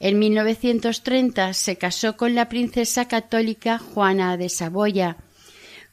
En 0.00 0.18
1930 0.18 1.54
se 1.54 1.76
casó 1.76 2.16
con 2.16 2.34
la 2.34 2.48
princesa 2.48 3.06
católica 3.06 3.78
Juana 3.78 4.36
de 4.36 4.48
Saboya, 4.48 5.16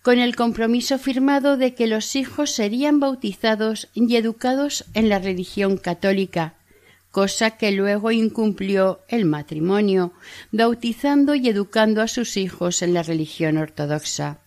con 0.02 0.18
el 0.18 0.36
compromiso 0.36 0.98
firmado 0.98 1.58
de 1.58 1.76
que 1.76 1.86
los 1.86 2.16
hijos 2.16 2.50
serían 2.50 3.00
bautizados 3.00 3.88
y 3.94 4.16
educados 4.16 4.86
en 4.96 5.08
la 5.08 5.20
religión 5.20 5.78
católica, 5.78 6.56
cosa 7.12 7.52
que 7.52 7.72
luego 7.72 8.10
incumplió 8.10 9.02
el 9.08 9.26
matrimonio, 9.26 10.12
bautizando 10.52 11.36
y 11.36 11.48
educando 11.50 12.02
a 12.02 12.08
sus 12.08 12.36
hijos 12.36 12.82
en 12.82 12.96
la 12.96 13.04
religión 13.04 13.58
ortodoxa. 13.58 14.40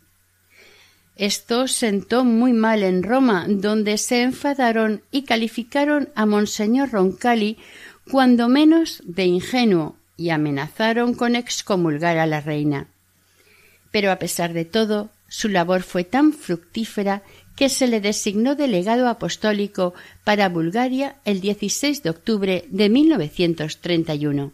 Esto 1.16 1.68
sentó 1.68 2.24
muy 2.24 2.52
mal 2.52 2.82
en 2.82 3.04
Roma, 3.04 3.46
donde 3.48 3.98
se 3.98 4.22
enfadaron 4.22 5.02
y 5.12 5.22
calificaron 5.22 6.08
a 6.16 6.26
Monseñor 6.26 6.90
Roncalli 6.90 7.56
cuando 8.10 8.48
menos 8.48 9.00
de 9.04 9.24
ingenuo 9.24 9.96
y 10.16 10.30
amenazaron 10.30 11.14
con 11.14 11.36
excomulgar 11.36 12.18
a 12.18 12.26
la 12.26 12.40
reina. 12.40 12.88
Pero 13.92 14.10
a 14.10 14.18
pesar 14.18 14.52
de 14.52 14.64
todo, 14.64 15.10
su 15.28 15.48
labor 15.48 15.82
fue 15.82 16.02
tan 16.02 16.32
fructífera 16.32 17.22
que 17.56 17.68
se 17.68 17.86
le 17.86 18.00
designó 18.00 18.56
delegado 18.56 19.08
apostólico 19.08 19.94
para 20.24 20.48
Bulgaria 20.48 21.16
el 21.24 21.40
16 21.40 22.02
de 22.02 22.10
octubre 22.10 22.64
de 22.68 22.88
1931. 22.88 24.52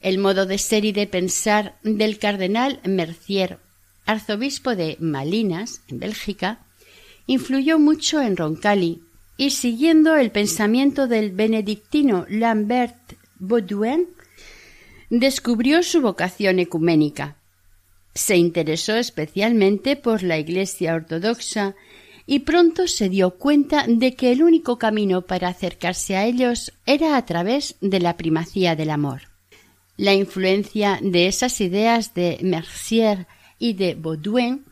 El 0.00 0.18
modo 0.18 0.46
de 0.46 0.58
ser 0.58 0.84
y 0.84 0.92
de 0.92 1.06
pensar 1.06 1.76
del 1.82 2.18
cardenal 2.18 2.80
Mercier 2.84 3.58
arzobispo 4.08 4.74
de 4.74 4.96
Malinas, 5.00 5.82
en 5.86 6.00
Bélgica, 6.00 6.64
influyó 7.26 7.78
mucho 7.78 8.20
en 8.22 8.36
Roncalli 8.36 9.02
y 9.36 9.50
siguiendo 9.50 10.16
el 10.16 10.30
pensamiento 10.30 11.06
del 11.06 11.30
benedictino 11.30 12.24
Lambert 12.28 12.96
Baudouin, 13.38 14.08
descubrió 15.10 15.82
su 15.82 16.00
vocación 16.00 16.58
ecuménica. 16.58 17.36
Se 18.14 18.36
interesó 18.36 18.96
especialmente 18.96 19.94
por 19.94 20.22
la 20.22 20.38
Iglesia 20.38 20.94
ortodoxa 20.94 21.76
y 22.26 22.40
pronto 22.40 22.88
se 22.88 23.10
dio 23.10 23.36
cuenta 23.36 23.84
de 23.86 24.14
que 24.14 24.32
el 24.32 24.42
único 24.42 24.78
camino 24.78 25.22
para 25.22 25.48
acercarse 25.48 26.16
a 26.16 26.24
ellos 26.24 26.72
era 26.86 27.18
a 27.18 27.26
través 27.26 27.76
de 27.82 28.00
la 28.00 28.16
primacía 28.16 28.74
del 28.74 28.88
amor. 28.90 29.22
La 29.98 30.14
influencia 30.14 30.98
de 31.02 31.26
esas 31.26 31.60
ideas 31.60 32.14
de 32.14 32.38
Mercier 32.42 33.26
y 33.58 33.74
de 33.74 33.94
Baudouin 33.94 34.64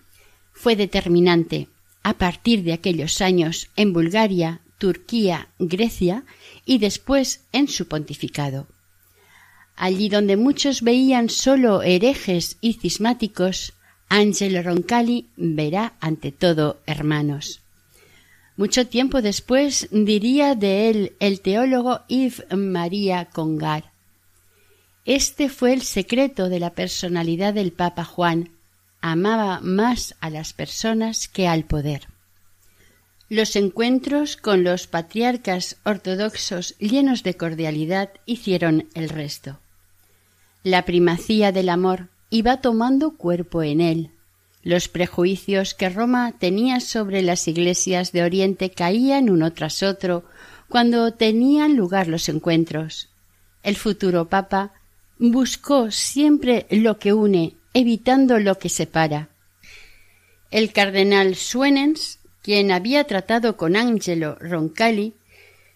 fue 0.52 0.76
determinante 0.76 1.68
a 2.02 2.14
partir 2.14 2.62
de 2.62 2.72
aquellos 2.72 3.20
años 3.20 3.68
en 3.76 3.92
Bulgaria, 3.92 4.60
Turquía, 4.78 5.48
Grecia 5.58 6.24
y 6.64 6.78
después 6.78 7.44
en 7.52 7.68
su 7.68 7.88
pontificado. 7.88 8.66
Allí 9.74 10.08
donde 10.08 10.36
muchos 10.36 10.82
veían 10.82 11.28
sólo 11.28 11.82
herejes 11.82 12.58
y 12.60 12.74
cismáticos, 12.74 13.74
Angelo 14.08 14.62
Roncalli 14.62 15.26
verá 15.36 15.94
ante 16.00 16.32
todo 16.32 16.80
hermanos. 16.86 17.60
Mucho 18.56 18.86
tiempo 18.86 19.20
después 19.20 19.88
diría 19.90 20.54
de 20.54 20.88
él 20.88 21.12
el 21.20 21.40
teólogo 21.40 22.00
Yves 22.08 22.44
María 22.56 23.26
Congar. 23.26 23.92
Este 25.04 25.50
fue 25.50 25.74
el 25.74 25.82
secreto 25.82 26.48
de 26.48 26.58
la 26.58 26.70
personalidad 26.70 27.52
del 27.52 27.72
Papa 27.72 28.04
Juan, 28.04 28.55
amaba 29.12 29.60
más 29.60 30.14
a 30.20 30.30
las 30.30 30.52
personas 30.52 31.28
que 31.28 31.48
al 31.48 31.64
poder. 31.64 32.08
Los 33.28 33.56
encuentros 33.56 34.36
con 34.36 34.62
los 34.62 34.86
patriarcas 34.86 35.76
ortodoxos 35.84 36.76
llenos 36.78 37.24
de 37.24 37.36
cordialidad 37.36 38.10
hicieron 38.24 38.88
el 38.94 39.08
resto. 39.08 39.58
La 40.62 40.84
primacía 40.84 41.50
del 41.50 41.68
amor 41.68 42.08
iba 42.30 42.60
tomando 42.60 43.16
cuerpo 43.16 43.62
en 43.62 43.80
él. 43.80 44.10
Los 44.62 44.88
prejuicios 44.88 45.74
que 45.74 45.88
Roma 45.88 46.34
tenía 46.38 46.80
sobre 46.80 47.22
las 47.22 47.48
iglesias 47.48 48.12
de 48.12 48.22
Oriente 48.22 48.70
caían 48.70 49.28
uno 49.28 49.52
tras 49.52 49.82
otro 49.82 50.24
cuando 50.68 51.12
tenían 51.12 51.76
lugar 51.76 52.06
los 52.06 52.28
encuentros. 52.28 53.08
El 53.62 53.76
futuro 53.76 54.28
Papa 54.28 54.72
buscó 55.18 55.90
siempre 55.90 56.66
lo 56.70 56.98
que 56.98 57.12
une 57.12 57.55
evitando 57.78 58.38
lo 58.38 58.58
que 58.58 58.70
separa. 58.70 59.28
El 60.50 60.72
cardenal 60.72 61.34
Suenens, 61.34 62.20
quien 62.40 62.72
había 62.72 63.04
tratado 63.04 63.58
con 63.58 63.76
Angelo 63.76 64.38
Roncalli, 64.40 65.12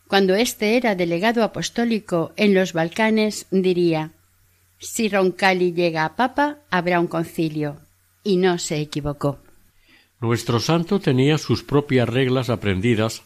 cuando 0.09 0.35
éste 0.35 0.79
era 0.79 0.95
delegado 0.95 1.45
apostólico 1.45 2.33
en 2.37 2.55
los 2.55 2.73
Balcanes, 2.73 3.47
diría 3.51 4.13
Si 4.79 5.11
Roncalli 5.11 5.75
llega 5.75 6.07
a 6.07 6.17
papa, 6.17 6.61
habrá 6.71 7.01
un 7.01 7.07
concilio. 7.07 7.83
Y 8.25 8.39
no 8.39 8.59
se 8.59 8.81
equivocó. 8.81 9.39
Nuestro 10.21 10.59
santo 10.59 11.01
tenía 11.01 11.37
sus 11.37 11.63
propias 11.63 12.09
reglas 12.09 12.49
aprendidas 12.49 13.25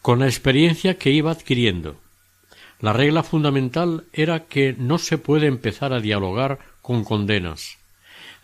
con 0.00 0.20
la 0.20 0.26
experiencia 0.28 0.96
que 0.96 1.10
iba 1.10 1.30
adquiriendo. 1.30 2.00
La 2.80 2.94
regla 2.94 3.22
fundamental 3.22 4.06
era 4.14 4.46
que 4.46 4.74
no 4.78 4.96
se 4.96 5.18
puede 5.18 5.46
empezar 5.46 5.92
a 5.92 6.00
dialogar 6.00 6.58
con 6.80 7.04
condenas. 7.04 7.83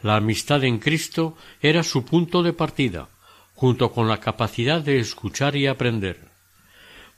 La 0.03 0.17
amistad 0.17 0.65
en 0.65 0.79
Cristo 0.79 1.37
era 1.61 1.83
su 1.83 2.05
punto 2.05 2.43
de 2.43 2.53
partida, 2.53 3.09
junto 3.55 3.93
con 3.93 4.09
la 4.09 4.19
capacidad 4.19 4.81
de 4.81 4.99
escuchar 4.99 5.57
y 5.57 5.67
aprender. 5.67 6.31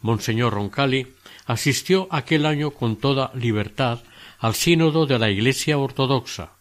Monseñor 0.00 0.54
Roncalli 0.54 1.14
asistió 1.46 2.08
aquel 2.10 2.46
año 2.46 2.72
con 2.72 2.96
toda 2.96 3.30
libertad 3.34 4.00
al 4.40 4.54
sínodo 4.54 5.06
de 5.06 5.18
la 5.18 5.30
Iglesia 5.30 5.78
ortodoxa, 5.78 6.52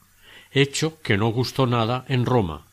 hecho 0.52 1.02
que 1.02 1.18
no 1.18 1.30
gustó 1.30 1.66
nada 1.66 2.06
en 2.08 2.26
Roma. 2.26 2.68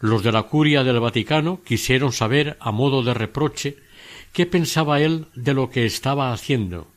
Los 0.00 0.22
de 0.22 0.32
la 0.32 0.44
curia 0.44 0.84
del 0.84 1.00
Vaticano 1.00 1.60
quisieron 1.62 2.12
saber, 2.12 2.56
a 2.60 2.70
modo 2.70 3.02
de 3.02 3.12
reproche, 3.12 3.76
qué 4.32 4.46
pensaba 4.46 5.00
él 5.00 5.26
de 5.34 5.54
lo 5.54 5.70
que 5.70 5.84
estaba 5.84 6.32
haciendo. 6.32 6.88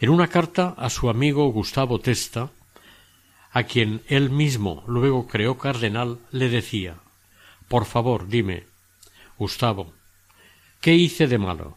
En 0.00 0.10
una 0.10 0.28
carta 0.28 0.74
a 0.76 0.90
su 0.90 1.08
amigo 1.08 1.46
Gustavo 1.48 2.00
Testa, 2.00 2.50
a 3.52 3.64
quien 3.64 4.02
él 4.08 4.30
mismo 4.30 4.82
luego 4.86 5.26
creó 5.26 5.58
cardenal, 5.58 6.18
le 6.30 6.48
decía 6.48 7.00
Por 7.68 7.84
favor, 7.84 8.28
dime, 8.28 8.66
Gustavo, 9.38 9.92
¿qué 10.80 10.94
hice 10.94 11.26
de 11.26 11.38
malo? 11.38 11.76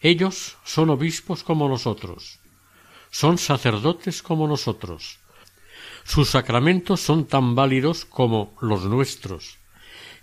Ellos 0.00 0.58
son 0.64 0.90
obispos 0.90 1.42
como 1.42 1.68
nosotros, 1.68 2.38
son 3.10 3.38
sacerdotes 3.38 4.22
como 4.22 4.46
nosotros, 4.46 5.18
sus 6.04 6.30
sacramentos 6.30 7.00
son 7.00 7.26
tan 7.26 7.54
válidos 7.54 8.04
como 8.04 8.54
los 8.60 8.84
nuestros, 8.84 9.58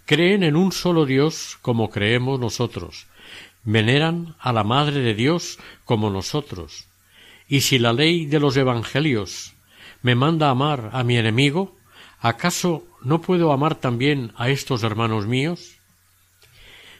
creen 0.06 0.44
en 0.44 0.56
un 0.56 0.72
solo 0.72 1.06
Dios 1.06 1.58
como 1.62 1.90
creemos 1.90 2.40
nosotros, 2.40 3.08
veneran 3.64 4.36
a 4.40 4.54
la 4.54 4.64
Madre 4.64 5.00
de 5.00 5.16
Dios 5.16 5.58
como 5.86 6.12
nosotros, 6.12 6.88
y 7.48 7.62
si 7.62 7.80
la 7.80 7.94
ley 7.94 8.26
de 8.26 8.40
los 8.40 8.56
Evangelios 8.58 9.53
me 10.04 10.16
manda 10.16 10.50
amar 10.50 10.92
a 10.94 11.04
mi 11.04 11.18
enemigo, 11.18 11.76
¿acaso 12.20 12.86
no 13.02 13.22
puedo 13.22 13.52
amar 13.52 13.76
también 13.76 14.34
a 14.36 14.50
estos 14.50 14.84
hermanos 14.84 15.26
míos? 15.26 15.78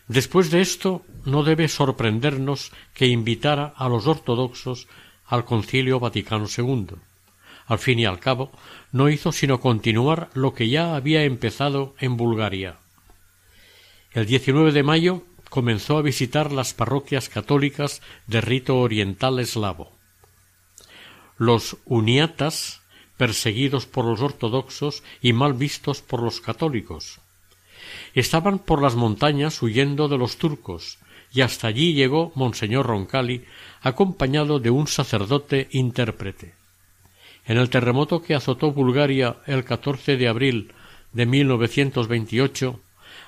Después 0.08 0.52
de 0.52 0.62
esto, 0.62 1.04
no 1.26 1.44
debe 1.44 1.68
sorprendernos 1.68 2.72
que 2.94 3.08
invitara 3.08 3.74
a 3.76 3.88
los 3.88 4.08
ortodoxos 4.08 4.88
al 5.28 5.46
Concilio 5.46 6.00
Vaticano 6.00 6.48
II. 6.56 6.96
Al 7.66 7.80
fin 7.80 8.00
y 8.00 8.06
al 8.06 8.20
cabo, 8.20 8.52
no 8.92 9.10
hizo 9.10 9.32
sino 9.32 9.60
continuar 9.60 10.30
lo 10.34 10.54
que 10.54 10.70
ya 10.70 10.96
había 10.96 11.24
empezado 11.24 11.96
en 12.00 12.18
Bulgaria. 12.18 12.78
El 14.12 14.26
19 14.26 14.72
de 14.72 14.84
mayo 14.84 15.24
comenzó 15.50 15.98
a 15.98 16.02
visitar 16.02 16.52
las 16.52 16.74
parroquias 16.74 17.30
católicas 17.30 18.02
de 18.28 18.42
rito 18.42 18.78
oriental 18.78 19.40
eslavo. 19.40 19.92
Los 21.38 21.78
uniatas, 21.86 22.83
perseguidos 23.18 23.86
por 23.86 24.06
los 24.06 24.22
ortodoxos 24.22 25.04
y 25.22 25.34
mal 25.34 25.54
vistos 25.54 26.02
por 26.02 26.22
los 26.22 26.42
católicos, 26.42 27.20
estaban 28.14 28.60
por 28.60 28.82
las 28.82 28.96
montañas 28.96 29.62
huyendo 29.62 30.08
de 30.08 30.18
los 30.18 30.38
turcos, 30.38 31.00
y 31.34 31.42
hasta 31.42 31.68
allí 31.68 31.94
llegó 31.94 32.32
Monseñor 32.36 32.86
Roncalli, 32.86 33.46
acompañado 33.82 34.60
de 34.60 34.70
un 34.70 34.88
sacerdote 34.88 35.68
intérprete. 35.72 36.54
En 37.46 37.58
el 37.58 37.70
terremoto 37.70 38.22
que 38.22 38.36
azotó 38.36 38.72
Bulgaria 38.72 39.38
el 39.48 39.66
14 39.66 40.16
de 40.16 40.28
abril 40.28 40.74
de 41.12 41.26
1928, 41.26 42.80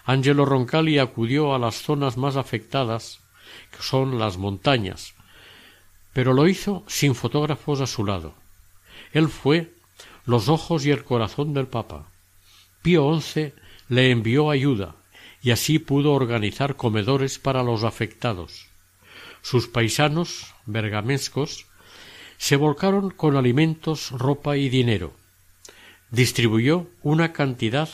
Angelo 0.06 0.46
Roncalli 0.46 1.00
acudió 1.00 1.54
a 1.54 1.60
las 1.60 1.82
zonas 1.82 2.16
más 2.16 2.36
afectadas, 2.36 3.20
que 3.72 3.82
son 3.82 4.20
las 4.20 4.38
montañas, 4.38 5.16
pero 6.14 6.34
lo 6.34 6.48
hizo 6.48 6.84
sin 6.88 7.16
fotógrafos 7.16 7.82
a 7.82 7.88
su 7.88 8.06
lado. 8.06 8.36
Él 9.12 9.28
fue 9.28 9.74
los 10.26 10.50
ojos 10.50 10.86
y 10.86 10.92
el 10.92 11.04
corazón 11.04 11.54
del 11.54 11.68
Papa. 11.68 12.10
Pío 12.82 13.20
XI 13.20 13.54
le 13.90 14.12
envió 14.12 14.50
ayuda 14.50 14.96
y 15.42 15.52
así 15.52 15.80
pudo 15.80 16.14
organizar 16.14 16.76
comedores 16.76 17.40
para 17.40 17.64
los 17.64 17.84
afectados. 17.84 18.68
Sus 19.42 19.68
paisanos 19.68 20.54
bergamescos 20.66 21.68
se 22.38 22.56
volcaron 22.56 23.12
con 23.12 23.36
alimentos, 23.36 24.12
ropa 24.12 24.58
y 24.58 24.70
dinero. 24.70 25.14
Distribuyó 26.10 26.88
una 27.04 27.32
cantidad 27.32 27.90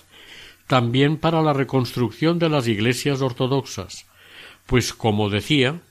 también 0.67 1.17
para 1.17 1.41
la 1.41 1.53
reconstrucción 1.53 2.39
de 2.39 2.49
las 2.49 2.67
iglesias 2.67 3.21
ortodoxas, 3.21 4.05
pues 4.65 4.93
como 4.93 5.29
decía, 5.29 5.82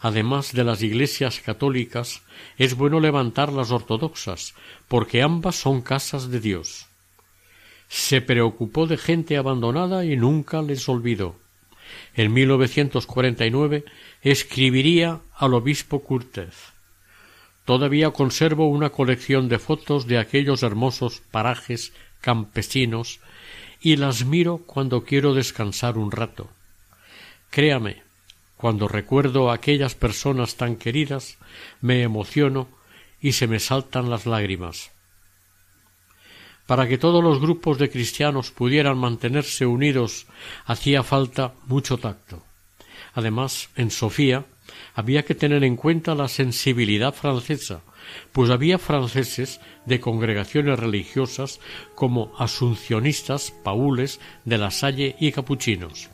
además 0.00 0.52
de 0.52 0.64
las 0.64 0.82
iglesias 0.82 1.40
católicas, 1.40 2.22
es 2.56 2.74
bueno 2.76 3.00
levantar 3.00 3.52
las 3.52 3.70
ortodoxas, 3.70 4.54
porque 4.88 5.22
ambas 5.22 5.56
son 5.56 5.82
casas 5.82 6.30
de 6.30 6.40
Dios 6.40 6.88
se 7.88 8.20
preocupó 8.20 8.86
de 8.86 8.98
gente 8.98 9.36
abandonada 9.36 10.04
y 10.04 10.16
nunca 10.16 10.62
les 10.62 10.88
olvidó. 10.88 11.36
En 12.14 12.32
1949 12.34 13.84
escribiría 14.22 15.20
al 15.34 15.54
obispo 15.54 16.02
Curtez. 16.02 16.54
Todavía 17.64 18.10
conservo 18.10 18.68
una 18.68 18.90
colección 18.90 19.48
de 19.48 19.58
fotos 19.58 20.06
de 20.06 20.18
aquellos 20.18 20.62
hermosos 20.62 21.22
parajes 21.30 21.92
campesinos 22.20 23.20
y 23.80 23.96
las 23.96 24.24
miro 24.24 24.58
cuando 24.58 25.04
quiero 25.04 25.34
descansar 25.34 25.96
un 25.96 26.10
rato. 26.10 26.48
Créame, 27.50 28.02
cuando 28.58 28.88
recuerdo 28.88 29.50
a 29.50 29.54
aquellas 29.54 29.94
personas 29.94 30.56
tan 30.56 30.76
queridas, 30.76 31.38
me 31.80 32.02
emociono 32.02 32.68
y 33.20 33.32
se 33.32 33.46
me 33.46 33.60
saltan 33.60 34.10
las 34.10 34.26
lágrimas. 34.26 34.90
Para 36.66 36.88
que 36.88 36.98
todos 36.98 37.22
los 37.22 37.40
grupos 37.40 37.78
de 37.78 37.88
cristianos 37.88 38.50
pudieran 38.50 38.98
mantenerse 38.98 39.64
unidos 39.64 40.26
hacía 40.66 41.04
falta 41.04 41.54
mucho 41.66 41.98
tacto. 41.98 42.42
Además, 43.14 43.70
en 43.76 43.92
Sofía 43.92 44.44
había 44.94 45.24
que 45.24 45.36
tener 45.36 45.62
en 45.62 45.76
cuenta 45.76 46.16
la 46.16 46.26
sensibilidad 46.26 47.14
francesa, 47.14 47.82
pues 48.32 48.50
había 48.50 48.78
franceses 48.78 49.60
de 49.86 50.00
congregaciones 50.00 50.80
religiosas 50.80 51.60
como 51.94 52.32
asuncionistas, 52.38 53.52
paules, 53.62 54.18
de 54.44 54.58
la 54.58 54.72
Salle 54.72 55.14
y 55.20 55.30
capuchinos. 55.30 56.10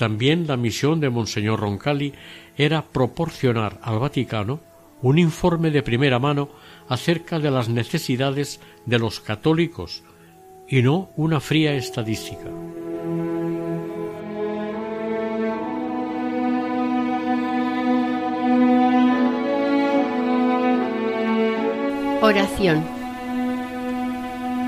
También 0.00 0.46
la 0.46 0.56
misión 0.56 0.98
de 0.98 1.10
Monseñor 1.10 1.60
Roncalli 1.60 2.14
era 2.56 2.86
proporcionar 2.86 3.78
al 3.82 3.98
Vaticano 3.98 4.58
un 5.02 5.18
informe 5.18 5.70
de 5.70 5.82
primera 5.82 6.18
mano 6.18 6.48
acerca 6.88 7.38
de 7.38 7.50
las 7.50 7.68
necesidades 7.68 8.60
de 8.86 8.98
los 8.98 9.20
católicos 9.20 10.02
y 10.66 10.80
no 10.80 11.10
una 11.16 11.38
fría 11.38 11.74
estadística. 11.74 12.48
Oración 22.22 22.82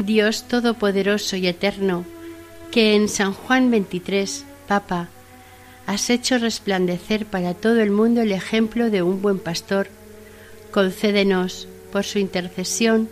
Dios 0.05 0.43
Todopoderoso 0.43 1.37
y 1.37 1.47
Eterno, 1.47 2.05
que 2.71 2.95
en 2.95 3.09
San 3.09 3.33
Juan 3.33 3.71
23, 3.71 4.45
Papa, 4.69 5.09
has 5.93 6.09
hecho 6.09 6.39
resplandecer 6.39 7.27
para 7.27 7.53
todo 7.53 7.83
el 7.83 7.91
mundo 7.91 8.23
el 8.23 8.33
ejemplo 8.33 8.89
de 8.89 9.03
un 9.03 9.21
buen 9.21 9.39
pastor, 9.39 9.89
concédenos 10.71 11.69
por 11.93 12.05
su 12.05 12.19
intercesión, 12.19 13.11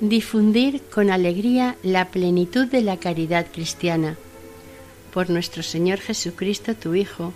difundir 0.00 0.80
con 0.90 1.10
alegría 1.10 1.76
la 1.82 2.08
plenitud 2.08 2.66
de 2.66 2.80
la 2.80 2.96
caridad 2.96 3.46
cristiana. 3.52 4.16
Por 5.12 5.28
nuestro 5.28 5.62
Señor 5.62 5.98
Jesucristo, 5.98 6.74
tu 6.74 6.94
Hijo, 6.94 7.34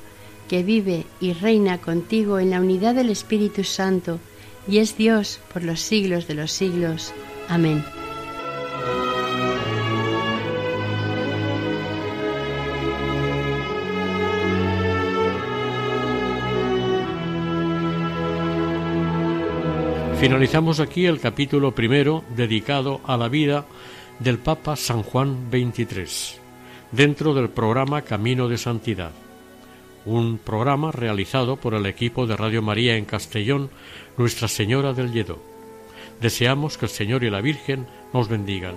que 0.48 0.62
vive 0.62 1.04
y 1.20 1.34
reina 1.34 1.76
contigo 1.76 2.38
en 2.38 2.48
la 2.48 2.60
unidad 2.60 2.94
del 2.94 3.10
Espíritu 3.10 3.64
Santo, 3.64 4.20
y 4.66 4.78
es 4.78 4.96
Dios 4.96 5.38
por 5.52 5.64
los 5.64 5.80
siglos 5.80 6.26
de 6.28 6.34
los 6.34 6.50
siglos. 6.50 7.12
Amén. 7.46 7.84
Finalizamos 20.22 20.78
aquí 20.78 21.06
el 21.06 21.18
capítulo 21.18 21.74
primero 21.74 22.22
dedicado 22.36 23.00
a 23.04 23.16
la 23.16 23.28
vida 23.28 23.66
del 24.20 24.38
Papa 24.38 24.76
San 24.76 25.02
Juan 25.02 25.50
XXIII, 25.50 26.38
dentro 26.92 27.34
del 27.34 27.50
programa 27.50 28.02
Camino 28.02 28.46
de 28.46 28.56
Santidad, 28.56 29.10
un 30.04 30.38
programa 30.38 30.92
realizado 30.92 31.56
por 31.56 31.74
el 31.74 31.86
equipo 31.86 32.28
de 32.28 32.36
Radio 32.36 32.62
María 32.62 32.94
en 32.94 33.04
Castellón, 33.04 33.68
Nuestra 34.16 34.46
Señora 34.46 34.92
del 34.92 35.10
Lledó. 35.10 35.42
Deseamos 36.20 36.78
que 36.78 36.84
el 36.86 36.92
Señor 36.92 37.24
y 37.24 37.30
la 37.30 37.40
Virgen 37.40 37.88
nos 38.12 38.28
bendigan. 38.28 38.76